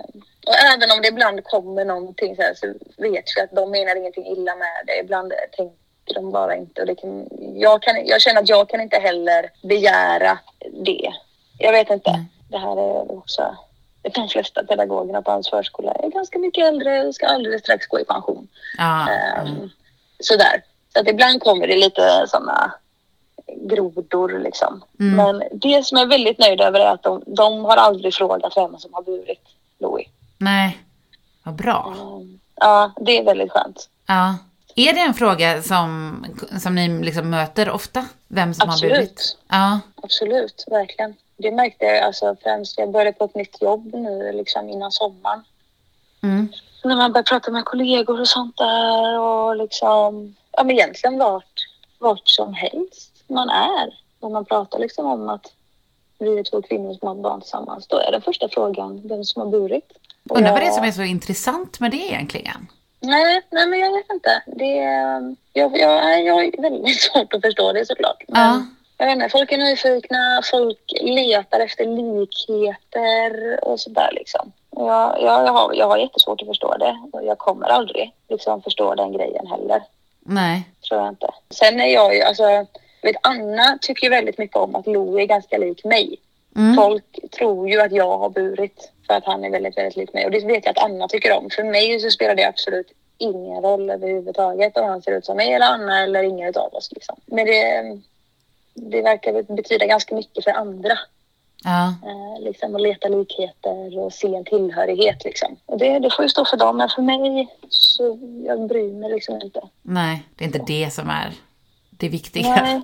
Och 0.47 0.55
även 0.75 0.91
om 0.91 1.03
det 1.03 1.09
ibland 1.09 1.45
kommer 1.45 1.85
någonting 1.85 2.37
så, 2.37 2.43
här, 2.43 2.55
så 2.55 2.67
vet 3.03 3.25
vi 3.37 3.41
att 3.43 3.51
de 3.53 3.71
menar 3.71 3.97
ingenting 3.97 4.27
illa 4.27 4.57
med 4.57 4.83
det. 4.87 4.99
Ibland 5.01 5.33
tänker 5.57 6.15
de 6.15 6.31
bara 6.33 6.57
inte. 6.57 6.81
Och 6.81 6.87
det 6.87 6.95
kan, 6.95 7.29
jag, 7.55 7.83
kan, 7.83 8.07
jag 8.07 8.21
känner 8.21 8.41
att 8.43 8.49
jag 8.49 8.69
kan 8.69 8.81
inte 8.81 8.97
heller 8.99 9.51
begära 9.63 10.39
det. 10.73 11.11
Jag 11.59 11.73
vet 11.73 11.91
inte. 11.91 12.11
Nej. 12.11 12.25
Det 12.51 12.59
här 12.59 12.73
är 12.77 13.19
också... 13.19 13.57
De 14.15 14.29
flesta 14.29 14.65
pedagogerna 14.65 15.23
på 15.23 15.31
hans 15.31 15.51
förskola 15.51 15.93
är 15.93 16.09
ganska 16.11 16.39
mycket 16.39 16.65
äldre 16.67 17.05
och 17.07 17.15
ska 17.15 17.27
alldeles 17.27 17.61
strax 17.61 17.87
gå 17.87 18.01
i 18.01 18.05
pension. 18.05 18.49
Ja, 18.79 19.09
Ehm, 19.11 19.71
Sådär. 20.21 20.63
Så 20.93 21.01
att 21.01 21.09
ibland 21.09 21.41
kommer 21.43 21.67
det 21.67 21.77
lite 21.77 22.25
sådana 22.29 22.73
grodor 23.57 24.39
liksom. 24.39 24.85
Mm. 25.01 25.17
Men 25.17 25.49
det 25.59 25.87
som 25.87 25.99
jag 25.99 26.05
är 26.07 26.11
väldigt 26.11 26.39
nöjd 26.39 26.61
över 26.61 26.81
är 26.81 26.87
att 26.93 27.03
de, 27.03 27.23
de 27.27 27.65
har 27.65 27.77
aldrig 27.77 28.15
frågat 28.15 28.57
vem 28.57 28.79
som 28.79 28.95
har 28.95 29.03
burit 29.03 29.43
Louis. 29.79 30.09
nej, 30.39 30.79
vad 31.43 31.55
bra. 31.55 31.95
Ehm, 31.99 32.41
Ja, 32.61 32.93
det 33.01 33.19
är 33.19 33.25
väldigt 33.25 33.53
skönt. 33.53 33.89
Ja. 34.07 34.35
Är 34.77 34.93
det 34.93 35.01
en 35.01 35.15
fråga 35.15 35.63
som, 35.63 36.17
som 36.61 36.75
ni 36.75 36.89
liksom 36.89 37.31
möter 37.31 37.71
ofta? 37.71 38.05
Vem 38.29 38.55
som 38.55 38.69
har 38.69 38.81
burit? 38.81 38.95
Absolut. 38.99 39.39
Ja. 39.49 39.81
Absolut, 40.03 40.65
verkligen. 40.71 41.15
Det 41.37 41.51
märkte 41.51 41.85
jag 41.85 41.99
alltså 41.99 42.37
främst. 42.43 42.79
Jag 42.79 42.91
började 42.91 43.13
på 43.13 43.25
ett 43.25 43.35
nytt 43.35 43.63
jobb 43.63 43.95
nu 43.95 44.33
liksom 44.33 44.69
innan 44.69 44.93
sommaren. 44.93 45.45
Mm. 46.23 46.49
När 46.85 46.97
man 46.97 47.13
börjar 47.13 47.25
prata 47.25 47.51
med 47.51 47.65
kollegor 47.65 48.21
och 48.21 48.29
sånt 48.29 48.57
där 48.57 49.19
och 49.19 49.57
liksom, 49.57 50.35
ja 50.53 50.65
men 50.65 50.71
egentligen 50.77 51.19
vart, 51.19 51.69
vart 51.99 52.29
som 52.29 52.55
helst 52.55 53.13
man 53.27 53.49
är. 53.49 53.95
När 54.21 54.29
man 54.29 54.45
pratar 54.45 54.79
liksom 54.79 55.07
om 55.07 55.29
att 55.29 55.53
vi 56.19 56.39
är 56.39 56.43
två 56.43 56.63
kvinnor 56.63 56.95
som 56.95 57.09
har 57.09 57.15
barn 57.15 57.41
tillsammans. 57.41 57.87
Då 57.87 57.99
är 57.99 58.13
den 58.13 58.23
första 58.23 58.49
frågan 58.49 59.01
vem 59.09 59.25
som 59.25 59.43
har 59.43 59.51
burit. 59.51 59.93
Och 60.31 60.37
Undrar 60.37 60.53
vad 60.53 60.61
det 60.61 60.67
är 60.67 60.73
som 60.73 60.85
är 60.85 60.93
så 60.93 61.03
intressant 61.03 61.81
med 61.81 61.91
det 61.91 61.97
egentligen? 61.97 62.67
Nej, 63.01 63.43
nej 63.51 63.67
men 63.67 63.81
jag 63.81 63.93
vet 63.93 64.11
inte. 64.13 64.43
Det 64.47 64.79
är, 64.79 65.37
jag, 65.53 65.79
jag, 65.79 66.25
jag 66.25 66.35
har 66.35 66.63
väldigt 66.63 67.01
svårt 67.13 67.35
att 67.35 67.41
förstå 67.41 67.73
det 67.73 67.87
såklart. 67.87 68.25
Men 68.29 68.43
Ja. 68.43 68.67
Jag 68.99 69.07
vet 69.07 69.15
inte, 69.15 69.29
folk 69.29 69.53
är 69.53 69.59
nyfikna, 69.59 70.43
folk 70.51 70.93
letar 71.01 71.61
efter 71.61 71.85
likheter 71.85 73.65
och 73.65 73.81
sådär 73.81 74.11
liksom. 74.13 74.53
Jag, 74.71 75.23
jag, 75.23 75.47
jag, 75.47 75.53
har, 75.53 75.75
jag 75.75 75.87
har 75.87 75.99
jättesvårt 75.99 76.43
att 76.43 76.49
förstå 76.49 76.77
det 76.77 76.97
och 77.13 77.25
jag 77.25 77.39
kommer 77.39 77.67
aldrig 77.67 78.13
liksom 78.29 78.63
förstå 78.63 78.95
den 78.95 79.13
grejen 79.13 79.47
heller. 79.47 79.83
Nej. 80.21 80.63
Tror 80.89 81.01
jag 81.01 81.09
inte. 81.09 81.29
Sen 81.51 81.81
är 81.81 81.95
jag 81.95 82.15
ju, 82.15 82.23
alltså, 82.23 82.67
vet 83.03 83.17
Anna 83.23 83.79
tycker 83.81 84.05
ju 84.05 84.11
väldigt 84.11 84.39
mycket 84.39 84.57
om 84.57 84.75
att 84.75 84.87
Lo 84.87 85.19
är 85.21 85.27
ganska 85.27 85.59
lik 85.59 85.85
mig. 85.85 86.17
Mm. 86.57 86.77
Folk 86.77 87.31
tror 87.31 87.69
ju 87.69 87.81
att 87.81 87.93
jag 87.93 88.19
har 88.19 88.31
burit 88.31 88.93
för 89.07 89.15
att 89.15 89.25
han 89.25 89.45
är 89.45 89.51
väldigt, 89.51 89.79
väldigt 89.79 89.97
lik 89.97 90.13
mig. 90.13 90.25
Och 90.25 90.31
det 90.31 90.47
vet 90.47 90.65
jag 90.65 90.71
att 90.71 90.85
Anna 90.85 91.09
tycker 91.09 91.39
om. 91.39 91.51
För 91.51 91.65
mig 91.65 92.01
så 92.01 92.11
spelar 92.11 92.35
det 92.35 92.45
absolut 92.45 92.93
ingen 93.19 93.63
roll 93.63 93.91
överhuvudtaget 93.91 94.77
om 94.77 94.89
han 94.89 95.03
ser 95.03 95.13
ut 95.13 95.25
som 95.25 95.37
mig 95.37 95.53
eller 95.53 95.67
Anna 95.67 96.03
eller 96.03 96.23
ingen 96.23 96.49
av 96.57 96.75
oss. 96.75 96.93
Liksom. 96.93 97.17
Men 97.27 97.47
det, 97.47 97.83
det 98.77 99.03
verkar 99.03 99.55
betyda 99.57 99.87
ganska 99.87 100.15
mycket 100.15 100.45
för 100.45 100.51
andra. 100.51 100.99
Ja. 101.65 101.89
Eh, 101.89 102.45
liksom 102.45 102.75
att 102.75 102.83
leta 102.83 103.09
likheter 103.09 103.99
och 103.99 104.13
se 104.13 104.35
en 104.35 104.45
tillhörighet. 104.45 105.25
Liksom. 105.25 105.57
Och 105.67 105.79
det, 105.79 105.99
det 105.99 106.11
får 106.11 106.23
ju 106.25 106.29
stå 106.29 106.45
för 106.45 106.57
dem. 106.57 106.77
Men 106.77 106.89
för 106.89 107.03
mig 107.03 107.49
så 107.69 108.19
jag 108.47 108.69
bryr 108.69 108.93
mig 108.93 109.11
liksom 109.11 109.41
inte. 109.43 109.61
Nej, 109.83 110.23
det 110.37 110.45
är 110.45 110.47
inte 110.47 110.65
det 110.67 110.93
som 110.93 111.11
är 111.11 111.33
det 111.91 112.09
viktiga. 112.09 112.63
Nej, 112.63 112.83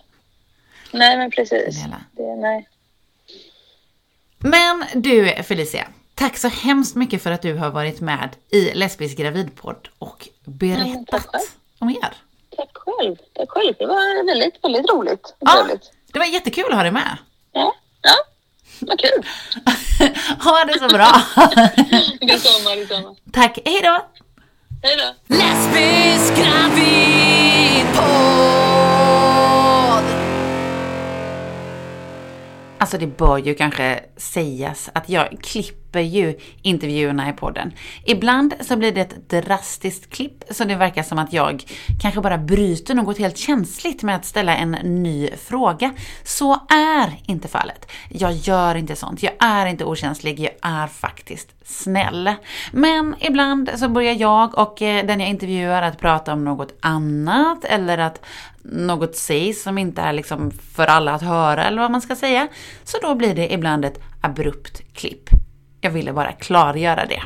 nej 0.93 1.17
men 1.17 1.31
precis. 1.31 1.85
Det 2.13 2.37
nej. 2.37 2.69
Men 4.39 4.85
du 4.95 5.43
Felicia, 5.43 5.89
tack 6.15 6.37
så 6.37 6.49
hemskt 6.49 6.97
mycket 6.97 7.23
för 7.23 7.31
att 7.31 7.43
du 7.43 7.55
har 7.55 7.71
varit 7.71 8.01
med 8.01 8.29
i 8.51 8.75
Lesbisk 8.75 9.19
gravidpodd 9.19 9.89
och 9.99 10.29
berättat 10.45 11.27
själv. 11.27 11.43
om 11.79 11.91
er. 11.91 12.15
Tack 12.57 12.71
själv. 12.75 13.17
Tack 13.43 13.51
själv. 13.51 13.75
Det 13.79 13.87
var 13.87 14.27
väldigt, 14.27 14.65
väldigt 14.65 14.91
roligt. 14.91 15.35
Ja, 15.39 15.53
trevligt. 15.53 15.91
det 16.13 16.19
var 16.19 16.27
jättekul 16.27 16.65
att 16.69 16.75
ha 16.75 16.83
dig 16.83 16.93
med. 16.93 17.17
Ja, 17.53 17.75
ja. 18.03 18.15
Vad 18.81 19.01
kul. 19.01 19.27
ha 20.45 20.65
det 20.65 20.79
så 20.79 20.89
bra. 20.89 21.23
Detsamma, 22.27 22.77
detsamma. 22.77 23.15
tack, 23.33 23.59
hej 23.65 23.81
då. 23.83 24.07
Hej 24.83 24.97
då. 24.97 25.35
Lesbisk 25.35 26.35
gravidpodd. 26.37 26.93
Alltså 32.79 32.99
det 32.99 33.07
bör 33.07 33.39
ju 33.39 33.55
kanske 33.55 34.01
sägas 34.17 34.91
att 34.95 35.09
jag 35.09 35.43
klipper 35.93 36.01
ju 36.01 36.39
intervjuerna 36.63 37.29
i 37.29 37.33
podden. 37.33 37.73
Ibland 38.05 38.55
så 38.61 38.77
blir 38.77 38.93
det 38.93 39.01
ett 39.01 39.29
drastiskt 39.29 40.11
klipp 40.11 40.45
så 40.51 40.65
det 40.65 40.75
verkar 40.75 41.03
som 41.03 41.19
att 41.19 41.33
jag 41.33 41.65
kanske 42.03 42.21
bara 42.21 42.39
bryter 42.39 42.95
något 42.95 43.19
helt 43.19 43.37
känsligt 43.37 44.03
med 44.03 44.17
att 44.17 44.25
ställa 44.25 44.57
en 44.57 44.71
ny 45.03 45.31
fråga. 45.37 45.93
Så 46.25 46.53
är 46.69 47.21
inte 47.27 47.49
fallet. 47.49 47.91
Jag 48.09 48.33
gör 48.33 48.75
inte 48.75 48.97
sånt. 48.97 49.23
Jag 49.23 49.33
är 49.39 49.67
inte 49.67 49.85
okänslig. 49.85 50.41
Jag 50.41 50.53
är 50.63 50.87
faktiskt 50.87 51.49
snäll. 51.65 52.35
Men 52.73 53.15
ibland 53.21 53.71
så 53.77 53.89
börjar 53.89 54.15
jag 54.15 54.59
och 54.59 54.83
eh, 54.83 55.07
den 55.07 55.21
jag 55.21 55.29
intervjuar 55.29 55.83
att 55.83 55.99
prata 55.99 56.33
om 56.33 56.45
något 56.45 56.75
annat 56.81 57.65
eller 57.65 57.99
att 57.99 58.21
något 58.65 59.17
sägs 59.17 59.63
som 59.63 59.79
inte 59.79 60.03
är 60.03 60.13
liksom 60.13 60.51
för 60.51 60.87
alla 60.87 61.15
att 61.15 61.23
höra 61.23 61.65
eller 61.65 61.83
vad 61.83 61.91
man 61.91 62.01
ska 62.01 62.17
säga. 62.17 62.49
Så 62.85 62.99
då 63.03 63.15
blir 63.15 63.35
det 63.35 63.53
ibland 63.53 63.85
ett 63.85 64.01
abrupt 64.21 64.83
klipp. 64.95 65.31
Jag 65.85 65.91
ville 65.91 66.13
bara 66.13 66.33
klargöra 66.33 67.07
det. 67.07 67.23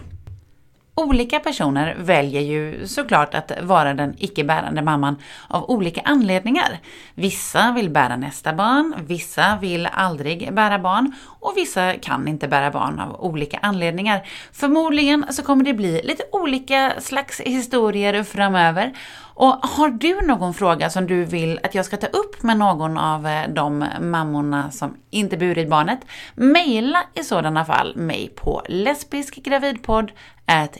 Olika 0.94 1.40
personer 1.40 1.96
väljer 1.98 2.40
ju 2.40 2.86
såklart 2.86 3.34
att 3.34 3.52
vara 3.62 3.94
den 3.94 4.14
icke-bärande 4.18 4.82
mamman 4.82 5.16
av 5.48 5.70
olika 5.70 6.00
anledningar. 6.04 6.78
Vissa 7.14 7.72
vill 7.72 7.90
bära 7.90 8.16
nästa 8.16 8.52
barn, 8.52 8.94
vissa 9.06 9.58
vill 9.60 9.86
aldrig 9.92 10.54
bära 10.54 10.78
barn 10.78 11.12
och 11.40 11.52
vissa 11.56 11.92
kan 11.92 12.28
inte 12.28 12.48
bära 12.48 12.70
barn 12.70 13.00
av 13.00 13.24
olika 13.24 13.58
anledningar. 13.62 14.26
Förmodligen 14.52 15.26
så 15.30 15.42
kommer 15.42 15.64
det 15.64 15.74
bli 15.74 16.02
lite 16.04 16.24
olika 16.32 16.92
slags 16.98 17.40
historier 17.40 18.22
framöver. 18.22 18.92
Och 19.38 19.52
har 19.62 19.88
du 19.88 20.20
någon 20.26 20.54
fråga 20.54 20.90
som 20.90 21.06
du 21.06 21.24
vill 21.24 21.60
att 21.62 21.74
jag 21.74 21.84
ska 21.84 21.96
ta 21.96 22.06
upp 22.06 22.42
med 22.42 22.56
någon 22.56 22.98
av 22.98 23.26
eh, 23.26 23.48
de 23.48 23.84
mammorna 24.00 24.70
som 24.70 24.96
inte 25.10 25.36
burit 25.36 25.68
barnet, 25.68 26.00
Maila 26.34 27.02
i 27.14 27.24
sådana 27.24 27.64
fall 27.64 27.96
mig 27.96 28.32
på 28.36 28.62
lesbiskgravidpodd 28.68 30.12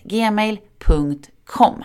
gmail.com. 0.05 1.85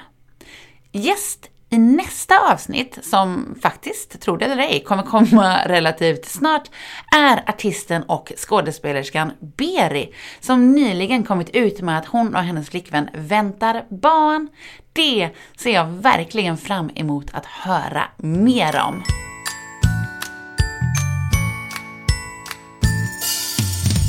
Gäst 0.92 1.51
i 1.72 1.78
nästa 1.78 2.52
avsnitt, 2.52 3.00
som 3.02 3.56
faktiskt, 3.62 4.22
tro 4.22 4.38
det 4.38 4.46
eller 4.46 4.64
ej, 4.64 4.84
kommer 4.84 5.04
komma 5.04 5.58
relativt 5.66 6.26
snart, 6.26 6.70
är 7.16 7.50
artisten 7.50 8.04
och 8.04 8.32
skådespelerskan 8.38 9.32
Beri, 9.40 10.14
som 10.40 10.72
nyligen 10.72 11.24
kommit 11.24 11.50
ut 11.50 11.82
med 11.82 11.98
att 11.98 12.06
hon 12.06 12.36
och 12.36 12.44
hennes 12.44 12.70
flickvän 12.70 13.10
väntar 13.14 13.86
barn. 13.90 14.48
Det 14.94 15.30
ser 15.58 15.74
jag 15.74 15.86
verkligen 15.86 16.58
fram 16.58 16.92
emot 16.96 17.26
att 17.34 17.46
höra 17.46 18.04
mer 18.18 18.82
om. 18.88 19.04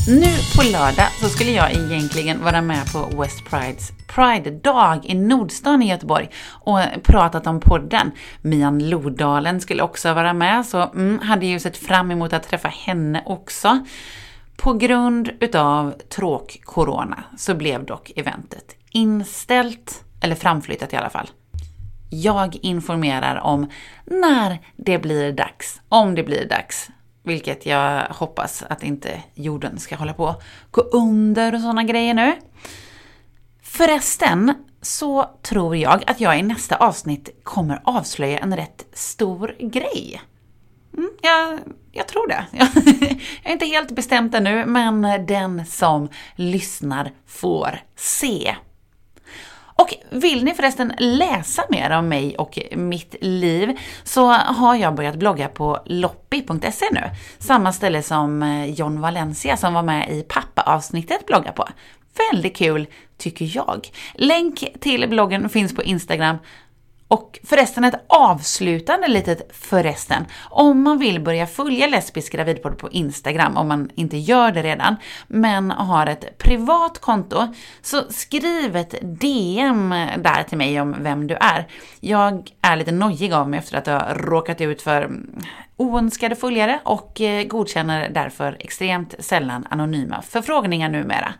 Nu 0.08 0.32
på 0.56 0.62
lördag 0.72 1.08
så 1.20 1.28
skulle 1.28 1.50
jag 1.50 1.70
egentligen 1.70 2.44
vara 2.44 2.62
med 2.62 2.92
på 2.92 3.22
West 3.22 3.44
Prides 3.50 4.01
Pride-dag 4.14 5.06
i 5.06 5.14
Nordstan 5.14 5.82
i 5.82 5.88
Göteborg 5.88 6.28
och 6.48 6.78
pratat 7.02 7.46
om 7.46 7.60
podden. 7.60 8.10
Mian 8.42 8.88
Lodalen 8.88 9.60
skulle 9.60 9.82
också 9.82 10.14
vara 10.14 10.32
med, 10.32 10.66
så 10.66 10.82
mm, 10.82 11.18
hade 11.18 11.46
ju 11.46 11.60
sett 11.60 11.76
fram 11.76 12.10
emot 12.10 12.32
att 12.32 12.48
träffa 12.48 12.68
henne 12.68 13.22
också. 13.26 13.86
På 14.56 14.72
grund 14.72 15.30
utav 15.40 15.94
tråk-corona 16.08 17.24
så 17.36 17.54
blev 17.54 17.84
dock 17.84 18.12
eventet 18.16 18.76
inställt, 18.90 20.04
eller 20.20 20.34
framflyttat 20.34 20.92
i 20.92 20.96
alla 20.96 21.10
fall. 21.10 21.30
Jag 22.10 22.56
informerar 22.62 23.36
om 23.36 23.70
när 24.04 24.58
det 24.76 24.98
blir 24.98 25.32
dags, 25.32 25.80
om 25.88 26.14
det 26.14 26.22
blir 26.22 26.48
dags. 26.48 26.88
Vilket 27.24 27.66
jag 27.66 28.02
hoppas 28.10 28.64
att 28.68 28.82
inte 28.82 29.22
jorden 29.34 29.78
ska 29.78 29.96
hålla 29.96 30.12
på 30.12 30.34
gå 30.70 30.80
under 30.82 31.54
och 31.54 31.60
sådana 31.60 31.82
grejer 31.84 32.14
nu. 32.14 32.34
Förresten 33.72 34.54
så 34.82 35.30
tror 35.42 35.76
jag 35.76 36.02
att 36.06 36.20
jag 36.20 36.38
i 36.38 36.42
nästa 36.42 36.76
avsnitt 36.76 37.40
kommer 37.42 37.80
avslöja 37.84 38.38
en 38.38 38.56
rätt 38.56 38.86
stor 38.92 39.56
grej. 39.58 40.22
Mm, 40.94 41.10
jag, 41.22 41.58
jag 41.92 42.08
tror 42.08 42.28
det. 42.28 42.46
Jag 43.42 43.50
är 43.50 43.52
inte 43.52 43.66
helt 43.66 43.90
bestämt 43.90 44.34
ännu, 44.34 44.66
men 44.66 45.26
den 45.26 45.66
som 45.66 46.08
lyssnar 46.36 47.10
får 47.26 47.80
se. 47.96 48.56
Och 49.82 49.94
vill 50.10 50.44
ni 50.44 50.54
förresten 50.54 50.92
läsa 50.98 51.62
mer 51.70 51.90
om 51.90 52.08
mig 52.08 52.36
och 52.36 52.58
mitt 52.76 53.14
liv 53.20 53.78
så 54.04 54.32
har 54.32 54.74
jag 54.74 54.94
börjat 54.94 55.16
blogga 55.16 55.48
på 55.48 55.78
loppi.se 55.86 56.86
nu. 56.92 57.10
Samma 57.38 57.72
ställe 57.72 58.02
som 58.02 58.42
eh, 58.42 58.70
John 58.70 59.00
Valencia 59.00 59.56
som 59.56 59.74
var 59.74 59.82
med 59.82 60.10
i 60.10 60.22
pappa-avsnittet 60.22 61.26
bloggar 61.26 61.52
på. 61.52 61.68
Väldigt 62.30 62.56
kul, 62.56 62.86
tycker 63.18 63.56
jag. 63.56 63.88
Länk 64.14 64.64
till 64.80 65.08
bloggen 65.08 65.48
finns 65.48 65.74
på 65.74 65.82
Instagram 65.82 66.36
och 67.12 67.38
förresten 67.44 67.84
ett 67.84 68.04
avslutande 68.06 69.08
litet 69.08 69.50
förresten. 69.52 70.24
Om 70.50 70.82
man 70.82 70.98
vill 70.98 71.20
börja 71.20 71.46
följa 71.46 71.86
Lesbisk 71.86 72.32
gravidpodd 72.32 72.78
på 72.78 72.90
Instagram, 72.90 73.56
om 73.56 73.68
man 73.68 73.90
inte 73.94 74.16
gör 74.16 74.52
det 74.52 74.62
redan, 74.62 74.96
men 75.26 75.70
har 75.70 76.06
ett 76.06 76.38
privat 76.38 76.98
konto, 76.98 77.54
så 77.82 78.02
skriv 78.10 78.76
ett 78.76 78.94
DM 79.02 79.90
där 80.18 80.42
till 80.42 80.58
mig 80.58 80.80
om 80.80 80.96
vem 80.98 81.26
du 81.26 81.34
är. 81.34 81.68
Jag 82.00 82.50
är 82.60 82.76
lite 82.76 82.92
nojig 82.92 83.32
av 83.32 83.48
mig 83.48 83.58
efter 83.58 83.78
att 83.78 83.86
ha 83.86 84.14
råkat 84.14 84.60
ut 84.60 84.82
för 84.82 85.02
mm, 85.02 85.38
oönskade 85.76 86.36
följare 86.36 86.80
och 86.84 87.20
eh, 87.20 87.44
godkänner 87.44 88.10
därför 88.10 88.56
extremt 88.60 89.14
sällan 89.18 89.66
anonyma 89.70 90.22
förfrågningar 90.22 90.88
numera. 90.88 91.34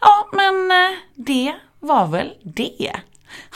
Ja, 0.00 0.28
men 0.32 0.70
eh, 0.70 0.98
det 1.14 1.54
var 1.80 2.06
väl 2.06 2.32
det. 2.42 2.92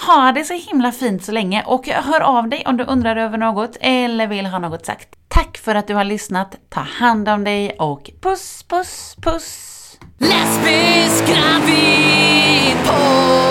Ha 0.06 0.32
det 0.32 0.44
så 0.44 0.54
himla 0.54 0.92
fint 0.92 1.24
så 1.24 1.32
länge 1.32 1.62
och 1.66 1.88
hör 1.88 2.20
av 2.20 2.48
dig 2.48 2.62
om 2.66 2.76
du 2.76 2.84
undrar 2.84 3.16
över 3.16 3.38
något 3.38 3.76
eller 3.80 4.26
vill 4.26 4.46
ha 4.46 4.58
något 4.58 4.86
sagt. 4.86 5.08
Tack 5.28 5.58
för 5.58 5.74
att 5.74 5.86
du 5.86 5.94
har 5.94 6.04
lyssnat, 6.04 6.56
ta 6.68 6.80
hand 6.80 7.28
om 7.28 7.44
dig 7.44 7.70
och 7.78 8.10
puss, 8.22 8.64
puss, 8.68 9.16
puss! 9.22 9.66
Lesbisk 10.18 11.26
gravid 11.26 12.76
på 12.86 13.49